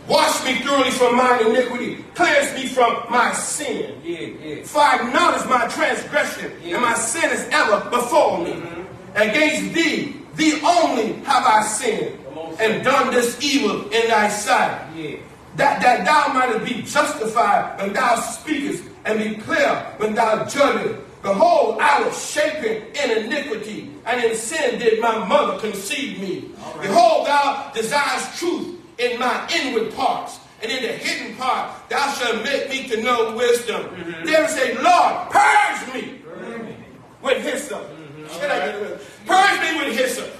Wash 0.08 0.44
me 0.44 0.54
thoroughly 0.62 0.90
from 0.90 1.16
mine 1.16 1.46
iniquity. 1.46 2.04
Cleanse 2.14 2.52
me 2.54 2.66
from 2.66 3.04
my 3.10 3.32
sin. 3.32 4.00
Yeah, 4.02 4.20
yeah. 4.20 4.64
For 4.64 4.80
I 4.80 4.96
acknowledge 4.96 5.48
my 5.48 5.68
transgression, 5.68 6.52
and 6.64 6.82
my 6.82 6.94
sin 6.94 7.30
is 7.30 7.46
ever 7.52 7.88
before 7.90 8.38
me. 8.42 8.54
Mm-hmm. 8.54 9.16
Against 9.16 9.72
thee, 9.72 10.16
thee 10.34 10.60
only 10.64 11.12
have 11.22 11.44
I 11.46 11.62
sinned, 11.62 12.18
and 12.58 12.82
done 12.82 13.12
this 13.14 13.40
evil 13.40 13.84
in 13.90 14.08
thy 14.08 14.28
sight. 14.28 14.96
Yeah. 14.96 15.16
That, 15.56 15.80
that 15.82 16.04
thou 16.04 16.32
mightest 16.34 16.64
be 16.64 16.82
justified 16.82 17.80
when 17.80 17.92
thou 17.92 18.16
speakest, 18.16 18.84
and 19.04 19.18
be 19.18 19.36
clear 19.42 19.74
when 19.98 20.14
thou 20.14 20.44
judgest. 20.44 21.00
Behold, 21.22 21.78
I 21.80 22.02
was 22.02 22.30
shapen 22.30 22.82
in 22.94 23.24
iniquity, 23.24 23.90
and 24.06 24.24
in 24.24 24.34
sin 24.34 24.78
did 24.78 25.00
my 25.00 25.26
mother 25.26 25.58
conceive 25.60 26.18
me. 26.18 26.50
Behold, 26.80 27.26
thou 27.26 27.70
desirest 27.74 28.38
truth 28.38 28.78
in 28.98 29.18
my 29.18 29.46
inward 29.52 29.92
parts, 29.94 30.38
and 30.62 30.72
in 30.72 30.82
the 30.82 30.92
hidden 30.92 31.36
part 31.36 31.72
thou 31.90 32.10
shalt 32.14 32.42
make 32.42 32.70
me 32.70 32.88
to 32.88 33.02
know 33.02 33.36
wisdom. 33.36 33.82
Mm-hmm. 33.82 34.24
There 34.24 34.44
is 34.44 34.56
a 34.56 34.82
Lord, 34.82 35.30
purge 35.30 35.94
me 35.94 36.20
mm-hmm. 36.24 37.26
with 37.26 37.42
hyssop. 37.42 37.82
Mm-hmm. 37.82 38.40
Get 38.40 38.74
it? 38.76 39.00
Purge 39.26 39.60
me 39.60 39.84
with 39.84 39.98
hyssop, 39.98 40.30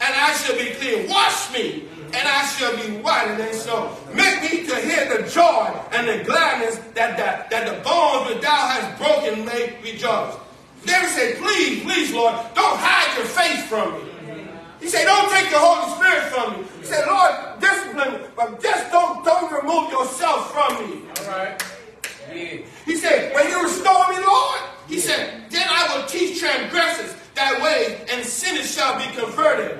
and 0.00 0.14
I 0.14 0.32
shall 0.34 0.56
be 0.56 0.70
clean. 0.74 1.08
Wash 1.08 1.52
me, 1.52 1.88
and 2.12 2.28
I 2.28 2.44
shall 2.46 2.76
be 2.76 3.00
whiter 3.02 3.36
than 3.36 3.52
snow. 3.52 3.96
Make 4.14 4.42
me 4.42 4.66
to 4.66 4.76
hear 4.76 5.16
the 5.16 5.28
joy 5.28 5.70
and 5.92 6.08
the 6.08 6.24
gladness 6.24 6.76
that, 6.94 7.16
that, 7.16 7.50
that 7.50 7.66
the 7.66 7.82
bones 7.82 8.30
that 8.30 8.42
thou 8.42 8.66
hast 8.68 8.98
broken 8.98 9.44
may 9.44 9.78
rejoice. 9.82 10.34
David 10.84 11.08
said, 11.10 11.38
please, 11.38 11.82
please, 11.82 12.12
Lord, 12.12 12.34
don't 12.54 12.78
hide 12.78 13.16
your 13.16 13.26
face 13.26 13.66
from 13.66 13.94
me. 13.94 14.10
He 14.80 14.88
said, 14.88 15.04
don't 15.04 15.30
take 15.30 15.50
the 15.50 15.58
Holy 15.58 15.92
Spirit 15.94 16.32
from 16.32 16.60
me. 16.60 16.66
He 16.80 16.86
said, 16.86 17.06
Lord, 17.06 17.60
discipline 17.60 18.12
me, 18.14 18.28
but 18.34 18.62
just 18.62 18.90
don't, 18.90 19.24
don't 19.24 19.52
remove 19.52 19.90
yourself 19.90 20.52
from 20.52 20.90
me. 20.90 21.02
All 21.20 21.28
right. 21.28 21.62
Yeah. 22.32 22.58
He 22.86 22.96
said, 22.96 23.34
when 23.34 23.48
you 23.50 23.62
restore 23.62 24.08
me, 24.08 24.24
Lord, 24.24 24.60
he 24.88 24.98
said, 24.98 25.50
then 25.50 25.66
I 25.68 25.96
will 25.96 26.06
teach 26.06 26.40
transgressors 26.40 27.14
thy 27.34 27.62
way, 27.62 28.06
and 28.10 28.24
sinners 28.24 28.74
shall 28.74 28.98
be 28.98 29.04
converted. 29.14 29.78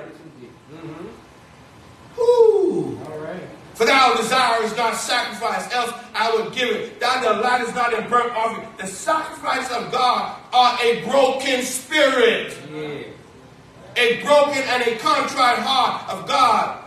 All 2.21 3.19
right. 3.19 3.41
For 3.73 3.85
thou 3.85 4.13
desirest 4.15 4.77
not 4.77 4.95
sacrifice, 4.95 5.71
else 5.73 5.91
I 6.13 6.35
would 6.35 6.53
give 6.53 6.69
it. 6.69 6.99
Thou 6.99 7.61
is 7.61 7.73
not 7.73 7.93
in 7.93 8.07
burnt 8.09 8.31
offering. 8.35 8.67
The 8.77 8.87
sacrifice 8.87 9.71
of 9.71 9.91
God 9.91 10.39
are 10.53 10.77
a 10.83 11.03
broken 11.05 11.63
spirit, 11.63 12.55
Yeah. 12.71 14.01
a 14.03 14.21
broken 14.23 14.61
and 14.63 14.83
a 14.83 14.97
contrite 14.97 15.59
heart 15.59 16.09
of 16.09 16.27
God. 16.27 16.77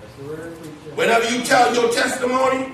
That's 0.00 0.14
the 0.18 0.24
word 0.24 0.58
preacher. 0.58 0.94
Whenever 0.96 1.28
you 1.28 1.44
tell 1.44 1.74
your 1.74 1.92
testimony, 1.92 2.72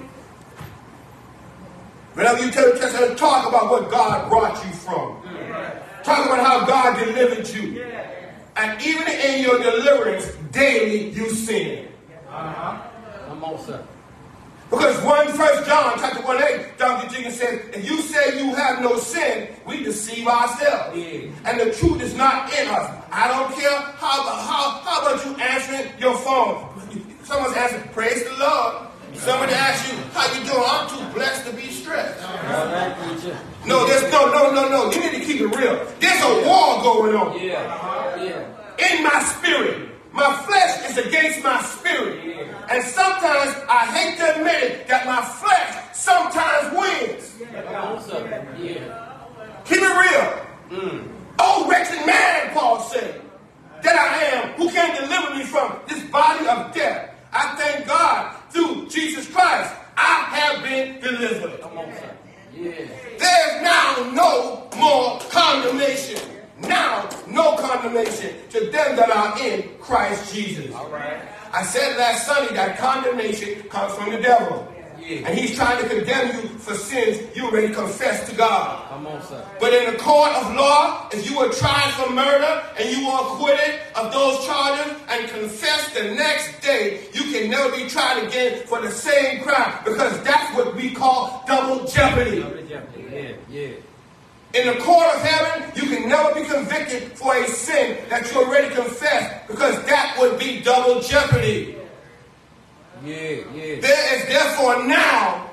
whenever 2.14 2.44
you 2.44 2.50
tell 2.50 2.68
your 2.68 2.76
testimony, 2.78 3.14
talk 3.16 3.48
about 3.48 3.70
what 3.70 3.90
God 3.90 4.28
brought 4.28 4.64
you 4.64 4.72
from. 4.72 5.16
Talk 6.04 6.26
about 6.26 6.46
how 6.46 6.64
God 6.66 6.98
delivered 7.04 7.48
you. 7.48 7.84
And 8.56 8.80
even 8.82 9.08
in 9.08 9.42
your 9.42 9.58
deliverance, 9.58 10.26
daily 10.52 11.10
you 11.10 11.30
sin. 11.30 11.88
Uh-huh. 12.28 12.82
Come 13.28 13.44
on, 13.44 13.64
sir. 13.64 13.84
Because 14.70 15.02
1 15.04 15.28
First 15.32 15.66
John 15.66 15.94
chapter 15.98 16.22
1 16.22 16.42
8, 16.42 16.78
Dr. 16.78 17.08
Jenkins 17.12 17.36
says, 17.36 17.60
if 17.74 17.84
you 17.84 18.00
say 18.02 18.38
you 18.38 18.54
have 18.54 18.80
no 18.80 18.98
sin, 18.98 19.48
we 19.66 19.82
deceive 19.82 20.28
ourselves. 20.28 20.96
Yeah. 20.96 21.28
And 21.44 21.58
the 21.58 21.74
truth 21.74 22.00
is 22.00 22.14
not 22.14 22.52
in 22.56 22.68
us. 22.68 23.04
I 23.10 23.26
don't 23.26 23.52
care 23.58 23.80
how, 23.98 24.22
how, 24.22 24.80
how 24.84 25.00
about 25.00 25.24
you 25.26 25.34
answering 25.42 25.90
your 25.98 26.16
phone. 26.18 26.68
Someone's 27.24 27.56
answering, 27.56 27.88
praise 27.88 28.22
the 28.22 28.36
Lord. 28.38 28.86
Somebody 29.14 29.54
asks 29.54 29.90
you, 29.90 29.98
how 30.12 30.32
you 30.32 30.44
doing? 30.44 30.62
I'm 30.64 30.88
too 30.88 31.14
blessed 31.14 31.46
to 31.46 31.52
be 31.52 31.68
stressed. 31.70 32.22
All 32.22 32.36
right, 32.66 32.96
preacher. 32.96 33.36
No, 33.66 33.86
there's 33.86 34.10
no, 34.12 34.30
no, 34.32 34.52
no, 34.52 34.68
no. 34.68 34.90
You 34.90 35.00
need 35.00 35.18
to 35.18 35.24
keep 35.24 35.40
it 35.40 35.46
real. 35.56 35.86
There's 36.00 36.22
a 36.22 36.46
war 36.46 36.82
going 36.82 37.14
on 37.14 37.38
Yeah. 37.40 38.16
Yeah. 38.22 38.86
in 38.96 39.02
my 39.04 39.22
spirit. 39.22 39.88
My 40.12 40.34
flesh 40.42 40.90
is 40.90 40.98
against 40.98 41.42
my 41.44 41.60
spirit. 41.62 42.48
And 42.68 42.82
sometimes 42.84 43.54
I 43.68 43.86
hate 43.86 44.18
to 44.18 44.36
admit 44.36 44.62
it 44.62 44.88
that 44.88 45.06
my 45.06 45.22
flesh 45.22 45.94
sometimes 45.94 46.76
wins. 46.76 47.36
Come 47.52 47.74
on, 47.74 48.02
sir. 48.02 48.54
Yeah. 48.58 49.16
Keep 49.64 49.78
it 49.82 49.82
real. 49.82 51.06
Oh, 51.38 51.66
wretched 51.70 52.04
man, 52.06 52.50
Paul 52.54 52.80
said, 52.80 53.20
that 53.82 53.96
I 53.96 54.24
am, 54.36 54.52
who 54.54 54.68
can 54.70 54.94
deliver 55.00 55.34
me 55.36 55.44
from 55.44 55.78
this 55.88 56.02
body 56.10 56.46
of 56.48 56.74
death. 56.74 57.14
I 57.32 57.54
thank 57.56 57.86
God 57.86 58.36
through 58.50 58.88
Jesus 58.88 59.26
Christ, 59.28 59.72
I 59.96 60.24
have 60.36 60.62
been 60.62 61.00
delivered. 61.00 61.60
Come 62.54 62.66
on, 62.66 62.72
sir. 62.72 62.80
Yeah. 62.80 63.18
There's 63.18 63.62
now 63.62 64.10
no 64.12 64.68
more 64.76 65.20
condemnation. 65.30 66.20
Now, 66.60 67.08
no 67.26 67.56
condemnation 67.56 68.34
to 68.50 68.60
them 68.70 68.96
that 68.96 69.10
are 69.10 69.38
in 69.40 69.68
Christ 69.80 70.34
Jesus. 70.34 70.70
Right. 70.70 71.22
I 71.52 71.62
said 71.64 71.96
last 71.96 72.26
Sunday 72.26 72.54
that 72.54 72.78
condemnation 72.78 73.62
comes 73.68 73.94
from 73.94 74.10
the 74.12 74.20
devil. 74.20 74.68
Yeah. 75.00 75.28
And 75.28 75.38
he's 75.38 75.56
trying 75.56 75.82
to 75.82 75.88
condemn 75.88 76.36
you 76.36 76.48
for 76.58 76.74
sins 76.74 77.34
you 77.36 77.44
already 77.46 77.72
confessed 77.72 78.30
to 78.30 78.36
God. 78.36 78.88
Come 78.88 79.06
on, 79.06 79.22
sir. 79.22 79.44
But 79.58 79.72
in 79.72 79.92
the 79.92 79.98
court 79.98 80.32
of 80.32 80.54
law, 80.54 81.08
if 81.12 81.28
you 81.28 81.36
were 81.38 81.48
tried 81.48 81.90
for 81.92 82.12
murder 82.12 82.62
and 82.78 82.88
you 82.90 83.06
were 83.06 83.14
acquitted 83.14 83.80
of 83.96 84.12
those 84.12 84.44
charges 84.46 84.96
and 85.08 85.28
confessed 85.28 85.94
the 85.94 86.14
next 86.14 86.60
day, 86.62 87.08
you 87.12 87.22
can 87.32 87.50
never 87.50 87.74
be 87.74 87.88
tried 87.88 88.24
again 88.24 88.66
for 88.66 88.80
the 88.80 88.90
same 88.90 89.42
crime 89.42 89.72
because 89.84 90.22
that's 90.22 90.54
what 90.56 90.74
we 90.76 90.92
call 90.92 91.44
double 91.46 91.86
jeopardy. 91.86 92.44
Yeah. 92.68 93.32
Yeah. 93.48 93.68
In 94.52 94.66
the 94.66 94.82
court 94.82 95.06
of 95.14 95.22
heaven, 95.22 95.70
you 95.76 95.88
can 95.96 96.08
never 96.08 96.34
be 96.34 96.44
convicted 96.44 97.12
for 97.12 97.36
a 97.36 97.46
sin 97.46 97.98
that 98.08 98.30
you 98.32 98.38
already 98.38 98.74
confessed 98.74 99.46
because 99.46 99.76
that 99.86 100.16
would 100.18 100.40
be 100.40 100.60
double 100.60 101.00
jeopardy. 101.00 101.76
Yeah. 103.04 103.16
Yeah. 103.54 103.80
There 103.80 104.16
is 104.16 104.26
therefore 104.28 104.86
now 104.86 105.50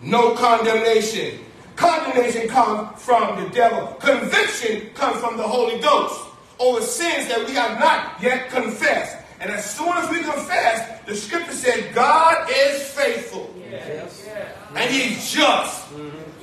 no 0.00 0.34
condemnation. 0.34 1.40
Condemnation 1.76 2.48
comes 2.48 3.00
from 3.02 3.42
the 3.42 3.50
devil. 3.50 3.86
Conviction 4.00 4.90
comes 4.94 5.18
from 5.20 5.36
the 5.36 5.42
Holy 5.42 5.80
Ghost 5.80 6.20
over 6.58 6.80
sins 6.82 7.28
that 7.28 7.46
we 7.46 7.54
have 7.54 7.78
not 7.80 8.20
yet 8.22 8.48
confessed. 8.50 9.16
And 9.40 9.50
as 9.50 9.74
soon 9.76 9.88
as 9.88 10.08
we 10.10 10.22
confess, 10.22 11.00
the 11.06 11.14
scripture 11.16 11.52
said 11.52 11.94
God 11.94 12.48
is 12.50 12.82
faithful 12.90 13.52
Yes. 13.70 14.24
and 14.76 14.90
he's 14.90 15.32
just 15.32 15.88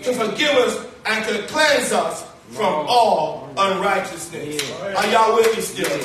to 0.03 0.13
forgive 0.13 0.49
us 0.57 0.85
and 1.05 1.25
to 1.25 1.47
cleanse 1.47 1.91
us 1.93 2.23
from 2.51 2.85
all 2.87 3.49
unrighteousness. 3.57 4.71
Are 4.81 5.07
y'all 5.07 5.35
with 5.35 5.55
me 5.55 5.61
still? 5.61 5.97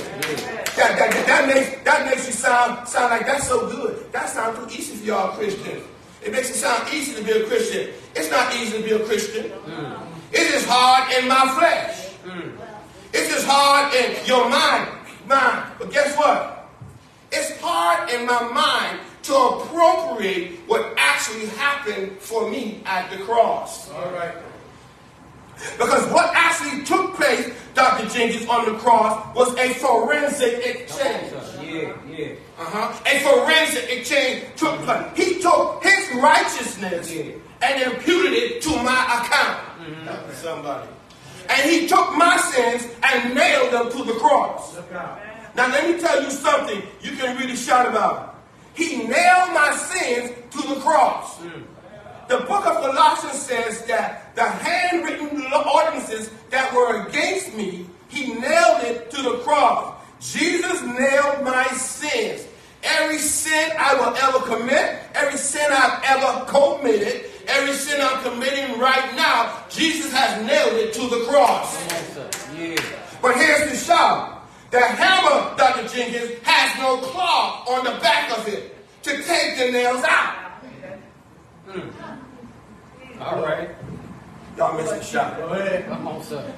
That, 0.77 0.99
that, 0.99 1.11
that, 1.11 1.27
that 1.27 1.47
makes 1.49 1.85
that 1.85 2.07
makes 2.07 2.27
you 2.27 2.33
sound 2.33 2.89
sound 2.89 3.11
like 3.11 3.27
that's 3.27 3.49
so 3.49 3.67
good. 3.69 4.13
That 4.13 4.29
sounds 4.29 4.59
too 4.59 4.79
easy 4.79 4.97
for 4.97 5.05
y'all 5.05 5.37
Christians. 5.37 5.83
It 6.23 6.33
makes 6.33 6.51
it 6.51 6.55
sound 6.55 6.93
easy 6.93 7.15
to 7.15 7.23
be 7.23 7.33
a 7.33 7.47
Christian. 7.47 7.91
It's 8.15 8.31
not 8.31 8.55
easy 8.55 8.79
to 8.79 8.85
be 8.85 8.93
a 8.93 9.05
Christian. 9.05 9.51
Mm. 9.51 10.01
It 10.33 10.55
is 10.55 10.65
hard 10.67 11.13
in 11.13 11.29
my 11.29 11.55
flesh. 11.59 12.11
Mm. 12.25 12.53
It's 13.13 13.33
just 13.33 13.47
hard 13.47 13.95
in 13.95 14.27
your 14.27 14.49
mind. 14.49 14.91
Mind. 15.29 15.73
But 15.79 15.93
guess 15.93 16.17
what? 16.17 16.69
It's 17.33 17.59
hard 17.61 18.11
in 18.11 18.27
my 18.27 18.43
mind 18.49 19.01
to 19.25 19.35
appropriate 19.35 20.61
what 20.67 20.95
actually 20.97 21.47
happened 21.47 22.19
for 22.19 22.51
me 22.51 22.83
at 22.87 23.11
the 23.11 23.19
cross. 23.25 23.91
All 23.91 24.13
right. 24.13 24.35
Because 25.79 26.07
what 26.13 26.31
actually 26.35 26.85
took 26.85 27.15
place, 27.15 27.53
Dr. 27.75 28.09
Jenkins, 28.09 28.47
on 28.49 28.67
the 28.71 28.79
cross 28.79 29.35
was 29.35 29.55
a 29.59 29.73
forensic 29.75 30.65
exchange. 30.65 31.33
Yeah. 31.63 31.93
Yeah. 32.09 32.35
Uh-huh. 32.59 33.03
A 33.07 33.21
forensic 33.21 33.91
exchange 33.91 34.45
took 34.57 34.79
place. 34.83 35.07
He 35.17 35.41
took 35.41 35.83
his 35.83 36.17
righteousness 36.23 37.13
Yeah. 37.13 37.33
and 37.63 37.93
imputed 37.93 38.33
it 38.33 38.63
to 38.63 38.71
my 38.83 39.03
account. 39.21 39.61
Help 40.05 40.29
me 40.29 40.35
Somebody. 40.35 40.89
And 41.49 41.71
he 41.71 41.87
took 41.87 42.17
my 42.17 42.37
sins 42.39 42.89
and 43.03 43.35
nailed 43.35 43.73
them 43.73 43.91
to 43.91 44.05
the 44.05 44.19
cross. 44.19 44.77
Now 45.55 45.69
let 45.69 45.89
me 45.89 46.01
tell 46.01 46.23
you 46.23 46.31
something 46.31 46.83
you 47.01 47.13
can 47.17 47.37
really 47.39 47.57
shout 47.57 47.87
about. 47.89 48.35
He 48.75 48.97
nailed 49.07 49.53
my 49.55 49.71
sins 49.77 50.33
to 50.51 50.69
the 50.75 50.81
cross. 50.81 51.39
The 52.29 52.39
book 52.39 52.67
of 52.67 52.77
Colossians 52.83 53.39
says 53.41 53.85
that 53.87 54.26
the 54.37 54.45
handwritten 54.45 55.43
ordinances 55.75 56.31
that 56.51 56.73
were 56.75 57.09
against 57.09 57.55
me, 57.55 57.87
he 58.09 58.35
nailed 58.35 58.85
it 58.85 59.11
to 59.11 59.23
the 59.23 59.39
cross. 59.39 59.95
Jesus 60.21 60.83
nailed 60.83 61.43
my 61.43 61.67
sins. 61.69 62.47
Every 62.83 63.19
sin 63.19 63.73
I 63.79 63.95
will 63.95 64.15
ever 64.15 64.45
commit, 64.45 65.01
every 65.15 65.39
sin 65.39 65.67
I've 65.73 66.03
ever 66.05 66.45
committed, 66.45 67.31
every 67.49 67.73
sin 67.73 68.01
I'm 68.01 68.23
committing 68.23 68.79
right 68.79 69.17
now, 69.17 69.65
Jesus 69.71 70.13
has 70.13 70.47
nailed 70.47 70.75
it 70.75 70.93
to 70.93 71.09
the 71.09 71.25
cross. 71.25 71.83
But 73.23 73.37
here's 73.37 73.71
the 73.71 73.77
shout. 73.77 74.47
The 74.71 74.81
hammer, 74.81 75.57
Dr. 75.57 75.89
Jenkins, 75.89 76.39
has 76.43 76.79
no 76.79 76.99
claw 76.99 77.65
on 77.69 77.85
the 77.85 77.99
back 78.01 78.37
of 78.39 78.47
it 78.49 78.77
to 79.03 79.23
take 79.23 79.57
the 79.57 79.73
nails 79.73 80.05
out. 80.05 80.35
Hmm. 81.67 83.23
All 83.23 83.43
right. 83.43 83.71
Y'all 84.57 84.77
missed 84.77 84.95
the 84.95 85.03
shot. 85.03 85.37
Go 85.37 85.49
ahead. 85.49 85.87
Come 85.87 86.09
on, 86.09 86.23
sir. 86.23 86.53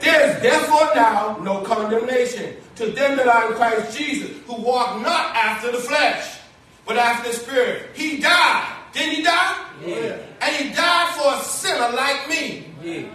There 0.00 0.30
is 0.36 0.42
therefore 0.42 0.90
now 0.94 1.38
no 1.42 1.62
condemnation 1.62 2.56
to 2.76 2.86
them 2.90 3.16
that 3.16 3.26
are 3.28 3.50
in 3.50 3.54
Christ 3.56 3.96
Jesus, 3.96 4.30
who 4.46 4.60
walk 4.60 5.00
not 5.02 5.34
after 5.36 5.70
the 5.70 5.78
flesh, 5.78 6.38
but 6.86 6.96
after 6.96 7.30
the 7.30 7.36
Spirit. 7.36 7.90
He 7.94 8.18
died. 8.18 8.76
Didn't 8.92 9.14
he 9.16 9.22
die? 9.22 9.66
Yeah. 9.86 10.18
And 10.40 10.56
he 10.56 10.72
died 10.74 11.14
for 11.16 11.34
a 11.34 11.44
sinner 11.44 11.94
like 11.94 12.28
me. 12.28 12.66
Yeah. 12.82 13.08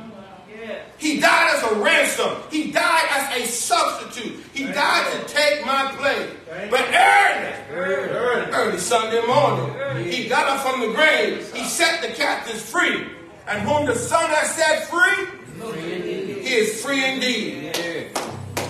He 0.97 1.19
died 1.19 1.55
as 1.55 1.71
a 1.71 1.75
ransom. 1.75 2.37
He 2.51 2.71
died 2.71 3.05
as 3.11 3.37
a 3.41 3.47
substitute. 3.47 4.43
He 4.53 4.65
died 4.65 5.11
to 5.13 5.33
take 5.33 5.65
my 5.65 5.91
place. 5.97 6.29
But 6.69 6.81
early, 6.81 7.53
Early. 7.71 8.51
early 8.51 8.77
Sunday 8.77 9.25
morning, 9.25 10.05
he 10.11 10.27
got 10.27 10.47
up 10.49 10.59
from 10.67 10.81
the 10.81 10.93
grave. 10.93 11.51
He 11.53 11.63
set 11.63 12.01
the 12.01 12.09
captives 12.09 12.61
free. 12.69 13.07
And 13.49 13.67
whom 13.67 13.85
the 13.87 13.95
Son 13.95 14.29
has 14.29 14.51
set 14.55 14.87
free, 14.89 15.25
he 15.73 16.53
is 16.53 16.83
free 16.85 17.03
indeed. 17.03 17.73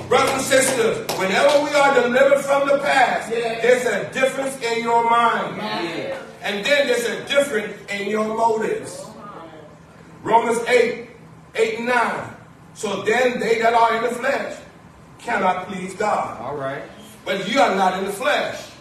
Brothers 0.08 0.32
and 0.32 0.42
sisters, 0.42 0.98
whenever 1.20 1.64
we 1.66 1.70
are 1.76 2.02
delivered 2.02 2.40
from 2.40 2.68
the 2.68 2.80
past, 2.80 3.30
there's 3.30 3.86
a 3.86 4.12
difference 4.14 4.56
in 4.64 4.82
your 4.82 5.08
mind. 5.10 5.60
And 6.42 6.66
then 6.66 6.88
there's 6.88 7.04
a 7.04 7.26
difference 7.28 7.76
in 7.92 8.10
your 8.10 8.26
motives. 8.26 9.06
Romans 10.24 10.60
8, 10.68 11.10
8 11.56 11.78
and 11.80 11.88
9. 11.88 12.36
So 12.74 13.04
then 13.04 13.40
they 13.40 13.60
that 13.60 13.74
are 13.74 13.98
in 13.98 14.04
the 14.04 14.10
flesh 14.10 14.58
cannot 15.20 15.68
please 15.68 15.94
God. 15.94 16.40
All 16.40 16.56
right. 16.56 16.84
But 17.26 17.52
you 17.52 17.60
are 17.60 17.76
not 17.76 18.00
in 18.00 18.06
the 18.06 18.14
flesh, 18.14 18.72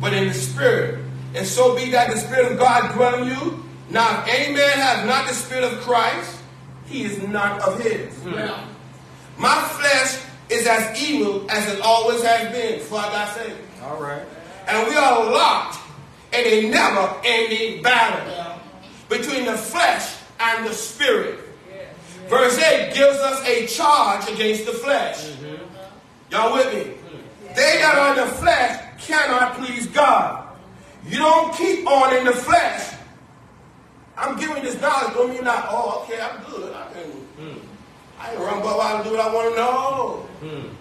but 0.00 0.12
in 0.12 0.26
the 0.26 0.34
spirit. 0.34 1.04
And 1.34 1.46
so 1.46 1.76
be 1.76 1.90
that 1.90 2.10
the 2.10 2.18
spirit 2.18 2.52
of 2.52 2.58
God 2.58 2.92
dwell 2.94 3.22
in 3.22 3.28
you. 3.28 3.62
Now 3.96 4.20
if 4.20 4.28
any 4.28 4.54
man 4.54 4.78
have 4.78 5.06
not 5.06 5.26
the 5.26 5.32
spirit 5.32 5.64
of 5.64 5.80
Christ, 5.80 6.42
he 6.84 7.04
is 7.04 7.26
not 7.28 7.62
of 7.62 7.80
his. 7.80 8.14
Hmm. 8.24 9.40
My 9.40 9.54
flesh 9.54 10.22
is 10.50 10.66
as 10.66 11.02
evil 11.02 11.50
as 11.50 11.66
it 11.72 11.80
always 11.80 12.22
has 12.22 12.52
been, 12.52 12.80
for 12.80 12.98
I 12.98 13.26
say. 13.34 13.54
All 13.84 13.98
right. 13.98 14.20
And 14.68 14.86
we 14.86 14.94
are 14.96 15.24
locked 15.32 15.78
in 16.34 16.44
a 16.44 16.68
never 16.68 17.16
ending 17.24 17.82
battle 17.82 18.60
between 19.08 19.46
the 19.46 19.56
flesh 19.56 20.14
and 20.40 20.66
the 20.66 20.74
spirit. 20.74 21.40
Verse 22.28 22.58
8 22.58 22.92
gives 22.92 23.16
us 23.16 23.42
a 23.48 23.66
charge 23.66 24.28
against 24.28 24.66
the 24.66 24.72
flesh. 24.72 25.24
Mm-hmm. 25.24 26.32
Y'all 26.32 26.52
with 26.52 26.74
me? 26.74 26.92
They 27.54 27.78
that 27.78 27.96
are 27.96 28.10
in 28.10 28.28
the 28.28 28.34
flesh 28.34 28.78
cannot 29.00 29.54
please 29.54 29.86
God. 29.86 30.48
You 31.06 31.16
don't 31.16 31.54
keep 31.54 31.86
on 31.86 32.14
in 32.14 32.26
the 32.26 32.32
flesh. 32.32 32.95
I'm 34.16 34.38
giving 34.38 34.62
this 34.62 34.80
knowledge, 34.80 35.14
don't 35.14 35.30
mean 35.30 35.44
not, 35.44 35.66
oh, 35.68 36.02
okay, 36.02 36.20
I'm 36.20 36.42
good. 36.44 36.74
I 36.74 36.92
can, 36.92 37.10
hmm. 37.10 37.58
I 38.18 38.30
can 38.30 38.40
run 38.40 38.62
but 38.62 38.78
I 38.78 39.02
do 39.02 39.10
what 39.10 39.20
I 39.20 39.34
want 39.34 39.50
to 39.50 39.60
know. 39.60 40.26
Hmm. 40.40 40.76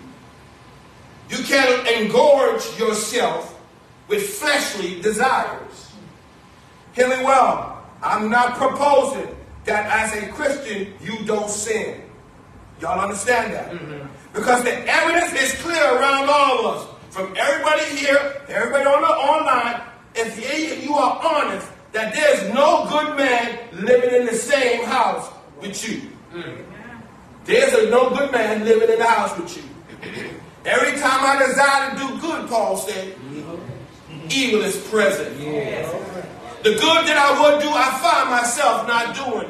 You 1.30 1.44
can't 1.44 1.88
engorge 1.88 2.80
yourself 2.80 3.60
with 4.07 4.30
fleshly 4.30 5.02
desires. 5.02 5.91
Hear 6.94 7.10
me 7.10 7.24
well. 7.24 7.84
I'm 8.02 8.30
not 8.30 8.56
proposing 8.56 9.36
that 9.66 9.90
as 9.90 10.24
a 10.24 10.32
Christian 10.32 10.94
you 11.02 11.26
don't 11.26 11.49
sin. 11.49 12.02
Y'all 12.80 12.99
understand 12.99 13.53
that? 13.53 13.72
Mm-hmm. 13.72 14.07
Because 14.34 14.64
the 14.64 14.74
evidence 14.88 15.34
is 15.41 15.53
clear 15.62 15.82
around 15.82 16.30
all 16.30 16.60
of 16.60 16.76
us. 16.76 16.88
From 17.10 17.34
everybody 17.38 17.86
here, 17.95 18.44
everybody 18.49 18.86
on 18.86 19.02
the 19.02 19.07
online, 19.07 19.82
if 20.14 20.84
you 20.84 20.94
are 20.94 21.20
honest, 21.24 21.68
that 21.96 22.14
there's 22.14 22.54
no 22.54 22.86
good 22.90 23.16
man 23.16 23.58
living 23.72 24.20
in 24.20 24.26
the 24.26 24.34
same 24.34 24.84
house 24.84 25.32
with 25.62 25.88
you. 25.88 26.02
There's 27.46 27.74
a 27.74 27.90
no 27.90 28.10
good 28.10 28.34
man 28.34 28.66
living 28.66 28.90
in 28.90 29.00
the 29.00 29.06
house 29.06 29.38
with 29.40 29.56
you. 29.56 29.64
Every 30.66 31.00
time 31.00 31.22
I 31.24 31.46
desire 31.48 31.92
to 31.92 31.98
do 31.98 32.20
good, 32.20 32.50
Paul 32.50 32.76
said, 32.76 33.16
evil 34.30 34.62
is 34.64 34.76
present. 34.90 35.38
The 36.64 36.72
good 36.72 37.08
that 37.08 37.16
I 37.18 37.30
would 37.40 37.62
do, 37.62 37.70
I 37.70 37.98
find 38.04 38.30
myself 38.30 38.86
not 38.90 39.16
doing. 39.16 39.50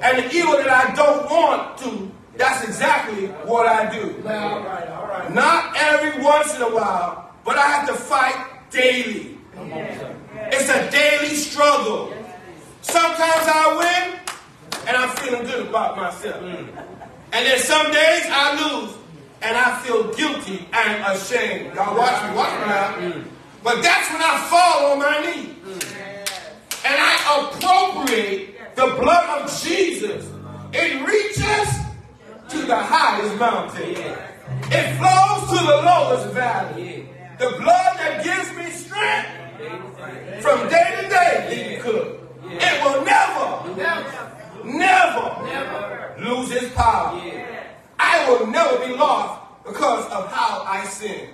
And 0.00 0.18
the 0.18 0.36
evil 0.36 0.52
that 0.58 0.70
I 0.70 0.94
don't 0.94 1.28
want 1.28 1.78
to, 1.78 2.12
that's 2.36 2.62
exactly 2.62 3.26
what 3.50 3.66
I 3.66 3.90
do. 3.90 4.22
Not 5.34 5.76
every 5.76 6.22
once 6.22 6.54
in 6.54 6.62
a 6.62 6.72
while, 6.72 7.34
but 7.44 7.56
I 7.58 7.66
have 7.66 7.88
to 7.88 7.94
fight 7.94 8.70
daily. 8.70 9.38
It's 10.52 10.68
a 10.68 10.90
daily 10.90 11.34
struggle. 11.34 12.12
Sometimes 12.82 13.48
I 13.48 13.76
win, 13.78 14.20
and 14.86 14.96
I'm 14.96 15.16
feeling 15.16 15.44
good 15.44 15.66
about 15.66 15.96
myself. 15.96 16.42
Mm. 16.42 16.68
And 17.32 17.46
then 17.46 17.58
some 17.58 17.86
days 17.90 18.24
I 18.30 18.54
lose, 18.54 18.94
and 19.42 19.56
I 19.56 19.80
feel 19.80 20.14
guilty 20.14 20.66
and 20.72 21.16
ashamed. 21.16 21.74
Y'all 21.74 21.96
watch 21.96 22.22
me, 22.30 22.36
watch 22.36 22.60
me 22.60 22.66
now. 22.66 23.24
But 23.64 23.82
that's 23.82 24.10
when 24.12 24.22
I 24.22 24.46
fall 24.48 24.92
on 24.92 24.98
my 25.00 25.20
knee. 25.20 25.56
Mm. 25.64 25.96
And 26.84 26.96
I 26.96 27.50
appropriate 27.50 28.76
the 28.76 28.86
blood 29.00 29.42
of 29.42 29.62
Jesus. 29.62 30.30
It 30.72 31.06
reaches 31.06 31.74
to 32.50 32.66
the 32.66 32.76
highest 32.76 33.36
mountain. 33.38 33.96
It 34.70 34.96
flows 34.98 35.58
to 35.58 35.66
the 35.66 35.76
lowest 35.82 36.32
valley. 36.32 37.08
The 37.38 37.50
blood 37.58 37.98
that 37.98 38.22
gives 38.22 38.56
me 38.56 38.70
strength 38.70 39.45
from 40.40 40.68
day 40.68 41.02
to 41.02 41.08
day, 41.08 41.46
Deacon 41.50 41.82
Cook. 41.82 42.20
It 42.48 42.84
will 42.84 43.04
never, 43.04 43.74
never, 44.64 46.14
lose 46.18 46.50
its 46.52 46.74
power. 46.74 47.20
I 47.98 48.28
will 48.28 48.46
never 48.46 48.86
be 48.86 48.94
lost 48.94 49.42
because 49.64 50.04
of 50.06 50.30
how 50.30 50.62
I 50.66 50.84
sin. 50.84 51.28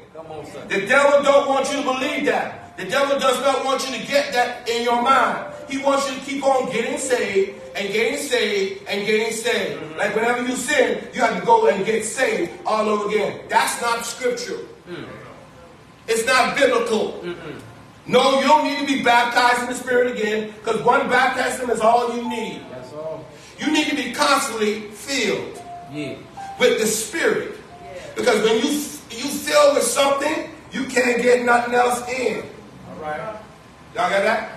The 0.68 0.86
devil 0.86 1.22
don't 1.22 1.48
want 1.48 1.70
you 1.70 1.78
to 1.78 1.82
believe 1.82 2.26
that. 2.26 2.76
The 2.78 2.86
devil 2.86 3.18
does 3.18 3.40
not 3.42 3.64
want 3.64 3.88
you 3.88 3.98
to 3.98 4.06
get 4.06 4.32
that 4.32 4.68
in 4.68 4.82
your 4.84 5.02
mind. 5.02 5.52
He 5.68 5.78
wants 5.78 6.10
you 6.10 6.18
to 6.18 6.24
keep 6.24 6.44
on 6.44 6.72
getting 6.72 6.98
saved 6.98 7.60
and 7.76 7.92
getting 7.92 8.18
saved 8.18 8.86
and 8.88 9.06
getting 9.06 9.32
saved. 9.32 9.96
Like 9.96 10.14
whenever 10.14 10.46
you 10.46 10.56
sin, 10.56 11.06
you 11.12 11.20
have 11.20 11.38
to 11.38 11.46
go 11.46 11.68
and 11.68 11.84
get 11.84 12.04
saved 12.04 12.52
all 12.64 12.88
over 12.88 13.08
again. 13.08 13.40
That's 13.48 13.80
not 13.82 14.06
scriptural. 14.06 14.60
It's 16.08 16.26
not 16.26 16.56
biblical. 16.56 17.22
No, 18.06 18.40
you 18.40 18.46
don't 18.46 18.64
need 18.64 18.80
to 18.80 18.86
be 18.86 19.02
baptized 19.02 19.62
in 19.62 19.66
the 19.68 19.74
Spirit 19.74 20.16
again 20.16 20.52
because 20.58 20.82
one 20.82 21.08
baptism 21.08 21.70
is 21.70 21.80
all 21.80 22.16
you 22.16 22.28
need. 22.28 22.62
That's 22.72 22.92
all. 22.92 23.24
You 23.58 23.70
need 23.72 23.88
to 23.90 23.96
be 23.96 24.12
constantly 24.12 24.80
filled 24.90 25.62
Yeah. 25.92 26.14
with 26.58 26.80
the 26.80 26.86
Spirit. 26.86 27.58
Because 28.16 28.42
when 28.42 28.56
you 28.58 28.70
you 29.10 29.28
fill 29.28 29.74
with 29.74 29.82
something, 29.84 30.50
you 30.72 30.86
can't 30.86 31.20
get 31.22 31.44
nothing 31.44 31.74
else 31.74 32.06
in. 32.08 32.38
All 32.88 33.02
right. 33.02 33.18
Y'all 33.94 34.08
got 34.10 34.22
that? 34.22 34.50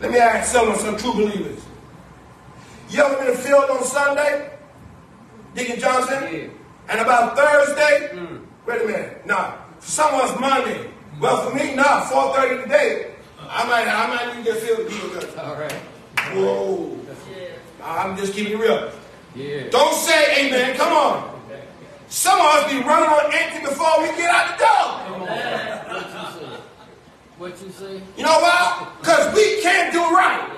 Let 0.00 0.10
me 0.12 0.18
ask 0.18 0.52
someone, 0.52 0.78
some 0.78 0.96
true 0.96 1.12
believers. 1.14 1.62
You 2.90 3.02
ever 3.02 3.24
been 3.24 3.36
filled 3.36 3.70
on 3.70 3.84
Sunday? 3.84 4.50
Deacon 5.54 5.80
Johnson? 5.80 6.22
Yeah. 6.32 6.46
And 6.90 7.00
about 7.00 7.36
Thursday? 7.36 8.10
Mm. 8.14 8.40
Wait 8.66 8.82
a 8.82 8.86
minute. 8.86 9.22
For 9.26 9.86
someone's 9.90 10.38
Monday. 10.38 10.90
Well, 11.20 11.48
for 11.50 11.54
me, 11.54 11.74
nah. 11.74 12.04
4.30 12.04 12.62
today. 12.62 13.14
I 13.38 13.68
might, 13.68 13.86
I 13.86 14.06
might 14.06 14.30
even 14.32 14.44
get 14.44 14.56
filled 14.56 14.86
again. 14.86 15.38
All 15.38 15.54
right. 15.54 15.72
Whoa. 16.32 16.96
I'm 17.82 18.16
just 18.16 18.32
keeping 18.32 18.54
it 18.54 18.58
real. 18.58 18.90
Yeah. 19.34 19.68
Don't 19.70 19.94
say 19.94 20.46
amen. 20.46 20.76
Come 20.76 20.92
on. 20.92 21.40
Some 22.08 22.40
of 22.40 22.46
us 22.46 22.72
be 22.72 22.78
running 22.80 23.08
on 23.08 23.32
empty 23.32 23.60
before 23.60 24.00
we 24.00 24.08
get 24.16 24.30
out 24.30 24.58
the 24.58 24.64
door. 24.64 24.78
Come 25.06 25.22
on. 25.22 25.28
What 25.88 26.02
you 26.02 26.30
say? 26.40 26.56
What 27.38 27.62
you 27.62 27.70
say? 27.70 28.02
You 28.16 28.24
know 28.24 28.38
why? 28.40 28.88
Because 29.00 29.34
we 29.34 29.60
can't 29.62 29.92
do 29.92 30.00
right. 30.00 30.50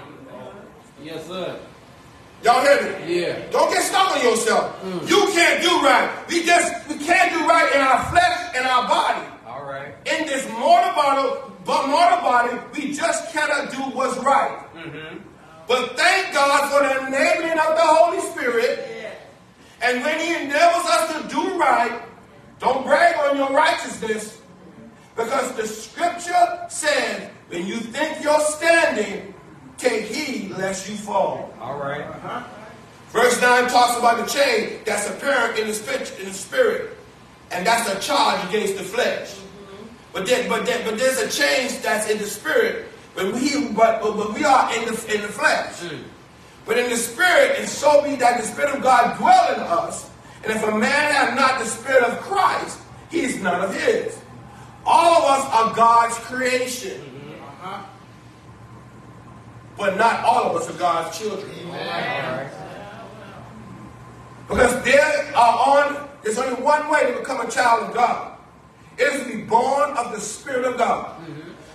Yes, 1.03 1.27
sir. 1.27 1.59
Y'all 2.43 2.61
hear 2.63 2.99
me? 2.99 3.21
Yeah. 3.21 3.51
Don't 3.51 3.71
get 3.73 3.83
stuck 3.83 4.17
on 4.17 4.23
yourself. 4.23 4.83
Mm. 4.83 5.09
You 5.09 5.27
can't 5.33 5.63
do 5.63 5.71
right. 5.81 6.25
We 6.29 6.45
just 6.45 6.89
we 6.89 6.97
can't 6.97 7.33
do 7.33 7.47
right 7.47 7.73
in 7.75 7.81
our 7.81 8.05
flesh 8.11 8.55
and 8.57 8.67
our 8.67 8.89
body. 8.89 9.32
Right. 9.73 9.95
In 10.05 10.27
this 10.27 10.47
mortal 10.51 10.93
body, 10.93 11.41
but 11.65 11.89
mortal 11.89 12.19
body, 12.19 12.59
we 12.75 12.93
just 12.93 13.33
cannot 13.33 13.71
do 13.71 13.79
what's 13.97 14.19
right. 14.19 14.59
Mm-hmm. 14.75 15.17
But 15.67 15.97
thank 15.97 16.35
God 16.35 16.71
for 16.71 16.87
the 16.87 17.07
enabling 17.07 17.59
of 17.59 17.75
the 17.75 17.81
Holy 17.81 18.21
Spirit. 18.21 18.87
And 19.81 20.05
when 20.05 20.21
He 20.21 20.35
enables 20.35 20.85
us 20.85 21.23
to 21.23 21.29
do 21.35 21.59
right, 21.59 22.03
don't 22.59 22.85
brag 22.85 23.17
on 23.17 23.39
your 23.39 23.51
righteousness. 23.51 24.43
Because 25.17 25.57
the 25.57 25.67
scripture 25.67 26.67
says, 26.69 27.31
when 27.49 27.67
you 27.67 27.77
think 27.77 28.23
you're 28.23 28.41
standing, 28.41 29.33
take 29.79 30.05
heed 30.05 30.51
lest 30.51 30.87
you 30.91 30.97
fall. 30.97 31.51
All 31.63 31.79
right. 31.79 32.03
Uh-huh. 32.03 32.45
Verse 33.09 33.41
9 33.41 33.71
talks 33.71 33.99
about 33.99 34.19
the 34.19 34.31
chain 34.31 34.81
that's 34.85 35.09
apparent 35.09 35.59
in 35.59 35.67
the 35.67 35.73
spirit, 35.73 36.15
in 36.21 36.27
the 36.27 36.35
spirit. 36.35 36.99
And 37.51 37.67
that's 37.67 37.89
a 37.89 37.99
charge 38.07 38.47
against 38.51 38.77
the 38.77 38.85
flesh. 38.85 39.39
But 40.13 40.27
then, 40.27 40.49
but 40.49 40.67
then, 40.67 40.85
but 40.85 40.99
there's 40.99 41.19
a 41.19 41.29
change 41.31 41.81
that's 41.83 42.11
in 42.11 42.19
the 42.19 42.27
spirit. 42.27 42.89
But 43.15 43.33
we, 43.33 43.69
but, 43.69 44.03
but, 44.03 44.17
but 44.17 44.35
we 44.35 44.45
are 44.45 44.75
in 44.75 44.85
the 44.85 45.15
in 45.15 45.23
the 45.23 45.29
flesh. 45.29 45.81
Mm. 45.81 46.03
But 46.65 46.79
in 46.79 46.91
the 46.91 46.97
spirit, 46.97 47.57
and 47.59 47.69
so 47.69 48.03
be 48.05 48.17
that 48.17 48.41
the 48.41 48.47
spirit 48.47 48.75
of 48.75 48.83
God 48.83 49.19
dwell 49.19 49.55
in 49.55 49.61
us. 49.61 50.11
And 50.45 50.53
if 50.53 50.63
a 50.63 50.77
man 50.77 51.13
have 51.13 51.35
not 51.35 51.59
the 51.59 51.67
spirit 51.67 52.05
of 52.05 52.19
Christ, 52.21 52.79
he 53.11 53.21
is 53.21 53.41
none 53.43 53.63
of 53.63 53.75
his. 53.75 54.19
All 54.85 55.23
of 55.23 55.41
us 55.41 55.53
are 55.53 55.77
God's 55.77 56.17
creation. 56.19 57.01
Mm-hmm. 57.01 57.83
But 59.77 59.97
not 59.97 60.25
all 60.25 60.51
of 60.51 60.57
us 60.57 60.69
are 60.69 60.79
God's 60.79 61.19
children. 61.19 61.51
Right. 61.69 62.51
Because 64.49 64.85
there 64.85 65.33
are 65.37 65.85
on, 65.85 66.09
there's 66.23 66.39
only 66.39 66.61
one 66.63 66.91
way 66.91 67.13
to 67.13 67.19
become 67.19 67.41
a 67.41 67.51
child 67.51 67.89
of 67.89 67.95
God. 67.95 68.32
It 68.99 69.03
is 69.03 69.23
to 69.27 69.37
be 69.37 69.43
born 69.43 69.97
of 69.97 70.13
the 70.13 70.21
Spirit 70.21 70.65
of 70.65 70.79
God. 70.79 71.17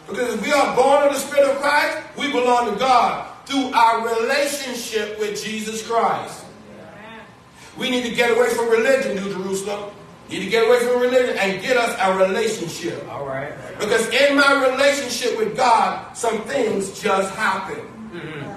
Because 0.07 0.33
if 0.35 0.41
we 0.45 0.51
are 0.51 0.75
born 0.75 1.07
of 1.07 1.13
the 1.13 1.19
Spirit 1.19 1.49
of 1.49 1.57
Christ, 1.61 1.97
we 2.17 2.31
belong 2.31 2.73
to 2.73 2.79
God 2.79 3.27
through 3.45 3.71
our 3.73 4.07
relationship 4.07 5.19
with 5.19 5.41
Jesus 5.43 5.85
Christ. 5.85 6.45
We 7.77 7.89
need 7.89 8.03
to 8.09 8.15
get 8.15 8.31
away 8.35 8.49
from 8.49 8.69
religion, 8.69 9.15
New 9.15 9.31
Jerusalem. 9.31 9.91
Need 10.29 10.39
to 10.43 10.49
get 10.49 10.67
away 10.67 10.79
from 10.79 11.01
religion 11.01 11.37
and 11.37 11.61
get 11.61 11.77
us 11.77 11.95
a 12.01 12.17
relationship. 12.17 13.07
All 13.09 13.25
right. 13.25 13.53
Because 13.79 14.07
in 14.09 14.35
my 14.35 14.67
relationship 14.71 15.37
with 15.37 15.55
God, 15.55 16.13
some 16.17 16.41
things 16.43 16.99
just 16.99 17.33
happen. 17.35 17.79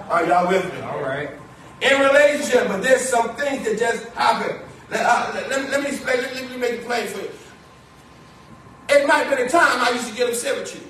Are 0.09 0.25
y'all 0.27 0.49
with 0.49 0.65
me? 0.73 0.81
All 0.81 1.01
right. 1.03 1.31
in 1.81 2.01
relationship, 2.01 2.67
but 2.69 2.83
there's 2.83 3.03
some 3.03 3.35
things 3.37 3.65
that 3.65 3.79
just 3.79 4.05
happen. 4.15 4.57
Let, 4.91 5.07
uh, 5.07 5.31
let, 5.35 5.49
let, 5.51 5.71
let 5.71 5.81
me 5.83 5.89
explain, 5.91 6.19
let, 6.23 6.35
let 6.35 6.51
me 6.51 6.57
make 6.57 6.73
it 6.73 6.85
plain 6.85 7.07
for 7.07 7.21
you. 7.21 7.31
It 8.91 9.07
might 9.07 9.31
be 9.31 9.43
the 9.43 9.49
time 9.49 9.81
I 9.81 9.91
used 9.93 10.09
to 10.09 10.15
get 10.15 10.29
upset 10.29 10.59
with 10.59 10.75
you. 10.75 10.81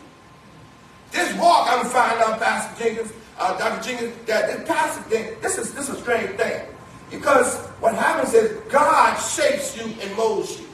This 1.12 1.34
walk, 1.38 1.68
I'm 1.70 1.84
finding 1.86 2.22
out, 2.22 2.40
Pastor 2.40 2.82
Jenkins, 2.82 3.12
uh, 3.38 3.58
Dr. 3.58 3.82
Jenkins, 3.82 4.14
that 4.26 4.46
this 4.46 4.68
pastor 4.68 5.02
thing, 5.02 5.34
this 5.42 5.58
is 5.58 5.74
this 5.74 5.88
is 5.88 5.96
a 5.96 6.00
strange 6.00 6.30
thing. 6.38 6.66
Because 7.10 7.58
what 7.80 7.94
happens 7.94 8.32
is 8.34 8.58
God 8.70 9.16
shapes 9.16 9.76
you 9.76 9.92
and 10.00 10.16
molds 10.16 10.60
you. 10.60 10.66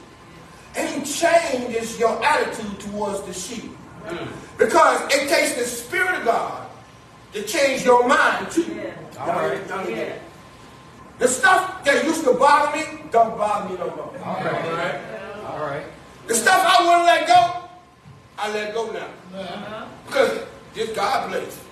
And 0.75 0.87
he 0.89 1.11
changes 1.11 1.99
your 1.99 2.23
attitude 2.23 2.79
towards 2.79 3.21
the 3.23 3.33
sheep. 3.33 3.71
Because 4.57 5.01
it 5.11 5.27
takes 5.27 5.55
the 5.55 5.63
Spirit 5.65 6.19
of 6.19 6.25
God 6.25 6.69
to 7.33 7.43
change 7.43 7.83
your 7.83 8.07
mind 8.07 8.51
too. 8.51 8.79
All 9.19 9.27
right. 9.27 9.67
The 11.19 11.27
stuff 11.27 11.83
that 11.83 12.05
used 12.05 12.23
to 12.25 12.33
bother 12.33 12.77
me 12.77 13.09
don't 13.11 13.37
bother 13.37 13.69
me 13.69 13.79
no 13.79 13.87
more. 13.87 14.13
All 14.23 14.43
right. 14.43 15.01
All 15.47 15.59
right. 15.59 15.83
The 16.27 16.35
stuff 16.35 16.61
I 16.61 16.85
wouldn't 16.85 17.05
let 17.05 17.27
go, 17.27 17.69
I 18.37 18.51
let 18.53 18.73
go 18.73 18.91
now. 18.91 19.87
Because 20.05 20.45
this 20.73 20.95
God 20.95 21.29
place. 21.29 21.63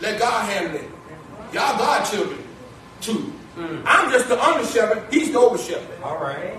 Let 0.00 0.18
God 0.18 0.50
handle 0.50 0.80
it. 0.80 0.90
Y'all 1.52 1.78
God 1.78 2.04
children 2.04 2.42
too. 3.00 3.32
Mm. 3.56 3.82
I'm 3.86 4.10
just 4.10 4.28
the 4.28 4.42
under 4.42 4.66
shepherd. 4.66 5.06
He's 5.10 5.32
the 5.32 5.38
over 5.38 5.56
shepherd. 5.56 6.02
All 6.02 6.18
right. 6.18 6.52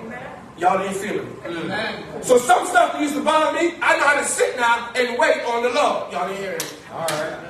Y'all 0.57 0.81
ain't 0.81 0.95
feeling 0.95 1.27
it. 1.27 1.43
Mm. 1.43 2.25
So 2.25 2.37
some 2.37 2.65
stuff 2.65 2.93
that 2.93 3.01
used 3.01 3.13
to 3.13 3.23
bother 3.23 3.53
me, 3.61 3.75
I 3.81 3.97
know 3.97 4.07
how 4.07 4.19
to 4.19 4.25
sit 4.25 4.55
now 4.55 4.91
and 4.95 5.19
wait 5.19 5.43
on 5.45 5.61
the 5.63 5.69
Lord. 5.69 6.11
Y'all 6.11 6.27
ain't 6.29 6.39
hearing 6.39 6.55
it. 6.55 6.75
All 6.91 7.05
right. 7.05 7.47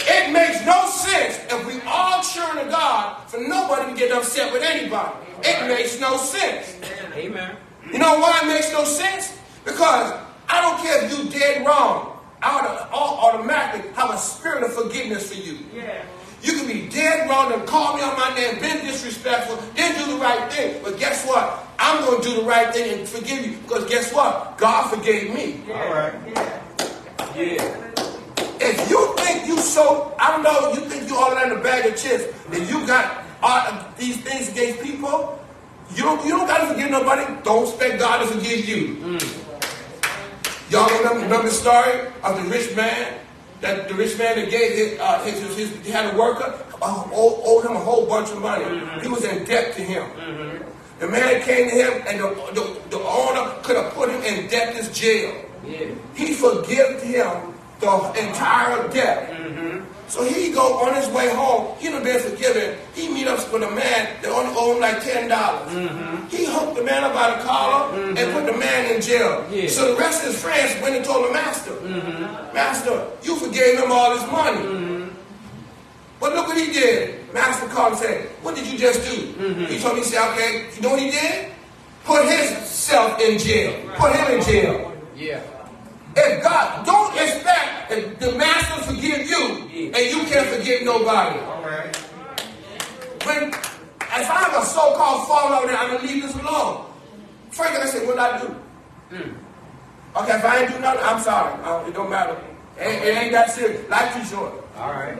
It 0.00 0.32
makes 0.32 0.64
no 0.66 0.86
sense 0.86 1.40
if 1.50 1.66
we 1.66 1.80
all 1.86 2.22
churn 2.22 2.62
to 2.62 2.70
God 2.70 3.26
for 3.30 3.38
nobody 3.38 3.92
to 3.92 3.98
get 3.98 4.12
upset 4.12 4.52
with 4.52 4.62
anybody. 4.62 5.16
It 5.42 5.68
makes 5.68 5.98
no 5.98 6.18
sense. 6.18 6.76
Amen. 7.14 7.56
You 7.92 7.98
know 7.98 8.18
why 8.18 8.40
it 8.42 8.48
makes 8.48 8.72
no 8.72 8.84
sense? 8.84 9.38
Because 9.64 10.12
I 10.48 10.60
don't 10.60 10.78
care 10.82 11.04
if 11.04 11.18
you 11.18 11.30
dead 11.30 11.66
wrong. 11.66 12.18
I 12.42 12.56
would 12.56 12.66
automatically 12.92 13.90
have 13.92 14.10
a 14.10 14.18
spirit 14.18 14.64
of 14.64 14.74
forgiveness 14.74 15.32
for 15.32 15.40
you. 15.40 15.58
You 16.42 16.52
can 16.58 16.66
be 16.66 16.88
dead 16.90 17.28
wrong 17.30 17.52
and 17.52 17.66
call 17.66 17.96
me 17.96 18.02
on 18.02 18.18
my 18.18 18.34
name, 18.36 18.60
been 18.60 18.84
disrespectful, 18.84 19.56
didn't 19.74 20.04
do 20.04 20.12
the 20.12 20.18
right 20.18 20.52
thing. 20.52 20.82
But 20.82 20.98
guess 20.98 21.26
what? 21.26 21.66
I'm 21.78 22.04
going 22.04 22.20
to 22.22 22.28
do 22.28 22.34
the 22.36 22.42
right 22.42 22.72
thing 22.74 22.98
and 22.98 23.08
forgive 23.08 23.46
you. 23.46 23.56
Because 23.58 23.88
guess 23.88 24.12
what? 24.12 24.58
God 24.58 24.90
forgave 24.90 25.32
me. 25.32 25.62
All 25.72 25.94
right. 25.94 26.12
Yeah. 27.34 27.80
If 28.60 28.90
you 28.90 29.14
think 29.16 29.46
you 29.46 29.56
so, 29.58 30.14
I 30.18 30.30
don't 30.32 30.42
know, 30.42 30.72
you 30.74 30.88
think 30.88 31.08
you 31.08 31.16
all 31.16 31.36
in 31.36 31.50
a 31.50 31.60
bag 31.62 31.86
of 31.90 31.96
chips, 31.96 32.24
and 32.52 32.68
you 32.68 32.86
got 32.86 33.24
all 33.42 33.58
of 33.58 33.96
these 33.98 34.18
things 34.18 34.50
against 34.50 34.82
people, 34.82 35.38
you 35.94 36.02
don't, 36.02 36.24
you 36.24 36.30
don't 36.36 36.46
got 36.46 36.58
to 36.62 36.66
forgive 36.74 36.90
nobody. 36.90 37.24
Don't 37.44 37.68
expect 37.68 37.98
God 37.98 38.18
to 38.22 38.26
forgive 38.26 38.68
you. 38.68 39.18
Y'all 40.70 40.88
remember, 40.98 41.20
remember 41.22 41.48
the 41.48 41.54
story 41.54 42.08
of 42.22 42.42
the 42.42 42.48
rich 42.50 42.74
man? 42.74 43.18
That 43.60 43.88
the 43.88 43.94
rich 43.94 44.18
man 44.18 44.36
that 44.36 44.50
gave 44.50 44.72
his, 44.72 44.98
uh, 45.00 45.22
his, 45.24 45.40
his, 45.40 45.56
his- 45.56 45.86
he 45.86 45.90
had 45.92 46.12
a 46.14 46.18
worker, 46.18 46.52
uh, 46.82 47.04
owed, 47.12 47.40
owed 47.44 47.64
him 47.64 47.76
a 47.76 47.78
whole 47.80 48.06
bunch 48.06 48.30
of 48.30 48.40
money. 48.40 48.64
He 49.02 49.08
was 49.08 49.24
in 49.24 49.44
debt 49.44 49.74
to 49.76 49.82
him. 49.82 50.04
The 50.98 51.08
man 51.08 51.42
came 51.42 51.68
to 51.70 51.74
him, 51.74 52.02
and 52.06 52.20
the, 52.20 52.28
the, 52.54 52.80
the 52.90 52.98
owner 53.02 53.54
could 53.62 53.76
have 53.76 53.92
put 53.94 54.10
him 54.10 54.22
in 54.22 54.48
debtor's 54.48 54.90
jail. 54.92 55.34
Yeah. 55.66 55.86
He 56.14 56.34
forgave 56.34 57.00
him 57.02 57.53
the 57.84 58.28
entire 58.28 58.88
debt. 58.88 59.30
Mm-hmm. 59.30 59.84
So 60.08 60.22
he 60.22 60.52
go 60.52 60.78
on 60.84 60.94
his 60.94 61.08
way 61.08 61.28
home. 61.34 61.76
He 61.78 61.88
done 61.88 62.04
been 62.04 62.20
forgiven. 62.20 62.78
He 62.94 63.08
meet 63.08 63.26
up 63.26 63.38
with 63.52 63.62
a 63.62 63.70
man 63.70 64.22
that 64.22 64.30
only 64.30 64.54
owed 64.56 64.76
him 64.76 64.80
like 64.80 65.02
ten 65.02 65.28
dollars. 65.28 65.72
Mm-hmm. 65.72 66.28
He 66.28 66.44
hooked 66.46 66.76
the 66.76 66.84
man 66.84 67.04
up 67.04 67.14
by 67.14 67.36
the 67.36 67.42
collar 67.42 67.94
and 67.98 68.16
mm-hmm. 68.16 68.32
put 68.32 68.46
the 68.46 68.58
man 68.58 68.94
in 68.94 69.00
jail. 69.00 69.46
Yeah. 69.50 69.68
So 69.68 69.94
the 69.94 69.98
rest 69.98 70.24
of 70.24 70.32
his 70.32 70.42
friends 70.42 70.80
went 70.82 70.96
and 70.96 71.04
told 71.04 71.28
the 71.28 71.32
master, 71.32 71.74
Master, 72.54 73.06
you 73.22 73.36
forgave 73.36 73.78
him 73.78 73.90
all 73.90 74.16
his 74.16 74.26
money. 74.30 75.10
But 76.20 76.34
look 76.34 76.46
what 76.46 76.56
he 76.56 76.72
did. 76.72 77.32
Master 77.34 77.66
called 77.66 77.92
and 77.92 78.00
said, 78.00 78.28
What 78.42 78.54
did 78.54 78.66
you 78.66 78.78
just 78.78 79.02
do? 79.04 79.66
He 79.66 79.78
told 79.78 79.94
me, 79.94 80.00
he 80.00 80.06
said, 80.06 80.32
Okay, 80.32 80.70
you 80.74 80.82
know 80.82 80.90
what 80.90 81.00
he 81.00 81.10
did? 81.10 81.50
Put 82.04 82.24
himself 82.28 83.20
in 83.20 83.38
jail. 83.38 83.90
Put 83.96 84.14
him 84.14 84.38
in 84.38 84.44
jail. 84.44 84.92
Yeah. 85.16 85.42
If 86.16 86.42
God, 86.42 86.86
don't 86.86 87.12
expect 87.14 87.90
that 87.90 88.20
the 88.20 88.32
master 88.32 88.76
to 88.76 88.94
forgive 88.94 89.28
you 89.28 89.90
and 89.92 89.96
you 89.96 90.24
can't 90.30 90.46
forgive 90.48 90.84
nobody. 90.84 91.38
All 91.40 91.62
right. 91.62 91.96
When, 93.24 93.48
if 93.48 94.30
I 94.30 94.44
have 94.44 94.62
a 94.62 94.66
so-called 94.66 95.26
fallout, 95.26 95.66
then 95.66 95.76
I'm 95.76 95.96
gonna 95.96 96.06
leave 96.06 96.22
this 96.22 96.34
alone. 96.36 96.86
First, 97.50 97.72
I 97.72 97.86
said, 97.86 98.06
what 98.06 98.18
I 98.18 98.40
do? 98.40 98.54
Okay, 100.16 100.36
if 100.36 100.44
I 100.44 100.62
ain't 100.62 100.72
do 100.72 100.78
nothing, 100.78 101.02
I'm 101.04 101.20
sorry. 101.20 101.60
Uh, 101.64 101.88
it 101.88 101.94
don't 101.94 102.10
matter. 102.10 102.36
It 102.78 102.82
ain't, 102.82 103.04
it 103.04 103.16
ain't 103.16 103.32
that 103.32 103.50
serious. 103.50 103.88
Life 103.90 104.14
too 104.14 104.24
short. 104.24 104.52
All 104.76 104.90
right. 104.90 105.18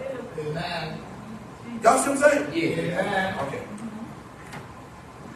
Y'all 1.82 1.98
see 1.98 2.10
what 2.10 2.24
I'm 2.24 2.50
saying? 2.52 2.52
Yeah. 2.54 3.46
Okay. 3.46 3.62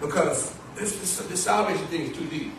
Because 0.01 0.55
this, 0.77 0.97
this, 0.99 1.19
this 1.27 1.43
salvation 1.43 1.87
thing 1.87 2.03
is 2.03 2.17
too 2.17 2.27
deep. 2.27 2.53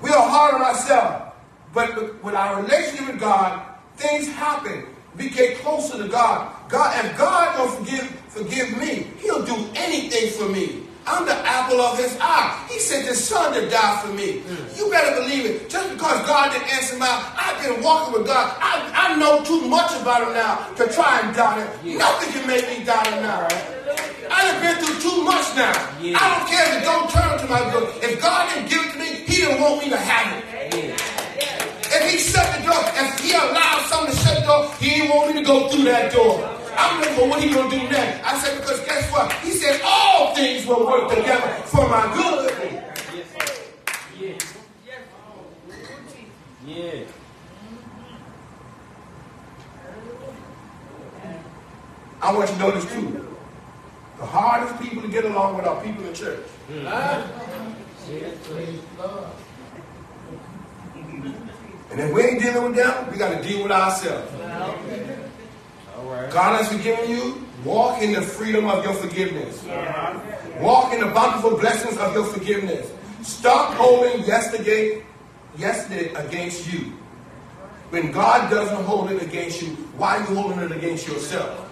We 0.00 0.10
are 0.10 0.28
hard 0.28 0.54
on 0.54 0.62
ourselves, 0.62 1.34
but 1.74 2.22
with- 2.22 2.34
our 2.34 2.62
relationship 2.62 3.06
with 3.08 3.20
God, 3.20 3.62
things 3.96 4.28
happen. 4.28 4.86
We 5.16 5.30
get 5.30 5.60
closer 5.62 5.98
to 5.98 6.08
God. 6.08 6.48
God, 6.68 7.04
if 7.04 7.18
God 7.18 7.56
don't 7.56 7.74
forgive 7.78 8.14
forgive 8.28 8.76
me, 8.78 9.10
He'll 9.18 9.44
do 9.44 9.56
anything 9.74 10.30
for 10.30 10.48
me. 10.48 10.87
I'm 11.08 11.24
the 11.24 11.32
apple 11.32 11.80
of 11.80 11.96
His 11.96 12.16
eye. 12.20 12.66
He 12.68 12.78
sent 12.78 13.08
His 13.08 13.16
Son 13.24 13.54
to 13.54 13.68
die 13.70 13.96
for 14.04 14.12
me. 14.12 14.40
Hmm. 14.44 14.76
You 14.76 14.90
better 14.90 15.22
believe 15.22 15.46
it. 15.46 15.70
Just 15.70 15.88
because 15.88 16.26
God 16.28 16.52
didn't 16.52 16.68
answer 16.68 16.98
my, 16.98 17.08
I've 17.08 17.56
been 17.64 17.82
walking 17.82 18.12
with 18.12 18.26
God. 18.26 18.54
I, 18.60 18.92
I 18.92 19.16
know 19.16 19.42
too 19.42 19.66
much 19.68 19.88
about 20.00 20.28
Him 20.28 20.34
now 20.34 20.68
to 20.76 20.84
try 20.92 21.24
and 21.24 21.34
doubt 21.34 21.56
Him. 21.56 21.96
Nothing 21.96 22.28
can 22.32 22.46
make 22.46 22.68
me 22.68 22.84
doubt 22.84 23.06
Him 23.08 23.22
now. 23.22 23.48
I've 24.28 24.60
been 24.60 24.76
through 24.84 25.00
too 25.00 25.24
much 25.24 25.48
now. 25.56 25.72
Yeah. 25.96 26.20
I 26.20 26.24
don't 26.36 26.46
care 26.46 26.64
if 26.68 26.72
it 26.76 26.84
don't 26.84 27.08
turn 27.08 27.32
to 27.40 27.46
my 27.48 27.64
good. 27.72 27.88
If 28.04 28.20
God 28.20 28.52
didn't 28.52 28.68
give 28.68 28.84
it 28.84 28.92
to 28.92 28.98
me, 29.00 29.08
He 29.24 29.48
didn't 29.48 29.60
want 29.64 29.80
me 29.80 29.88
to 29.88 29.96
have 29.96 30.28
it. 30.36 30.92
If 31.88 32.02
He 32.04 32.18
shut 32.20 32.44
the 32.52 32.68
door, 32.68 32.84
if 32.84 33.18
He 33.24 33.32
allowed 33.32 33.80
something 33.88 34.12
to 34.12 34.20
shut 34.20 34.36
the 34.36 34.44
door, 34.44 34.68
He 34.76 35.00
didn't 35.00 35.16
want 35.16 35.32
me 35.32 35.40
to 35.40 35.46
go 35.46 35.72
through 35.72 35.84
that 35.88 36.12
door. 36.12 36.44
I'm 36.76 37.00
looking 37.00 37.16
for 37.16 37.26
what 37.28 37.42
He 37.42 37.48
gonna 37.48 37.70
do 37.72 37.80
next. 37.88 38.20
I 38.28 38.38
said 38.38 38.60
because 38.60 38.84
guess 38.84 39.10
what? 39.10 39.32
He 39.40 39.50
said 39.50 39.80
things 39.80 39.97
will 40.68 40.86
work 40.86 41.08
together 41.10 41.48
for 41.64 41.88
my 41.88 42.12
good. 42.14 42.52
Yeah. 44.18 44.34
Yeah. 46.66 47.04
I 52.20 52.32
want 52.34 52.50
you 52.50 52.56
to 52.56 52.60
know 52.60 52.70
this 52.72 52.92
too. 52.92 53.24
The 54.18 54.26
hardest 54.26 54.82
people 54.82 55.02
to 55.02 55.08
get 55.08 55.24
along 55.24 55.56
with 55.56 55.66
are 55.66 55.82
people 55.82 56.04
in 56.04 56.12
church. 56.12 56.44
And 56.70 56.86
And 61.90 62.00
if 62.00 62.12
we 62.12 62.22
ain't 62.22 62.42
dealing 62.42 62.64
with 62.64 62.76
them, 62.76 63.10
we 63.10 63.16
got 63.16 63.40
to 63.40 63.48
deal 63.48 63.62
with 63.62 63.72
ourselves. 63.72 64.30
All 65.96 66.04
right. 66.04 66.30
God 66.30 66.60
has 66.60 66.70
forgiven 66.70 67.08
you. 67.08 67.46
Walk 67.64 68.02
in 68.02 68.12
the 68.12 68.22
freedom 68.22 68.66
of 68.66 68.84
your 68.84 68.94
forgiveness. 68.94 69.64
Walk 70.60 70.92
in 70.92 71.00
the 71.00 71.06
bountiful 71.06 71.56
blessings 71.56 71.96
of 71.98 72.12
your 72.14 72.24
forgiveness. 72.24 72.90
Stop 73.22 73.74
holding 73.74 74.24
yesterday, 74.24 75.04
yesterday 75.56 76.12
against 76.14 76.72
you. 76.72 76.92
When 77.90 78.10
God 78.10 78.50
doesn't 78.50 78.84
hold 78.84 79.10
it 79.12 79.22
against 79.22 79.62
you, 79.62 79.68
why 79.96 80.16
are 80.16 80.20
you 80.20 80.34
holding 80.34 80.58
it 80.58 80.72
against 80.72 81.06
yourself? 81.06 81.64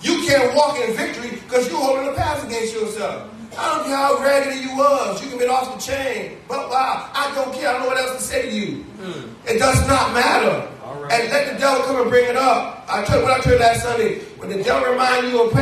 You 0.00 0.22
can't 0.26 0.54
walk 0.54 0.78
in 0.78 0.96
victory 0.96 1.30
because 1.30 1.68
you're 1.68 1.80
holding 1.80 2.06
the 2.06 2.12
past 2.12 2.46
against 2.46 2.74
yourself. 2.74 3.30
I 3.58 3.74
don't 3.74 3.86
care 3.86 3.96
how 3.96 4.18
raggedy 4.22 4.60
you 4.60 4.76
was. 4.76 5.22
You 5.22 5.28
can 5.28 5.38
be 5.38 5.46
off 5.46 5.74
the 5.74 5.92
chain. 5.92 6.38
But 6.48 6.70
wow, 6.70 7.10
I 7.14 7.32
don't 7.34 7.54
care. 7.54 7.68
I 7.68 7.72
don't 7.72 7.82
know 7.82 7.88
what 7.88 7.98
else 7.98 8.16
to 8.16 8.22
say 8.22 8.50
to 8.50 8.54
you. 8.54 8.82
Hmm. 8.82 9.48
It 9.48 9.58
does 9.58 9.86
not 9.86 10.12
matter. 10.12 10.68
Right. 10.82 11.12
And 11.12 11.30
let 11.30 11.52
the 11.52 11.58
devil 11.58 11.84
come 11.84 12.00
and 12.00 12.10
bring 12.10 12.28
it 12.28 12.36
up. 12.36 12.84
I 12.88 13.04
told 13.04 13.22
what 13.22 13.32
I 13.32 13.40
told 13.40 13.54
you 13.54 13.60
last 13.60 13.82
Sunday. 13.82 14.20
When 14.38 14.48
the 14.48 14.62
devil 14.62 14.90
remind 14.90 15.28
you 15.28 15.42
of 15.42 15.52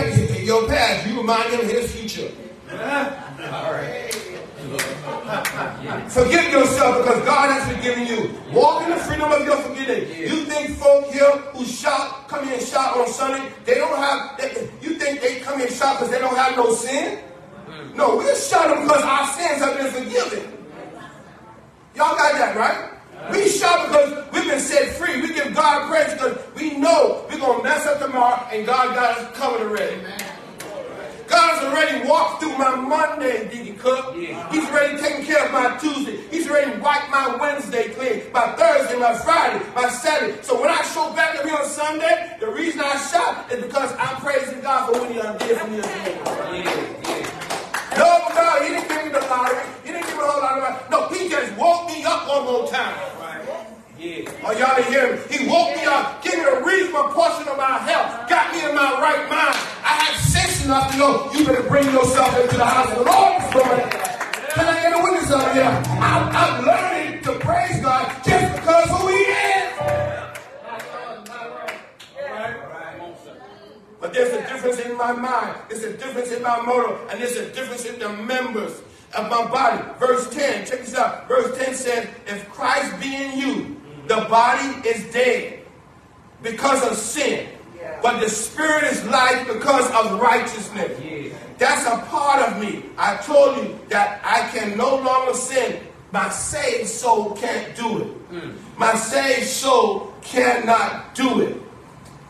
pa- 0.43 0.47
your 0.47 0.69
past, 0.69 1.06
you 1.06 1.16
remind 1.19 1.52
him 1.52 1.60
of 1.60 1.70
his 1.70 1.90
future. 1.93 2.31
All 2.70 3.73
right. 3.73 4.09
Forgive 6.09 6.52
yourself 6.52 7.05
because 7.05 7.24
God 7.24 7.51
has 7.51 7.74
forgiven 7.77 8.06
you. 8.06 8.39
Walk 8.52 8.82
in 8.85 8.90
the 8.90 8.97
freedom 8.97 9.31
of 9.32 9.44
your 9.44 9.56
forgiveness. 9.56 10.16
You 10.19 10.44
think 10.44 10.77
folk 10.78 11.10
here 11.12 11.31
who 11.52 11.64
shout, 11.64 12.28
come 12.28 12.44
here 12.47 12.56
and 12.59 12.62
shout 12.66 12.97
on 12.97 13.09
Sunday, 13.09 13.51
they 13.64 13.74
don't 13.74 13.97
have, 13.97 14.39
they, 14.39 14.70
you 14.81 14.94
think 14.98 15.20
they 15.20 15.40
come 15.40 15.59
here 15.59 15.66
and 15.66 15.77
shout 15.77 15.97
because 15.98 16.10
they 16.10 16.19
don't 16.19 16.36
have 16.36 16.56
no 16.56 16.73
sin? 16.74 17.19
Mm. 17.66 17.94
No, 17.97 18.16
we're 18.16 18.35
shouting 18.36 18.82
because 18.85 19.02
our 19.02 19.27
sins 19.27 19.59
have 19.62 19.77
been 19.77 19.90
forgiven. 19.90 20.52
Y'all 21.94 22.16
got 22.16 22.32
that, 22.35 22.56
right? 22.56 22.89
We 23.31 23.48
shout 23.48 23.89
because 23.89 24.32
we've 24.32 24.47
been 24.48 24.60
set 24.60 24.89
free. 24.97 25.20
We 25.20 25.35
give 25.35 25.55
God 25.55 25.89
praise 25.90 26.12
because 26.14 26.39
we 26.56 26.77
know 26.78 27.27
we're 27.31 27.39
going 27.39 27.59
to 27.59 27.64
mess 27.64 27.86
up 27.86 28.01
tomorrow 28.01 28.47
and 28.52 28.64
God 28.66 28.94
got 28.94 29.19
us 29.19 29.36
covered 29.36 29.62
already. 29.62 30.01
God's 31.32 31.64
already 31.64 32.06
walked 32.06 32.42
through 32.42 32.59
my 32.59 32.76
Monday, 32.76 33.48
Deacon 33.48 33.78
Cook. 33.78 34.14
He's 34.14 34.64
already 34.68 34.98
taken 35.00 35.24
care 35.24 35.46
of 35.46 35.52
my 35.52 35.78
Tuesday. 35.78 36.18
He's 36.30 36.46
already 36.48 36.78
wiped 36.78 37.10
my 37.10 37.36
Wednesday 37.40 37.88
clean, 37.94 38.30
my 38.34 38.52
Thursday, 38.52 38.98
my 38.98 39.14
Friday, 39.16 39.64
my 39.74 39.88
Saturday. 39.88 40.36
So 40.42 40.60
when 40.60 40.70
I 40.70 40.82
show 40.82 41.10
back 41.14 41.38
up 41.38 41.46
here 41.46 41.56
on 41.56 41.64
Sunday, 41.64 42.36
the 42.38 42.48
reason 42.48 42.80
I 42.80 42.96
shout 43.10 43.50
is 43.50 43.64
because 43.64 43.94
I'm 43.98 44.16
praising 44.20 44.60
God 44.60 44.92
for 44.92 45.00
what 45.00 45.10
He 45.10 45.16
done 45.18 45.38
did 45.38 45.56
for 45.59 45.68
me. 45.68 45.78
No, 47.96 48.10
no, 48.36 48.60
He 48.62 48.68
didn't 48.68 48.88
give 48.88 49.04
me 49.06 49.10
the 49.12 49.20
lottery. 49.20 49.64
He 49.84 49.92
didn't 49.92 50.06
give 50.06 50.16
me 50.16 50.22
a 50.22 50.26
whole 50.26 50.42
lot 50.42 50.59
of 50.59 50.62
money. 50.62 50.84
No, 50.90 51.09
He 51.09 51.28
just 51.30 51.56
woke 51.56 51.86
me 51.86 52.04
up 52.04 52.28
one 52.28 52.44
more 52.44 52.68
time. 52.68 53.21
Oh, 54.04 54.50
y'all 54.58 54.74
didn't 54.74 54.92
hear 54.92 55.14
me. 55.14 55.22
He 55.30 55.48
woke 55.48 55.76
me 55.76 55.84
up, 55.84 56.24
gave 56.24 56.34
me 56.34 56.42
a 56.42 56.64
reasonable 56.64 57.14
portion 57.14 57.46
of 57.46 57.56
my 57.56 57.78
health, 57.78 58.28
got 58.28 58.52
me 58.52 58.58
in 58.68 58.74
my 58.74 58.98
right 58.98 59.30
mind. 59.30 59.54
I 59.86 59.94
had 59.94 60.18
sense 60.18 60.64
enough 60.64 60.90
to 60.90 60.98
know 60.98 61.30
you 61.32 61.46
better 61.46 61.62
bring 61.68 61.84
yourself 61.84 62.36
into 62.36 62.56
the 62.56 62.64
house 62.64 62.90
of 62.90 62.98
the 62.98 63.04
Lord 63.04 63.42
this. 63.52 63.94
Can 64.54 64.66
I 64.66 64.82
get 64.82 64.92
a 64.92 65.02
witness 65.04 65.30
up 65.30 65.54
here? 65.54 65.62
I'm, 66.02 66.34
I'm 66.34 66.66
learning 66.66 67.22
to 67.22 67.32
praise 67.46 67.80
God 67.80 68.10
just 68.24 68.56
because 68.56 68.90
who 68.90 69.06
He 69.06 69.22
is. 69.22 69.72
But 74.00 74.12
there's 74.12 74.32
a 74.32 74.40
difference 74.52 74.80
in 74.80 74.96
my 74.96 75.12
mind. 75.12 75.56
There's 75.68 75.84
a 75.84 75.96
difference 75.96 76.32
in 76.32 76.42
my 76.42 76.60
motive. 76.60 76.98
And 77.08 77.20
there's 77.20 77.36
a 77.36 77.52
difference 77.52 77.84
in 77.84 78.00
the 78.00 78.08
members 78.08 78.82
of 79.16 79.30
my 79.30 79.46
body. 79.46 79.80
Verse 80.00 80.28
10, 80.30 80.66
check 80.66 80.80
this 80.80 80.96
out. 80.96 81.28
Verse 81.28 81.56
10 81.56 81.74
says, 81.76 82.08
if 82.26 82.50
Christ 82.50 83.00
be 83.00 83.14
in 83.14 83.38
you, 83.38 83.81
the 84.06 84.26
body 84.28 84.88
is 84.88 85.12
dead 85.12 85.60
because 86.42 86.82
of 86.90 86.96
sin. 86.96 87.48
But 88.02 88.20
the 88.20 88.28
spirit 88.28 88.84
is 88.84 89.04
life 89.06 89.46
because 89.46 89.88
of 89.92 90.20
righteousness. 90.20 91.00
That's 91.58 91.86
a 91.86 92.04
part 92.06 92.48
of 92.48 92.60
me. 92.60 92.84
I 92.98 93.16
told 93.18 93.58
you 93.58 93.78
that 93.90 94.20
I 94.24 94.48
can 94.48 94.76
no 94.76 94.96
longer 94.96 95.34
sin. 95.34 95.80
My 96.10 96.28
saved 96.28 96.88
soul 96.88 97.36
can't 97.36 97.74
do 97.76 98.02
it. 98.02 98.30
Mm. 98.32 98.54
My 98.76 98.94
saved 98.94 99.46
soul 99.46 100.12
cannot 100.20 101.14
do 101.14 101.40
it. 101.42 101.56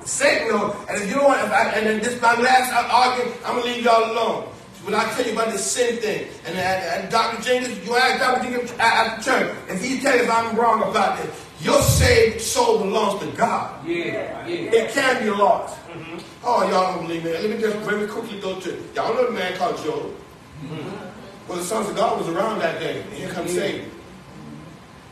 Satan. 0.05 0.55
And 0.89 1.03
if 1.03 1.09
you 1.09 1.15
don't 1.15 1.24
want, 1.24 1.40
I, 1.40 1.70
and 1.70 1.86
then 1.86 2.01
this 2.01 2.20
my 2.20 2.35
last 2.35 2.73
argument, 2.73 3.36
I'm 3.44 3.57
gonna 3.57 3.73
leave 3.73 3.85
y'all 3.85 4.12
alone. 4.12 4.44
When 4.85 4.94
I 4.94 5.09
tell 5.15 5.24
you 5.24 5.32
about 5.32 5.53
this 5.53 5.65
sin 5.65 5.97
thing, 5.99 6.27
and, 6.44 6.59
and, 6.59 7.03
and 7.03 7.11
Dr. 7.11 7.40
Jenkins, 7.40 7.86
you 7.86 7.94
ask 7.94 8.19
Dr. 8.19 8.43
Jenkins 8.43 8.73
at, 8.73 8.81
at 8.81 9.19
the 9.19 9.24
church, 9.24 9.57
if 9.69 9.82
he 9.82 10.01
tell 10.01 10.16
you 10.16 10.24
if 10.24 10.31
I'm 10.31 10.57
wrong 10.57 10.82
about 10.82 11.23
this, 11.23 11.31
your 11.63 11.81
saved 11.83 12.41
soul 12.41 12.79
belongs 12.79 13.21
to 13.21 13.27
God. 13.37 13.87
Yeah. 13.87 14.47
Yeah. 14.47 14.73
It 14.73 14.91
can 14.91 15.23
be 15.23 15.31
lost. 15.31 15.79
Mm-hmm. 15.89 16.19
Oh, 16.45 16.69
y'all 16.69 16.97
don't 16.97 17.07
believe 17.07 17.25
me. 17.25 17.33
Let 17.33 17.51
me 17.51 17.59
just 17.59 17.77
very 17.79 18.07
quickly 18.09 18.41
go 18.41 18.59
to 18.61 18.71
y'all 18.95 19.15
know 19.15 19.27
the 19.27 19.33
man 19.33 19.57
called 19.57 19.77
Job. 19.79 20.11
Mm-hmm. 20.63 21.49
Well, 21.49 21.59
the 21.59 21.65
sons 21.65 21.89
of 21.89 21.97
God 21.97 22.19
was 22.19 22.29
around 22.29 22.59
that 22.61 22.81
day. 22.81 23.03
And 23.03 23.13
here 23.13 23.29
comes 23.29 23.53
Satan. 23.53 23.91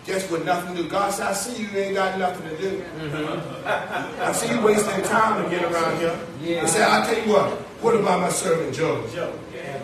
Just 0.05 0.31
what? 0.31 0.45
nothing 0.45 0.75
to 0.77 0.83
do. 0.83 0.89
God 0.89 1.13
said, 1.13 1.27
I 1.27 1.33
see 1.35 1.63
you 1.63 1.69
ain't 1.79 1.95
got 1.95 2.19
nothing 2.19 2.49
to 2.49 2.57
do. 2.57 2.79
Mm-hmm. 2.99 4.23
I 4.23 4.33
see 4.33 4.53
you 4.53 4.61
wasting 4.61 5.05
time 5.05 5.45
again 5.47 5.73
around 5.73 5.99
here. 5.99 6.19
Yeah. 6.43 6.63
He 6.63 6.67
said, 6.67 6.83
I'll 6.83 7.07
tell 7.07 7.23
you 7.23 7.33
what, 7.33 7.51
what 7.83 7.95
about 7.95 8.21
my 8.21 8.31
servant 8.31 8.75
Job? 8.75 9.11
Job. 9.13 9.39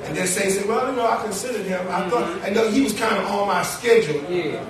And 0.06 0.16
then 0.16 0.26
Satan 0.26 0.52
said, 0.52 0.68
Well, 0.68 0.88
you 0.88 0.96
know, 0.96 1.06
I 1.06 1.22
considered 1.22 1.66
him. 1.66 1.84
I 1.88 2.08
thought 2.08 2.42
I 2.42 2.50
know 2.50 2.70
he 2.70 2.82
was 2.82 2.92
kind 2.92 3.16
of 3.16 3.26
on 3.26 3.48
my 3.48 3.62
schedule. 3.62 4.22
Yeah. 4.30 4.64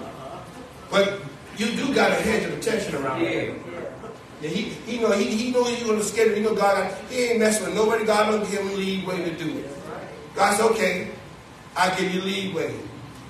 But 0.91 1.21
you 1.57 1.77
do 1.77 1.95
got 1.95 2.13
a 2.13 2.17
hedge 2.17 2.45
of 2.45 2.55
protection 2.55 2.95
around 2.97 3.21
him. 3.21 3.63
Yeah. 3.73 3.83
Yeah, 4.43 4.51
he, 4.51 4.63
he 4.85 5.01
know 5.01 5.13
he, 5.13 5.25
he 5.25 5.51
know 5.51 5.67
you 5.67 5.91
on 5.91 5.99
the 5.99 6.05
schedule. 6.05 6.35
He 6.35 6.43
know 6.43 6.55
God. 6.55 6.95
He 7.09 7.25
ain't 7.25 7.41
messing 7.41 7.67
with 7.67 7.75
nobody. 7.75 8.05
God 8.05 8.31
don't 8.31 8.51
give 8.51 8.61
him 8.61 8.77
leeway 8.77 9.25
to 9.25 9.35
do 9.37 9.59
it. 9.59 9.71
God 10.35 10.57
said, 10.57 10.71
okay, 10.73 11.09
I 11.75 11.95
give 11.99 12.15
you 12.15 12.21
leeway. 12.21 12.75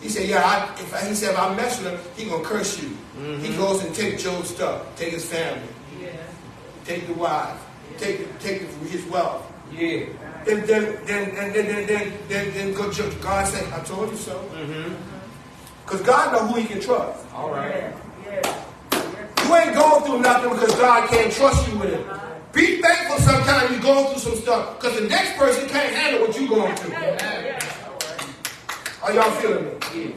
He 0.01 0.09
said, 0.09 0.29
yeah. 0.29 0.43
I, 0.45 0.73
if 0.81 0.93
I, 0.93 1.09
he 1.09 1.15
said 1.15 1.35
if 1.35 1.39
I 1.39 1.55
mess 1.55 1.81
with 1.81 1.93
him, 1.93 2.01
he 2.17 2.29
gonna 2.29 2.43
curse 2.43 2.83
you. 2.83 2.89
He 2.89 3.23
mm-hmm. 3.23 3.57
goes 3.57 3.85
and 3.85 3.95
take 3.95 4.19
Job's 4.19 4.51
stuff, 4.51 4.95
take 4.97 5.13
his 5.13 5.25
family, 5.25 5.69
take 6.85 7.07
the 7.07 7.15
wife, 7.15 7.57
take 7.99 8.39
take 8.41 8.63
his 8.63 9.05
wealth. 9.07 9.47
Yeah. 9.73 10.07
Then 10.45 10.67
then 10.67 10.99
then 11.07 11.35
then 11.35 11.53
then 11.53 11.67
then 11.67 11.87
then, 11.87 12.13
then, 12.29 12.55
then 12.55 12.75
go, 12.75 12.91
Job- 12.91 13.21
God 13.21 13.47
said, 13.47 13.73
I 13.73 13.81
told 13.85 14.11
you 14.11 14.17
so. 14.17 14.39
Mm-hmm. 14.53 14.95
Because 15.85 16.03
God 16.03 16.33
know 16.33 16.47
who 16.49 16.61
He 16.61 16.67
can 16.67 16.81
trust. 16.81 17.25
All 17.33 17.51
right. 17.51 17.95
You 19.45 19.57
ain't 19.57 19.75
going 19.75 20.05
through 20.05 20.21
nothing 20.21 20.51
because 20.51 20.75
God 20.77 21.09
can't 21.09 21.33
trust 21.33 21.69
you 21.69 21.79
with 21.79 21.93
it. 21.93 22.07
Be 22.53 22.81
thankful 22.81 23.19
sometimes 23.19 23.71
you're 23.71 23.81
going 23.81 24.07
through 24.07 24.19
some 24.19 24.37
stuff 24.37 24.81
because 24.81 24.99
the 24.99 25.09
next 25.09 25.37
person 25.37 25.69
can't 25.69 25.95
handle 25.95 26.27
what 26.27 26.39
you're 26.39 26.49
going 26.49 26.75
through. 26.77 26.95
Are 29.03 29.13
y'all 29.13 29.31
feeling 29.33 29.65
me? 29.65 30.15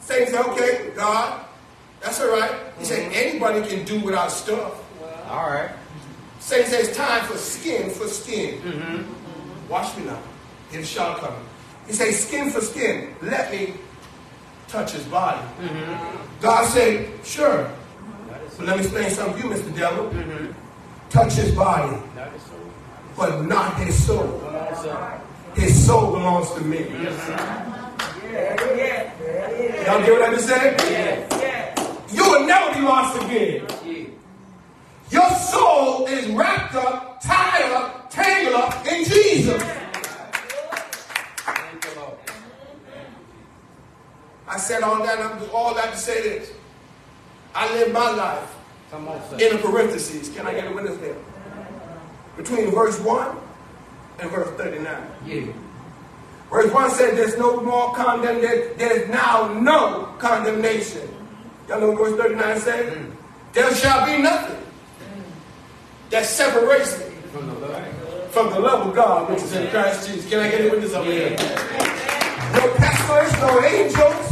Satan 0.00 0.34
said, 0.34 0.46
okay, 0.46 0.90
God, 0.94 1.44
that's 2.00 2.20
all 2.20 2.28
right. 2.28 2.52
He 2.78 2.84
said, 2.84 3.12
anybody 3.12 3.66
can 3.66 3.84
do 3.84 4.00
without 4.00 4.30
stuff. 4.30 4.74
All 5.28 5.50
right. 5.50 5.70
Satan 6.38 6.70
says, 6.70 6.88
it's 6.88 6.96
time 6.96 7.24
for 7.24 7.38
skin 7.38 7.88
for 7.88 8.06
skin. 8.06 8.60
Mm-hmm. 8.60 9.68
Watch 9.68 9.96
me 9.96 10.04
now. 10.04 10.20
Here's 10.70 10.88
shot 10.88 11.18
coming. 11.18 11.44
He 11.86 11.92
says, 11.92 12.26
skin 12.26 12.50
for 12.50 12.60
skin. 12.60 13.14
Let 13.22 13.50
me 13.50 13.74
touch 14.72 14.92
his 14.92 15.04
body. 15.04 15.38
Mm-hmm. 15.60 16.40
God 16.40 16.66
said, 16.66 17.06
sure. 17.24 17.70
But 18.56 18.66
let 18.66 18.78
me 18.78 18.82
explain 18.84 19.10
something 19.10 19.42
to 19.42 19.48
you, 19.48 19.54
Mr. 19.54 19.76
Devil. 19.76 20.06
Mm-hmm. 20.06 20.52
Touch 21.10 21.34
his 21.34 21.54
body, 21.54 21.94
but 23.14 23.42
not 23.42 23.76
his 23.76 24.06
soul. 24.06 24.40
His 25.54 25.86
soul 25.86 26.12
belongs 26.12 26.50
to 26.54 26.62
me. 26.62 26.78
Y'all 29.84 30.00
get 30.00 30.12
what 30.12 30.22
I 30.22 30.30
just 30.32 30.48
said? 30.48 30.80
You 32.10 32.24
will 32.24 32.46
never 32.46 32.74
be 32.74 32.80
lost 32.80 33.22
again. 33.22 33.66
Your 35.10 35.30
soul 35.34 36.06
is 36.06 36.28
wrapped 36.28 36.74
up, 36.74 37.20
tied 37.20 37.70
up, 37.72 38.10
tangled 38.10 38.54
up 38.54 38.86
in 38.86 39.04
Jesus. 39.04 39.62
Thank 41.44 41.84
you, 41.84 41.90
Lord. 42.00 42.16
I 44.52 44.58
said 44.58 44.82
all 44.82 45.02
that, 45.02 45.18
I'm 45.18 45.50
all 45.54 45.74
that 45.74 45.92
to 45.92 45.98
say 45.98 46.22
this. 46.22 46.52
I 47.54 47.72
live 47.72 47.90
my 47.90 48.10
life 48.10 48.54
Come 48.90 49.08
on, 49.08 49.20
sir. 49.30 49.38
in 49.38 49.56
the 49.56 49.62
parentheses. 49.62 50.28
Can 50.28 50.46
I 50.46 50.52
get 50.52 50.70
a 50.70 50.74
witness 50.74 50.98
there? 50.98 51.16
Between 52.36 52.70
verse 52.70 53.00
1 53.00 53.36
and 54.20 54.30
verse 54.30 54.50
39. 54.58 55.06
Yeah. 55.24 55.52
Verse 56.50 56.70
1 56.70 56.90
said 56.90 57.16
there's 57.16 57.38
no 57.38 57.62
more 57.62 57.94
condemnation. 57.94 58.74
There's 58.76 59.08
now 59.08 59.58
no 59.58 60.14
condemnation. 60.18 61.08
Y'all 61.68 61.80
know 61.80 61.92
what 61.92 62.10
verse 62.10 62.20
39 62.20 62.60
says? 62.60 62.94
Mm. 62.94 63.12
There 63.54 63.74
shall 63.74 64.04
be 64.04 64.22
nothing 64.22 64.62
that 66.10 66.26
separates 66.26 66.98
me 66.98 67.06
From 67.32 67.46
the 67.48 67.72
from 68.30 68.50
the 68.50 68.60
love 68.60 68.86
of 68.88 68.94
God 68.94 69.30
which 69.30 69.42
is 69.42 69.52
in 69.54 69.68
Christ 69.68 70.08
Jesus. 70.08 70.28
Can 70.28 70.40
I 70.40 70.50
get 70.50 70.66
a 70.66 70.70
witness 70.70 70.92
over 70.92 71.10
here? 71.10 71.30
No 71.30 72.74
pastors, 72.76 73.40
no 73.40 73.62
angels, 73.62 74.31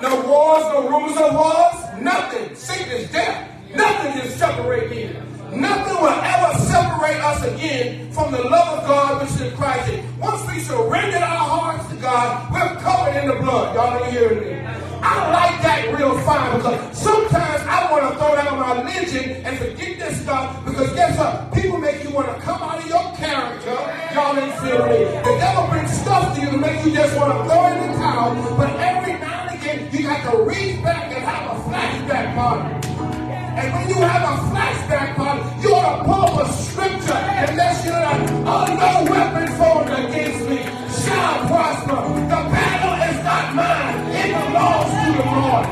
no 0.00 0.20
wars, 0.28 0.62
no 0.72 0.88
rumors 0.88 1.16
of 1.16 1.34
wars, 1.34 2.00
nothing. 2.00 2.54
Sickness, 2.54 3.10
death, 3.10 3.50
nothing 3.74 4.12
can 4.12 4.30
separate 4.30 4.90
me 4.90 5.04
Nothing 5.52 5.96
will 6.02 6.08
ever 6.08 6.58
separate 6.64 7.20
us 7.24 7.42
again 7.44 8.12
from 8.12 8.32
the 8.32 8.42
love 8.42 8.80
of 8.80 8.86
God 8.86 9.22
which 9.22 9.30
is 9.30 9.40
in 9.40 9.56
Christ. 9.56 9.90
Once 10.18 10.46
we 10.46 10.60
surrender 10.60 11.16
our 11.16 11.48
hearts 11.48 11.88
to 11.88 11.96
God, 11.96 12.52
we're 12.52 12.76
covered 12.80 13.16
in 13.16 13.28
the 13.28 13.36
blood. 13.36 13.74
Y'all 13.74 14.04
ain't 14.04 14.12
hearing 14.12 14.40
me. 14.40 14.60
I 15.00 15.30
like 15.32 15.62
that 15.62 15.94
real 15.96 16.18
fine 16.20 16.58
because 16.58 16.98
sometimes 16.98 17.62
I 17.64 17.90
want 17.90 18.12
to 18.12 18.18
throw 18.18 18.34
down 18.36 18.58
my 18.58 18.82
religion 18.82 19.44
and 19.46 19.56
forget 19.56 19.98
this 19.98 20.20
stuff 20.20 20.64
because 20.66 20.92
guess 20.92 21.16
what? 21.16 21.54
People 21.54 21.78
make 21.78 22.04
you 22.04 22.10
want 22.10 22.28
to 22.28 22.42
come 22.42 22.60
out 22.60 22.82
of 22.82 22.86
your 22.86 23.16
character. 23.16 23.78
Y'all 24.12 24.36
ain't 24.36 24.52
me. 24.62 25.04
The 25.22 25.36
devil 25.40 25.66
brings 25.70 25.92
stuff 25.92 26.34
to 26.34 26.42
you 26.42 26.50
to 26.50 26.58
make 26.58 26.84
you 26.84 26.92
just 26.92 27.16
want 27.16 27.32
to 27.32 27.48
throw 27.48 27.66
in 27.72 27.90
the 27.90 27.96
towel. 27.96 28.34
But 28.58 28.70
every 28.80 29.12
now 29.14 29.48
and 29.48 29.58
again, 29.58 29.88
you 29.92 30.02
got 30.02 30.30
to 30.30 30.42
reach 30.42 30.82
back 30.82 31.04
and 31.14 31.24
have 31.24 31.56
a 31.56 31.62
flashback 31.62 32.34
party. 32.34 33.27
And 33.58 33.72
when 33.74 33.88
you 33.88 33.96
have 33.96 34.22
a 34.22 34.34
flashback 34.54 35.16
party, 35.16 35.42
you 35.60 35.74
ought 35.74 35.98
to 35.98 36.04
pull 36.04 36.14
up 36.14 36.46
a 36.46 36.52
scripture 36.52 37.12
and 37.12 37.56
let 37.56 37.84
you 37.84 37.90
know, 37.90 38.46
oh, 38.46 38.66
no 38.78 38.90
weapon 39.10 39.48
formed 39.58 39.90
against 39.90 40.48
me 40.48 40.58
shall 41.02 41.46
prosper. 41.50 42.00
The 42.30 42.40
battle 42.54 42.96
is 43.10 43.18
not 43.24 43.46
mine. 43.58 43.98
It 44.14 44.30
belongs 44.30 44.94
to 44.94 45.10
the 45.18 45.26
Lord. 45.26 45.66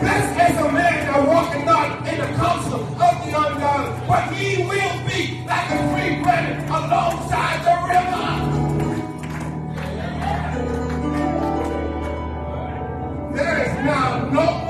Blessed 0.00 0.36
is 0.50 0.56
a 0.60 0.68
man 0.70 0.96
that 1.06 1.20
walketh 1.26 1.64
not 1.64 1.88
in 2.08 2.16
the 2.20 2.28
counsel 2.36 2.80
of 2.82 3.14
the 3.24 3.30
ungodly, 3.32 3.90
but 4.06 4.24
he 4.34 4.48
will 4.68 4.96
be 5.08 5.20
like 5.46 5.68
a 5.70 5.80
free 5.92 6.22
bread 6.22 6.46
alongside 6.68 7.58
the 7.64 7.74
river. 7.88 8.28
There 13.34 13.56
is 13.64 13.72
now 13.84 14.28
no 14.30 14.63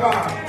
God. 0.00 0.39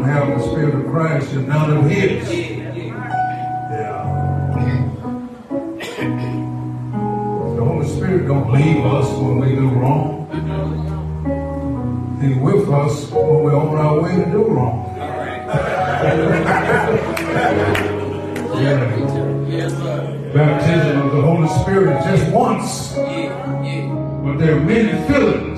Don't 0.00 0.08
have 0.08 0.38
the 0.38 0.50
spirit 0.50 0.74
of 0.74 0.86
Christ, 0.90 1.32
you're 1.32 1.42
none 1.42 1.76
of 1.76 1.90
his. 1.90 2.28
Yeah. 2.30 2.56
The 7.56 7.64
Holy 7.64 7.86
Spirit 7.88 8.26
don't 8.26 8.50
leave 8.50 8.84
us 8.86 9.08
when 9.18 9.40
we 9.40 9.54
do 9.54 9.68
wrong. 9.68 10.26
He's 12.20 12.36
with 12.38 12.68
us 12.70 13.10
when 13.10 13.44
we're 13.44 13.56
on 13.56 13.76
our 13.76 14.00
way 14.00 14.16
to 14.16 14.30
do 14.30 14.44
wrong. 14.44 14.96
Yeah. 18.56 18.80
Baptism 20.32 21.02
of 21.02 21.12
the 21.12 21.20
Holy 21.20 21.48
Spirit 21.62 21.98
is 21.98 22.04
just 22.20 22.32
once, 22.32 22.94
but 22.94 24.38
there 24.38 24.56
are 24.56 24.60
many 24.60 24.92
fillings. 25.06 25.49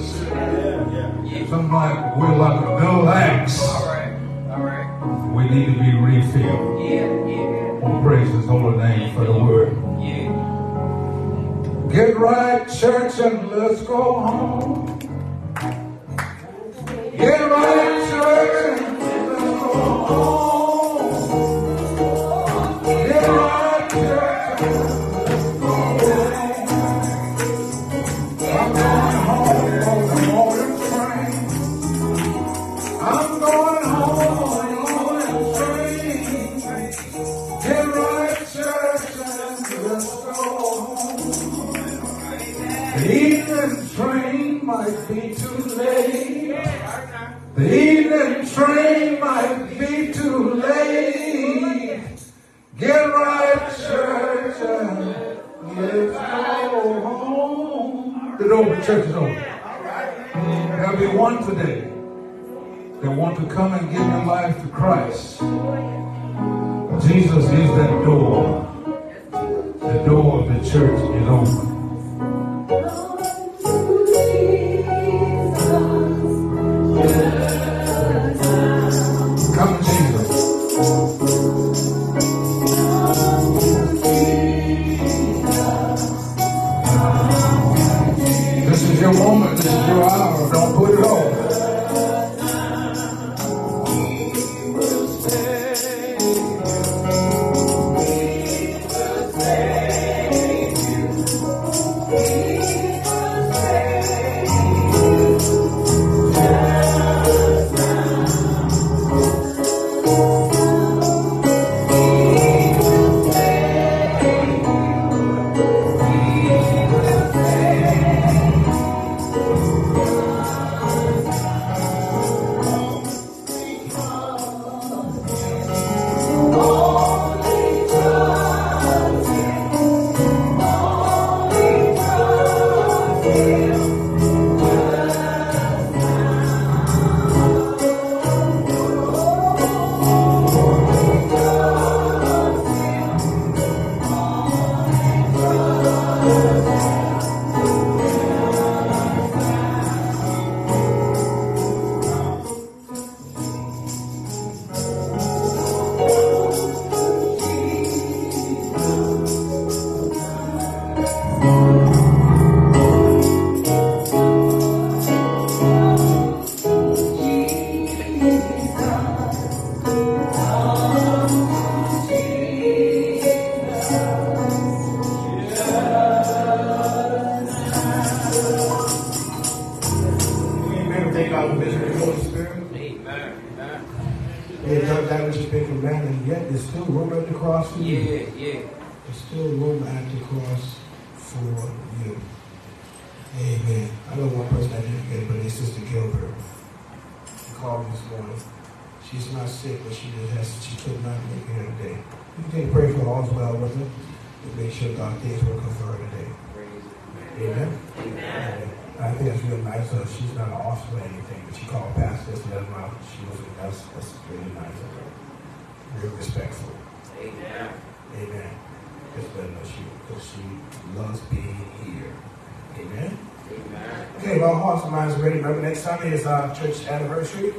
Next 225.73 225.85
Sunday 225.85 226.13
is 226.13 226.27
our 226.27 226.55
church 226.55 226.87
anniversary. 226.87 227.52